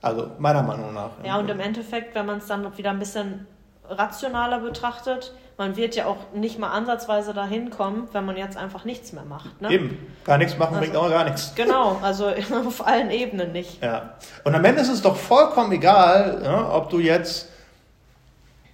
Also 0.00 0.32
meiner 0.38 0.62
Meinung 0.62 0.92
nach. 0.92 1.10
Ja, 1.24 1.38
und 1.38 1.48
im 1.48 1.60
Endeffekt, 1.60 2.14
wenn 2.14 2.26
man 2.26 2.38
es 2.38 2.46
dann 2.46 2.76
wieder 2.76 2.90
ein 2.90 2.98
bisschen 2.98 3.46
rationaler 3.92 4.60
betrachtet, 4.60 5.32
man 5.58 5.76
wird 5.76 5.94
ja 5.94 6.06
auch 6.06 6.16
nicht 6.34 6.58
mal 6.58 6.70
ansatzweise 6.70 7.34
dahin 7.34 7.70
kommen, 7.70 8.08
wenn 8.12 8.24
man 8.24 8.36
jetzt 8.36 8.56
einfach 8.56 8.84
nichts 8.84 9.12
mehr 9.12 9.24
macht. 9.24 9.60
Ne? 9.60 9.70
Eben, 9.70 9.98
gar 10.24 10.38
nichts 10.38 10.56
machen 10.58 10.78
bringt 10.78 10.94
Also- 10.96 11.06
auch 11.06 11.10
gar 11.10 11.24
nichts. 11.24 11.52
Genau, 11.54 11.98
also 12.02 12.26
auf 12.66 12.86
allen 12.86 13.10
Ebenen 13.10 13.52
nicht. 13.52 13.82
Ja. 13.82 14.14
Und 14.44 14.54
am 14.54 14.64
Ende 14.64 14.80
ist 14.80 14.88
es 14.88 15.02
doch 15.02 15.16
vollkommen 15.16 15.70
egal, 15.72 16.40
ja, 16.44 16.72
ob 16.74 16.90
du 16.90 16.98
jetzt 16.98 17.48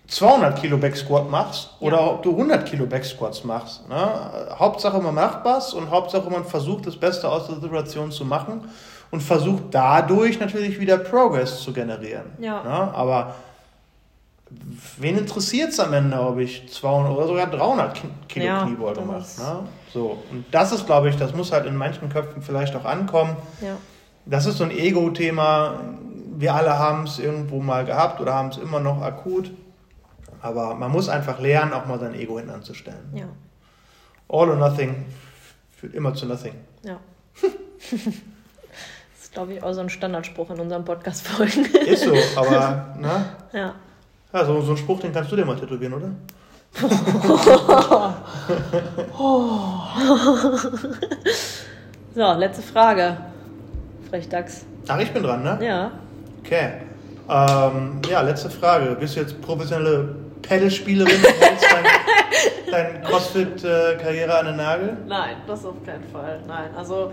200 0.08 0.58
Kilo 0.60 0.78
Back 0.78 0.96
Squat 0.96 1.28
machst 1.30 1.70
oder 1.80 1.98
Ja. 1.98 2.06
ob 2.06 2.22
du 2.22 2.30
100 2.30 2.64
Kilo 2.64 2.86
Back 2.86 3.04
Squats 3.04 3.44
machst. 3.44 3.86
Ne? 3.88 3.96
Hauptsache 4.58 4.98
man 5.00 5.14
macht 5.14 5.44
was 5.44 5.74
und 5.74 5.90
Hauptsache 5.90 6.30
man 6.30 6.44
versucht 6.44 6.86
das 6.86 6.96
Beste 6.96 7.28
aus 7.28 7.46
der 7.48 7.56
Situation 7.56 8.10
zu 8.10 8.24
machen 8.24 8.70
und 9.10 9.22
versucht 9.22 9.64
dadurch 9.72 10.40
natürlich 10.40 10.80
wieder 10.80 10.96
Progress 10.96 11.60
zu 11.62 11.72
generieren. 11.74 12.24
Ja. 12.38 12.62
Ne? 12.62 12.94
Aber 12.94 13.34
wen 14.98 15.18
interessiert 15.18 15.70
es 15.70 15.80
am 15.80 15.92
Ende, 15.92 16.18
ob 16.20 16.38
ich 16.38 16.68
200 16.72 17.12
oder 17.16 17.26
sogar 17.26 17.46
300 17.48 17.94
Ki- 17.94 18.08
Kilo 18.28 18.46
Ja, 18.46 18.64
Kniebeuge 18.64 19.00
mache? 19.02 19.18
Ne? 19.40 19.68
So. 19.92 20.22
Und 20.30 20.44
das 20.50 20.72
ist, 20.72 20.86
glaube 20.86 21.08
ich, 21.10 21.16
das 21.16 21.34
muss 21.34 21.52
halt 21.52 21.66
in 21.66 21.76
manchen 21.76 22.08
Köpfen 22.08 22.42
vielleicht 22.42 22.74
auch 22.76 22.84
ankommen. 22.84 23.36
Ja. 23.60 23.76
Das 24.26 24.46
ist 24.46 24.58
so 24.58 24.64
ein 24.64 24.70
Ego-Thema. 24.70 25.80
Wir 26.36 26.54
alle 26.54 26.78
haben 26.78 27.04
es 27.04 27.18
irgendwo 27.18 27.60
mal 27.60 27.84
gehabt 27.84 28.20
oder 28.20 28.34
haben 28.34 28.48
es 28.48 28.58
immer 28.58 28.80
noch 28.80 29.02
akut. 29.02 29.50
Aber 30.40 30.74
man 30.74 30.92
muss 30.92 31.08
einfach 31.08 31.40
lernen, 31.40 31.72
auch 31.72 31.86
mal 31.86 31.98
sein 31.98 32.14
Ego 32.14 32.36
hinten 32.38 32.52
anzustellen. 32.52 33.10
Ja. 33.14 33.26
All 34.28 34.48
or 34.50 34.56
nothing 34.56 35.06
führt 35.76 35.94
immer 35.94 36.14
zu 36.14 36.26
nothing. 36.26 36.54
Ja. 36.84 37.00
das 37.90 39.22
ist, 39.22 39.32
glaube 39.32 39.54
ich, 39.54 39.62
auch 39.62 39.72
so 39.72 39.80
ein 39.80 39.88
Standardspruch 39.88 40.50
in 40.50 40.60
unseren 40.60 40.84
Podcast-Folgen. 40.84 41.64
Ist 41.86 42.04
so, 42.04 42.14
aber 42.36 42.94
ne? 42.98 43.24
ja. 43.52 43.74
Ja, 44.32 44.44
so, 44.44 44.60
so 44.60 44.68
einen 44.68 44.76
Spruch, 44.76 45.00
den 45.00 45.12
kannst 45.12 45.32
du 45.32 45.36
dir 45.36 45.44
mal 45.44 45.56
tätowieren, 45.56 45.94
oder? 45.94 46.10
So, 52.14 52.32
letzte 52.34 52.62
Frage. 52.62 53.16
Frechdachs. 54.10 54.64
Ach, 54.88 54.98
ich 54.98 55.12
bin 55.12 55.22
dran, 55.22 55.42
ne? 55.42 55.58
Ja. 55.64 55.90
Okay. 56.44 56.72
Ähm, 57.28 58.00
ja, 58.10 58.22
letzte 58.22 58.50
Frage. 58.50 58.96
Bist 58.98 59.16
du 59.16 59.20
jetzt 59.20 59.40
professionelle 59.40 60.14
Pedalspielerin 60.42 61.12
und 62.68 62.74
hältst 62.74 62.94
dein, 62.94 63.02
dein 63.02 63.10
Crossfit-Karriere 63.10 64.38
an 64.38 64.46
den 64.46 64.56
Nagel? 64.56 64.96
Nein, 65.06 65.36
das 65.46 65.64
auf 65.64 65.82
keinen 65.84 66.04
Fall. 66.04 66.40
Nein, 66.46 66.70
also 66.76 67.12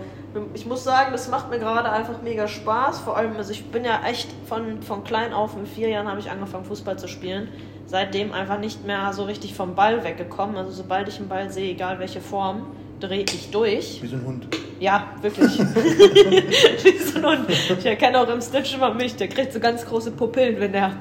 ich 0.54 0.66
muss 0.66 0.84
sagen, 0.84 1.12
das 1.12 1.28
macht 1.28 1.50
mir 1.50 1.58
gerade 1.58 1.90
einfach 1.90 2.22
mega 2.22 2.46
Spaß. 2.46 3.00
Vor 3.00 3.16
allem, 3.16 3.36
also 3.36 3.52
ich 3.52 3.64
bin 3.66 3.84
ja 3.84 4.00
echt 4.06 4.28
von, 4.46 4.82
von 4.82 5.04
klein 5.04 5.32
auf, 5.32 5.56
mit 5.56 5.68
vier 5.68 5.88
Jahren 5.88 6.08
habe 6.08 6.20
ich 6.20 6.30
angefangen 6.30 6.64
Fußball 6.64 6.98
zu 6.98 7.08
spielen. 7.08 7.48
Seitdem 7.86 8.32
einfach 8.32 8.58
nicht 8.58 8.86
mehr 8.86 9.12
so 9.12 9.24
richtig 9.24 9.54
vom 9.54 9.74
Ball 9.74 10.04
weggekommen. 10.04 10.56
Also 10.56 10.70
sobald 10.70 11.08
ich 11.08 11.18
einen 11.18 11.28
Ball 11.28 11.50
sehe, 11.50 11.70
egal 11.70 11.98
welche 11.98 12.20
Form, 12.20 12.66
drehe 13.00 13.22
ich 13.22 13.50
durch. 13.50 14.02
Wie 14.02 14.06
so 14.06 14.16
ein 14.16 14.24
Hund. 14.24 14.48
Ja, 14.80 15.14
wirklich. 15.22 15.58
wie 15.58 16.98
so 16.98 17.18
ein 17.18 17.26
Hund. 17.26 17.50
Ich 17.50 17.86
erkenne 17.86 18.20
auch 18.20 18.28
im 18.28 18.40
Stitch 18.40 18.74
immer 18.74 18.92
mich. 18.92 19.16
Der 19.16 19.28
kriegt 19.28 19.52
so 19.52 19.60
ganz 19.60 19.86
große 19.86 20.10
Pupillen, 20.12 20.58
wenn 20.60 20.72
der 20.72 20.96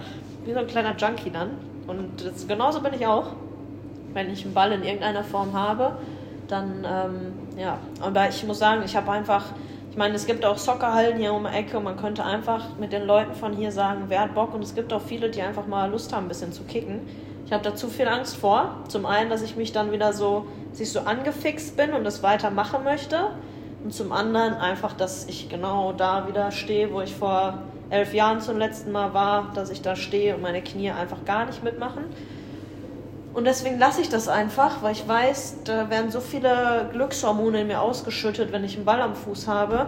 wie 0.45 0.53
so 0.53 0.59
ein 0.59 0.67
kleiner 0.67 0.95
Junkie 0.95 1.31
dann. 1.31 1.51
Und 1.87 2.23
das, 2.23 2.47
genauso 2.47 2.81
bin 2.81 2.93
ich 2.93 3.05
auch. 3.05 3.31
Wenn 4.15 4.31
ich 4.31 4.43
einen 4.45 4.55
Ball 4.55 4.71
in 4.71 4.81
irgendeiner 4.81 5.23
Form 5.23 5.53
habe, 5.53 5.97
dann 6.47 6.85
ähm, 6.89 7.59
ja. 7.59 7.77
Aber 8.01 8.27
ich 8.29 8.43
muss 8.45 8.57
sagen, 8.57 8.81
ich 8.83 8.95
habe 8.95 9.11
einfach. 9.11 9.45
Ich 9.91 9.97
meine, 9.97 10.15
es 10.15 10.25
gibt 10.25 10.43
auch 10.43 10.57
Soccerhallen 10.57 11.17
hier 11.17 11.31
um 11.31 11.43
die 11.43 11.55
Ecke 11.55 11.77
und 11.77 11.85
man 11.85 11.95
könnte 11.95 12.25
einfach 12.25 12.75
mit 12.77 12.91
den 12.91 13.03
Leuten 13.03 13.33
von 13.33 13.53
hier 13.53 13.71
sagen, 13.71 14.05
wer 14.09 14.21
hat 14.21 14.35
Bock 14.35 14.53
und 14.53 14.61
es 14.61 14.75
gibt 14.75 14.91
auch 14.91 15.01
viele, 15.01 15.29
die 15.29 15.41
einfach 15.41 15.67
mal 15.67 15.89
Lust 15.89 16.13
haben, 16.13 16.25
ein 16.25 16.27
bisschen 16.27 16.51
zu 16.51 16.63
kicken. 16.63 16.99
Ich 17.45 17.53
habe 17.53 17.63
da 17.63 17.75
zu 17.75 17.87
viel 17.87 18.07
Angst 18.07 18.35
vor. 18.35 18.75
Zum 18.89 19.05
einen, 19.05 19.29
dass 19.29 19.41
ich 19.41 19.55
mich 19.55 19.71
dann 19.71 19.93
wieder 19.93 20.11
so, 20.11 20.47
dass 20.71 20.81
ich 20.81 20.91
so 20.91 21.01
angefixt 21.01 21.77
bin 21.77 21.93
und 21.93 22.03
das 22.03 22.23
weitermachen 22.23 22.83
möchte. 22.83 23.29
Und 23.85 23.93
zum 23.93 24.11
anderen 24.11 24.55
einfach, 24.55 24.93
dass 24.93 25.27
ich 25.29 25.47
genau 25.47 25.93
da 25.93 26.27
wieder 26.27 26.51
stehe, 26.51 26.91
wo 26.91 27.01
ich 27.01 27.13
vor 27.13 27.59
elf 27.89 28.13
Jahren 28.13 28.41
zum 28.41 28.57
letzten 28.57 28.91
Mal 28.91 29.13
war, 29.13 29.51
dass 29.53 29.69
ich 29.69 29.81
da 29.81 29.95
stehe 29.95 30.35
und 30.35 30.41
meine 30.41 30.61
Knie 30.61 30.91
einfach 30.91 31.23
gar 31.23 31.45
nicht 31.45 31.63
mitmachen. 31.63 32.05
Und 33.35 33.43
deswegen 33.43 33.77
lasse 33.77 33.99
ich 33.99 34.07
das 34.07 34.29
einfach, 34.29 34.81
weil 34.81 34.93
ich 34.93 35.05
weiß, 35.05 35.57
da 35.65 35.89
werden 35.89 36.09
so 36.09 36.21
viele 36.21 36.89
Glückshormone 36.93 37.61
in 37.61 37.67
mir 37.67 37.81
ausgeschüttet, 37.81 38.53
wenn 38.53 38.63
ich 38.63 38.77
einen 38.77 38.85
Ball 38.85 39.01
am 39.01 39.13
Fuß 39.13 39.49
habe. 39.49 39.87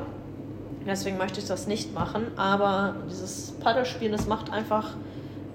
Deswegen 0.85 1.17
möchte 1.17 1.39
ich 1.39 1.47
das 1.47 1.65
nicht 1.65 1.93
machen. 1.93 2.27
Aber 2.35 2.95
dieses 3.09 3.51
Paddelspielen, 3.61 4.11
das 4.11 4.27
macht 4.27 4.51
einfach 4.51 4.95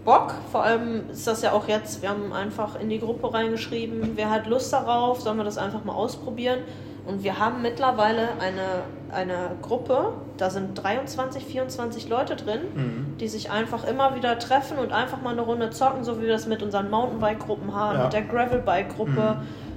Bock. 0.07 0.34
Vor 0.51 0.62
allem 0.62 1.11
ist 1.11 1.26
das 1.26 1.43
ja 1.43 1.53
auch 1.53 1.68
jetzt, 1.68 2.01
wir 2.01 2.09
haben 2.09 2.32
einfach 2.32 2.80
in 2.80 2.88
die 2.88 2.99
Gruppe 2.99 3.32
reingeschrieben, 3.34 4.12
wer 4.14 4.30
hat 4.30 4.47
Lust 4.47 4.72
darauf, 4.72 5.20
sollen 5.20 5.36
wir 5.36 5.45
das 5.45 5.59
einfach 5.59 5.84
mal 5.84 5.95
ausprobieren. 5.95 6.61
Und 7.05 7.24
wir 7.24 7.38
haben 7.38 7.62
mittlerweile 7.62 8.28
eine, 8.40 8.82
eine 9.11 9.57
Gruppe, 9.61 10.12
da 10.36 10.50
sind 10.50 10.74
23, 10.74 11.44
24 11.44 12.09
Leute 12.09 12.36
drin, 12.36 12.61
Mhm. 12.74 13.16
die 13.18 13.26
sich 13.28 13.50
einfach 13.50 13.84
immer 13.84 14.14
wieder 14.14 14.38
treffen 14.38 14.78
und 14.78 14.92
einfach 14.92 15.20
mal 15.20 15.30
eine 15.32 15.42
Runde 15.42 15.70
zocken, 15.70 16.05
so 16.05 16.18
wie 16.18 16.22
wir 16.22 16.32
das 16.32 16.46
mit 16.46 16.62
unseren 16.62 16.90
Mountainbike-Gruppen 16.90 17.74
haben, 17.74 17.98
Ja. 17.98 18.05
mit 18.05 18.12
der 18.12 18.22
Gravelbike-Gruppe. 18.22 19.36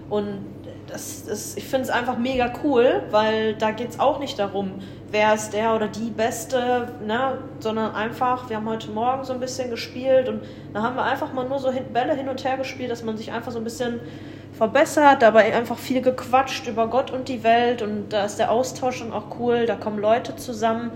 Und 0.09 0.45
das 0.87 1.21
ist, 1.21 1.57
ich 1.57 1.63
finde 1.67 1.85
es 1.85 1.89
einfach 1.89 2.17
mega 2.19 2.53
cool, 2.63 3.01
weil 3.09 3.55
da 3.55 3.71
geht 3.71 3.89
es 3.89 3.99
auch 3.99 4.19
nicht 4.19 4.37
darum, 4.37 4.73
wer 5.09 5.33
ist 5.33 5.51
der 5.51 5.73
oder 5.75 5.87
die 5.87 6.11
Beste, 6.11 6.89
ne? 7.05 7.39
sondern 7.59 7.95
einfach, 7.95 8.49
wir 8.49 8.57
haben 8.57 8.69
heute 8.69 8.91
Morgen 8.91 9.23
so 9.23 9.33
ein 9.33 9.39
bisschen 9.39 9.71
gespielt 9.71 10.29
und 10.29 10.41
da 10.73 10.83
haben 10.83 10.95
wir 10.95 11.03
einfach 11.03 11.33
mal 11.33 11.47
nur 11.49 11.57
so 11.57 11.71
Bälle 11.91 12.13
hin 12.13 12.29
und 12.29 12.43
her 12.43 12.57
gespielt, 12.57 12.91
dass 12.91 13.03
man 13.03 13.17
sich 13.17 13.31
einfach 13.31 13.51
so 13.51 13.57
ein 13.57 13.63
bisschen 13.63 13.99
verbessert, 14.57 15.21
dabei 15.21 15.53
einfach 15.55 15.77
viel 15.77 16.01
gequatscht 16.01 16.67
über 16.67 16.87
Gott 16.87 17.11
und 17.11 17.27
die 17.27 17.43
Welt 17.43 17.81
und 17.81 18.09
da 18.09 18.25
ist 18.25 18.37
der 18.37 18.51
Austausch 18.51 18.99
dann 18.99 19.11
auch 19.11 19.39
cool, 19.39 19.65
da 19.65 19.75
kommen 19.75 19.99
Leute 19.99 20.35
zusammen, 20.35 20.91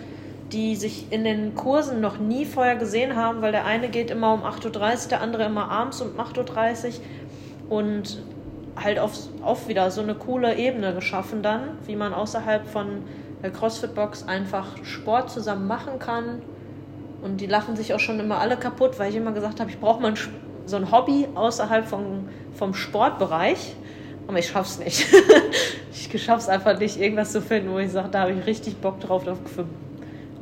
die 0.51 0.75
sich 0.75 1.11
in 1.11 1.23
den 1.23 1.55
Kursen 1.55 2.01
noch 2.01 2.17
nie 2.17 2.45
vorher 2.45 2.75
gesehen 2.75 3.15
haben, 3.15 3.41
weil 3.41 3.51
der 3.51 3.65
eine 3.65 3.89
geht 3.89 4.09
immer 4.11 4.33
um 4.33 4.41
8.30 4.43 4.65
Uhr, 5.03 5.09
der 5.09 5.21
andere 5.21 5.43
immer 5.43 5.69
abends 5.69 6.01
um 6.01 6.09
8.30 6.19 6.87
Uhr 7.69 7.77
und 7.77 8.23
halt 8.75 8.97
auf, 8.97 9.11
auf 9.41 9.67
wieder 9.67 9.91
so 9.91 10.01
eine 10.01 10.15
coole 10.15 10.55
Ebene 10.55 10.93
geschaffen 10.93 11.43
dann, 11.43 11.77
wie 11.85 11.95
man 11.95 12.13
außerhalb 12.13 12.65
von 12.67 13.03
der 13.43 13.51
CrossFit-Box 13.51 14.27
einfach 14.27 14.77
Sport 14.83 15.29
zusammen 15.31 15.67
machen 15.67 15.99
kann. 15.99 16.41
Und 17.21 17.41
die 17.41 17.45
lachen 17.47 17.75
sich 17.75 17.93
auch 17.93 17.99
schon 17.99 18.19
immer 18.19 18.37
alle 18.39 18.55
kaputt, 18.57 18.97
weil 18.99 19.09
ich 19.09 19.17
immer 19.17 19.33
gesagt 19.33 19.59
habe, 19.59 19.69
ich 19.69 19.79
brauche 19.79 20.01
mal 20.01 20.09
ein, 20.09 20.15
Sch- 20.15 20.29
so 20.69 20.77
ein 20.77 20.91
Hobby 20.91 21.27
außerhalb 21.35 21.87
vom, 21.87 22.29
vom 22.53 22.73
Sportbereich. 22.73 23.75
Aber 24.27 24.37
ich 24.37 24.47
schaff's 24.47 24.79
nicht. 24.79 25.07
ich 25.91 26.23
schaff's 26.23 26.47
einfach 26.47 26.79
nicht, 26.79 26.99
irgendwas 26.99 27.31
zu 27.31 27.41
finden, 27.41 27.71
wo 27.71 27.79
ich 27.79 27.91
sage, 27.91 28.09
da 28.11 28.21
habe 28.21 28.31
ich 28.31 28.45
richtig 28.45 28.77
Bock 28.77 28.99
drauf. 28.99 29.23
Dafür 29.23 29.65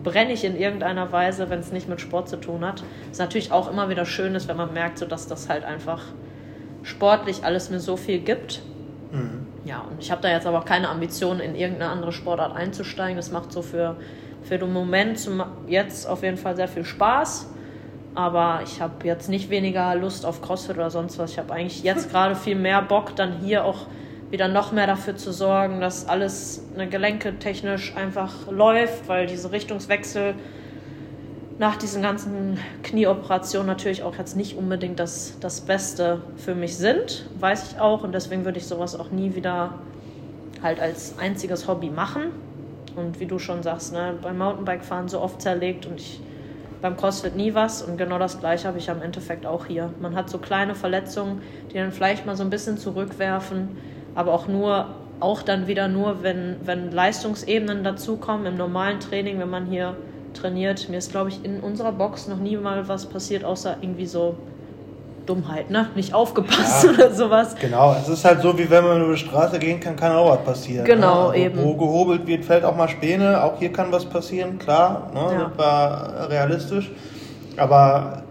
brenne 0.03 0.33
ich 0.33 0.43
in 0.43 0.57
irgendeiner 0.57 1.11
Weise, 1.11 1.49
wenn 1.49 1.59
es 1.59 1.71
nicht 1.71 1.87
mit 1.87 2.01
Sport 2.01 2.29
zu 2.29 2.37
tun 2.37 2.65
hat. 2.65 2.83
Was 3.09 3.19
natürlich 3.19 3.51
auch 3.51 3.71
immer 3.71 3.89
wieder 3.89 4.05
schön 4.05 4.35
ist, 4.35 4.47
wenn 4.47 4.57
man 4.57 4.73
merkt, 4.73 4.97
so 4.97 5.05
dass 5.05 5.27
das 5.27 5.49
halt 5.49 5.63
einfach 5.63 6.01
sportlich 6.83 7.43
alles 7.43 7.69
mir 7.69 7.79
so 7.79 7.97
viel 7.97 8.19
gibt. 8.19 8.61
Mhm. 9.11 9.47
Ja, 9.65 9.81
und 9.81 10.01
ich 10.01 10.11
habe 10.11 10.21
da 10.21 10.29
jetzt 10.29 10.47
aber 10.47 10.61
keine 10.63 10.89
Ambition, 10.89 11.39
in 11.39 11.55
irgendeine 11.55 11.91
andere 11.91 12.11
Sportart 12.13 12.55
einzusteigen. 12.55 13.17
Das 13.17 13.31
macht 13.31 13.51
so 13.51 13.61
für, 13.61 13.97
für 14.43 14.57
den 14.57 14.71
Moment 14.71 15.19
zum, 15.19 15.43
jetzt 15.67 16.07
auf 16.07 16.23
jeden 16.23 16.37
Fall 16.37 16.55
sehr 16.55 16.67
viel 16.67 16.85
Spaß. 16.85 17.47
Aber 18.17 18.61
ich 18.63 18.81
habe 18.81 19.05
jetzt 19.05 19.29
nicht 19.29 19.51
weniger 19.51 19.93
Lust 19.93 20.25
auf 20.25 20.41
CrossFit 20.41 20.75
oder 20.75 20.89
sonst 20.89 21.19
was. 21.19 21.33
Ich 21.33 21.37
habe 21.37 21.53
eigentlich 21.53 21.83
jetzt 21.83 22.09
gerade 22.11 22.35
viel 22.35 22.55
mehr 22.55 22.81
Bock, 22.81 23.15
dann 23.15 23.37
hier 23.41 23.63
auch 23.63 23.85
wieder 24.31 24.47
noch 24.47 24.71
mehr 24.71 24.87
dafür 24.87 25.15
zu 25.15 25.31
sorgen, 25.31 25.81
dass 25.81 26.07
alles 26.07 26.63
eine 26.73 26.89
Gelenke 26.89 27.37
technisch 27.37 27.95
einfach 27.95 28.49
läuft, 28.49 29.07
weil 29.07 29.27
diese 29.27 29.51
Richtungswechsel 29.51 30.33
nach 31.59 31.75
diesen 31.75 32.01
ganzen 32.01 32.57
Knieoperationen 32.81 33.67
natürlich 33.67 34.01
auch 34.01 34.15
jetzt 34.15 34.35
nicht 34.35 34.57
unbedingt 34.57 34.99
das, 34.99 35.37
das 35.39 35.61
Beste 35.61 36.23
für 36.37 36.55
mich 36.55 36.75
sind, 36.75 37.29
weiß 37.39 37.71
ich 37.71 37.79
auch. 37.79 38.03
Und 38.03 38.13
deswegen 38.13 38.45
würde 38.45 38.57
ich 38.57 38.65
sowas 38.65 38.99
auch 38.99 39.11
nie 39.11 39.35
wieder 39.35 39.75
halt 40.63 40.79
als 40.79 41.19
einziges 41.19 41.67
Hobby 41.67 41.91
machen. 41.91 42.31
Und 42.95 43.19
wie 43.19 43.27
du 43.27 43.37
schon 43.37 43.61
sagst, 43.61 43.93
ne, 43.93 44.15
beim 44.19 44.39
Mountainbike-Fahren 44.39 45.07
so 45.07 45.21
oft 45.21 45.39
zerlegt 45.39 45.85
und 45.85 45.99
ich 45.99 46.19
beim 46.81 46.97
CrossFit 46.97 47.35
nie 47.35 47.53
was. 47.53 47.81
Und 47.81 47.97
genau 47.97 48.19
das 48.19 48.39
gleiche 48.39 48.67
habe 48.67 48.77
ich 48.77 48.89
am 48.89 49.01
Endeffekt 49.01 49.45
auch 49.45 49.65
hier. 49.65 49.91
Man 50.01 50.15
hat 50.15 50.29
so 50.29 50.37
kleine 50.37 50.75
Verletzungen, 50.75 51.41
die 51.71 51.77
dann 51.77 51.91
vielleicht 51.91 52.25
mal 52.25 52.35
so 52.35 52.43
ein 52.43 52.49
bisschen 52.49 52.77
zurückwerfen, 52.77 53.77
aber 54.15 54.33
auch 54.33 54.47
nur, 54.47 54.87
auch 55.19 55.41
dann 55.41 55.67
wieder 55.67 55.87
nur, 55.87 56.23
wenn, 56.23 56.57
wenn 56.63 56.91
Leistungsebenen 56.91 57.83
dazukommen 57.83 58.45
im 58.45 58.57
normalen 58.57 58.99
Training, 58.99 59.39
wenn 59.39 59.49
man 59.49 59.65
hier 59.65 59.95
trainiert. 60.33 60.89
Mir 60.89 60.97
ist, 60.97 61.11
glaube 61.11 61.29
ich, 61.29 61.43
in 61.43 61.59
unserer 61.59 61.91
Box 61.91 62.27
noch 62.27 62.37
nie 62.37 62.57
mal 62.57 62.87
was 62.87 63.07
passiert, 63.07 63.43
außer 63.43 63.77
irgendwie 63.81 64.05
so 64.05 64.35
Dummheit, 65.27 65.69
ne? 65.69 65.89
Nicht 65.95 66.13
aufgepasst 66.13 66.85
Ja. 66.85 66.89
oder 66.91 67.13
sowas. 67.13 67.55
Genau, 67.59 67.95
es 68.01 68.07
ist 68.09 68.25
halt 68.25 68.41
so, 68.41 68.57
wie 68.57 68.69
wenn 68.69 68.83
man 68.83 69.01
über 69.01 69.13
die 69.13 69.19
Straße 69.19 69.59
gehen 69.59 69.79
kann, 69.79 69.95
kann 69.95 70.13
auch 70.13 70.31
was 70.31 70.43
passieren. 70.43 70.85
Genau, 70.85 71.15
ne? 71.15 71.29
also, 71.29 71.33
eben. 71.33 71.63
Wo 71.63 71.75
gehobelt 71.75 72.25
wird, 72.25 72.45
fällt 72.45 72.63
auch 72.63 72.75
mal 72.75 72.87
Späne. 72.87 73.43
Auch 73.43 73.59
hier 73.59 73.71
kann 73.71 73.91
was 73.91 74.05
passieren, 74.05 74.57
klar. 74.57 75.11
Ne? 75.13 75.19
Ja. 75.19 75.43
Das 75.49 75.57
war 75.57 76.29
realistisch. 76.29 76.89
Aber 77.57 78.23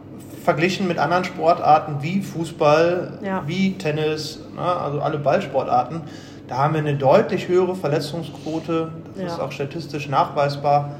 verglichen 0.44 0.88
mit 0.88 0.98
anderen 0.98 1.24
Sportarten 1.24 1.96
wie 2.00 2.22
Fußball, 2.22 3.18
Ja. 3.22 3.42
wie 3.46 3.76
Tennis, 3.76 4.40
ne? 4.54 4.62
also 4.62 5.00
alle 5.00 5.18
Ballsportarten, 5.18 6.02
da 6.48 6.58
haben 6.58 6.74
wir 6.74 6.80
eine 6.80 6.94
deutlich 6.94 7.48
höhere 7.48 7.74
Verletzungsquote. 7.74 8.88
Das 9.16 9.32
ist 9.32 9.40
auch 9.40 9.50
statistisch 9.50 10.08
nachweisbar, 10.08 10.90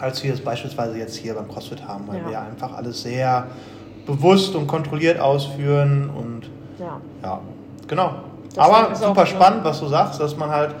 als 0.00 0.22
wir 0.24 0.34
es 0.34 0.40
beispielsweise 0.40 0.98
jetzt 0.98 1.14
hier 1.16 1.34
beim 1.34 1.46
CrossFit 1.48 1.86
haben, 1.86 2.08
weil 2.08 2.28
wir 2.28 2.40
einfach 2.40 2.72
alles 2.74 3.02
sehr 3.02 3.46
bewusst 4.10 4.54
und 4.54 4.66
kontrolliert 4.66 5.20
ausführen 5.20 6.10
und 6.14 6.42
Ja. 6.78 7.00
ja, 7.22 7.40
genau. 7.86 8.14
Deswegen 8.46 8.60
Aber 8.62 8.94
super 8.94 9.26
spannend, 9.26 9.64
was 9.64 9.78
du 9.80 9.86
sagst, 9.86 10.20
dass 10.20 10.36
man 10.36 10.50
halt, 10.50 10.74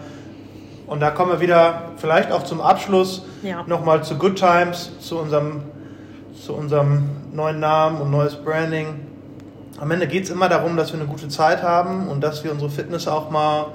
und 0.86 1.00
da 1.00 1.10
kommen 1.10 1.30
wir 1.32 1.40
wieder 1.40 1.82
vielleicht 1.98 2.32
auch 2.32 2.42
zum 2.42 2.60
Abschluss 2.60 3.22
Ja. 3.42 3.62
nochmal 3.66 4.02
zu 4.02 4.16
Good 4.16 4.36
Times, 4.36 4.90
zu 5.00 5.18
unserem, 5.18 5.62
zu 6.44 6.54
unserem 6.54 7.04
neuen 7.32 7.60
Namen 7.60 8.00
und 8.00 8.10
neues 8.10 8.34
Branding. 8.34 8.86
Am 9.80 9.90
Ende 9.90 10.06
geht 10.08 10.24
es 10.24 10.30
immer 10.30 10.48
darum, 10.48 10.76
dass 10.76 10.92
wir 10.92 10.98
eine 11.00 11.08
gute 11.08 11.28
Zeit 11.28 11.62
haben 11.62 12.08
und 12.08 12.22
dass 12.22 12.42
wir 12.44 12.50
unsere 12.50 12.70
Fitness 12.70 13.06
auch 13.06 13.30
mal 13.30 13.66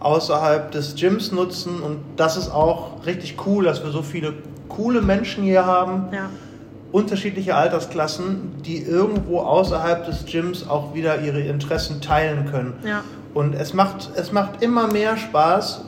außerhalb 0.00 0.70
des 0.70 0.94
Gyms 0.94 1.32
nutzen. 1.32 1.80
Und 1.80 1.98
das 2.16 2.36
ist 2.36 2.50
auch 2.50 3.04
richtig 3.06 3.36
cool, 3.46 3.64
dass 3.64 3.82
wir 3.82 3.90
so 3.90 4.02
viele 4.02 4.34
coole 4.68 5.00
Menschen 5.00 5.42
hier 5.42 5.64
haben 5.64 6.08
Ja. 6.12 6.28
Unterschiedliche 6.92 7.54
Altersklassen, 7.54 8.62
die 8.64 8.82
irgendwo 8.82 9.40
außerhalb 9.40 10.06
des 10.06 10.24
Gyms 10.24 10.66
auch 10.68 10.94
wieder 10.94 11.20
ihre 11.20 11.40
Interessen 11.40 12.00
teilen 12.00 12.46
können. 12.50 12.74
Ja. 12.84 13.02
Und 13.34 13.54
es 13.54 13.74
macht, 13.74 14.10
es 14.16 14.32
macht 14.32 14.62
immer 14.62 14.88
mehr 14.90 15.16
Spaß, 15.16 15.82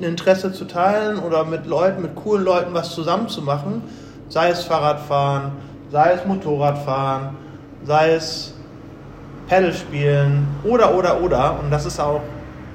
ein 0.00 0.04
Interesse 0.04 0.52
zu 0.52 0.64
teilen 0.66 1.18
oder 1.18 1.44
mit 1.44 1.66
Leuten, 1.66 2.02
mit 2.02 2.14
coolen 2.14 2.44
Leuten 2.44 2.74
was 2.74 2.94
zusammen 2.94 3.28
zu 3.28 3.42
machen. 3.42 3.82
Sei 4.28 4.48
es 4.50 4.62
Fahrradfahren, 4.62 5.52
sei 5.90 6.12
es 6.12 6.24
Motorradfahren, 6.24 7.30
sei 7.84 8.12
es 8.14 8.54
Pedal 9.48 9.74
spielen 9.74 10.46
oder, 10.64 10.94
oder, 10.94 11.20
oder. 11.20 11.58
Und 11.60 11.70
das 11.70 11.84
ist 11.86 12.00
auch, 12.00 12.20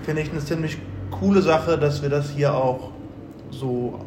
finde 0.04 0.22
ich, 0.22 0.30
eine 0.32 0.40
ziemlich 0.40 0.78
coole 1.10 1.42
Sache, 1.42 1.78
dass 1.78 2.02
wir 2.02 2.10
das 2.10 2.30
hier 2.30 2.54
auch 2.54 2.92
so 3.50 4.00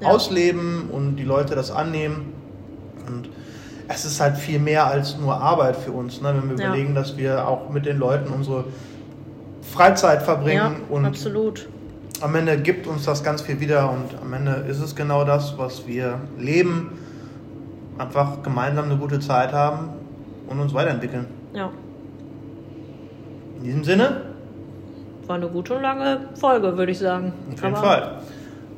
Ja. 0.00 0.08
ausleben 0.08 0.88
und 0.90 1.16
die 1.16 1.24
Leute 1.24 1.54
das 1.54 1.70
annehmen. 1.70 2.32
Es 3.88 4.04
ist 4.04 4.20
halt 4.20 4.36
viel 4.36 4.58
mehr 4.58 4.86
als 4.86 5.16
nur 5.18 5.34
Arbeit 5.40 5.76
für 5.76 5.92
uns, 5.92 6.20
ne? 6.20 6.34
wenn 6.36 6.50
wir 6.50 6.62
Ja. 6.62 6.68
überlegen, 6.68 6.94
dass 6.94 7.16
wir 7.16 7.48
auch 7.48 7.70
mit 7.70 7.86
den 7.86 7.98
Leuten 7.98 8.30
unsere 8.32 8.64
Freizeit 9.62 10.18
Ja, 10.20 10.24
verbringen 10.24 10.76
und 10.90 11.04
absolut. 11.06 11.68
am 12.20 12.34
Ende 12.34 12.58
gibt 12.58 12.86
uns 12.86 13.04
das 13.06 13.22
ganz 13.24 13.40
viel 13.42 13.60
wieder 13.60 13.90
und 13.90 14.20
am 14.20 14.32
Ende 14.34 14.64
ist 14.68 14.80
es 14.80 14.94
genau 14.94 15.24
das, 15.24 15.56
was 15.58 15.86
wir 15.86 16.20
leben. 16.38 16.98
Einfach 17.98 18.42
gemeinsam 18.42 18.84
eine 18.86 18.96
gute 18.96 19.20
Zeit 19.20 19.52
haben 19.52 19.88
und 20.48 20.60
uns 20.60 20.72
weiterentwickeln. 20.74 21.26
Ja. 21.54 21.70
In 23.58 23.64
diesem 23.64 23.84
Sinne, 23.84 24.20
War 25.26 25.36
eine 25.36 25.48
gute 25.48 25.74
und 25.74 25.82
lange 25.82 26.20
Folge, 26.40 26.76
würde 26.78 26.92
ich 26.92 26.98
sagen. 26.98 27.32
auf 27.52 27.62
jeden 27.62 27.74
Aber- 27.74 27.86
Fall. 27.86 28.12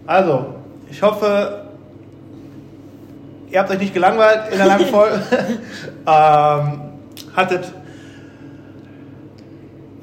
Also, 0.07 0.47
ich 0.91 1.01
hoffe, 1.03 1.67
ihr 3.51 3.59
habt 3.59 3.71
euch 3.71 3.79
nicht 3.79 3.95
gelangweilt 3.95 4.53
in 4.53 4.59
der 4.59 4.67
langen 4.67 4.87
Folge. 4.91 5.23
ähm, 6.07 6.81
hattet 7.35 7.73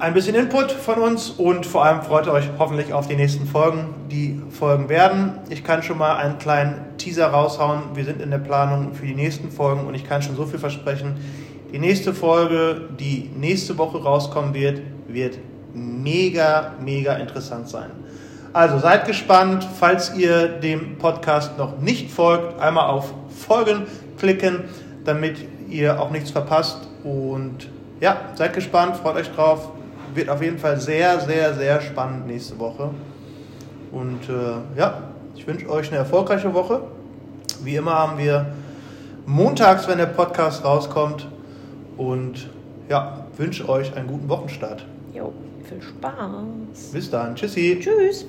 ein 0.00 0.14
bisschen 0.14 0.36
Input 0.36 0.70
von 0.70 1.00
uns 1.00 1.30
und 1.30 1.66
vor 1.66 1.84
allem 1.84 2.02
freut 2.02 2.26
ihr 2.26 2.32
euch 2.32 2.48
hoffentlich 2.58 2.92
auf 2.92 3.08
die 3.08 3.16
nächsten 3.16 3.46
Folgen, 3.46 3.94
die 4.08 4.40
folgen 4.50 4.88
werden. 4.88 5.40
Ich 5.48 5.64
kann 5.64 5.82
schon 5.82 5.98
mal 5.98 6.16
einen 6.16 6.38
kleinen 6.38 6.96
Teaser 6.98 7.26
raushauen. 7.26 7.82
Wir 7.94 8.04
sind 8.04 8.22
in 8.22 8.30
der 8.30 8.38
Planung 8.38 8.94
für 8.94 9.06
die 9.06 9.14
nächsten 9.16 9.50
Folgen 9.50 9.86
und 9.88 9.94
ich 9.94 10.08
kann 10.08 10.22
schon 10.22 10.36
so 10.36 10.46
viel 10.46 10.60
versprechen. 10.60 11.16
Die 11.72 11.80
nächste 11.80 12.14
Folge, 12.14 12.82
die 12.98 13.28
nächste 13.36 13.76
Woche 13.76 14.00
rauskommen 14.00 14.54
wird, 14.54 14.82
wird 15.08 15.38
mega, 15.74 16.74
mega 16.80 17.14
interessant 17.14 17.68
sein. 17.68 17.90
Also 18.52 18.78
seid 18.78 19.04
gespannt, 19.04 19.66
falls 19.78 20.14
ihr 20.14 20.48
dem 20.48 20.96
Podcast 20.98 21.58
noch 21.58 21.78
nicht 21.78 22.10
folgt, 22.10 22.60
einmal 22.60 22.86
auf 22.86 23.12
Folgen 23.38 23.86
klicken, 24.18 24.64
damit 25.04 25.36
ihr 25.68 26.00
auch 26.00 26.10
nichts 26.10 26.30
verpasst. 26.30 26.88
Und 27.04 27.68
ja, 28.00 28.20
seid 28.34 28.54
gespannt, 28.54 28.96
freut 28.96 29.16
euch 29.16 29.30
drauf. 29.30 29.70
Wird 30.14 30.28
auf 30.28 30.42
jeden 30.42 30.58
Fall 30.58 30.80
sehr, 30.80 31.20
sehr, 31.20 31.54
sehr 31.54 31.80
spannend 31.80 32.26
nächste 32.26 32.58
Woche. 32.58 32.90
Und 33.92 34.28
äh, 34.28 34.78
ja, 34.78 35.02
ich 35.34 35.46
wünsche 35.46 35.68
euch 35.68 35.88
eine 35.88 35.98
erfolgreiche 35.98 36.52
Woche. 36.52 36.82
Wie 37.62 37.76
immer 37.76 37.94
haben 37.94 38.18
wir 38.18 38.46
montags, 39.26 39.88
wenn 39.88 39.98
der 39.98 40.06
Podcast 40.06 40.64
rauskommt. 40.64 41.28
Und 41.96 42.48
ja, 42.88 43.26
wünsche 43.36 43.68
euch 43.68 43.94
einen 43.96 44.08
guten 44.08 44.28
Wochenstart. 44.28 44.84
Jo, 45.14 45.32
viel 45.68 45.82
Spaß. 45.82 46.92
Bis 46.92 47.10
dann. 47.10 47.34
Tschüssi. 47.34 47.78
Tschüss. 47.80 48.26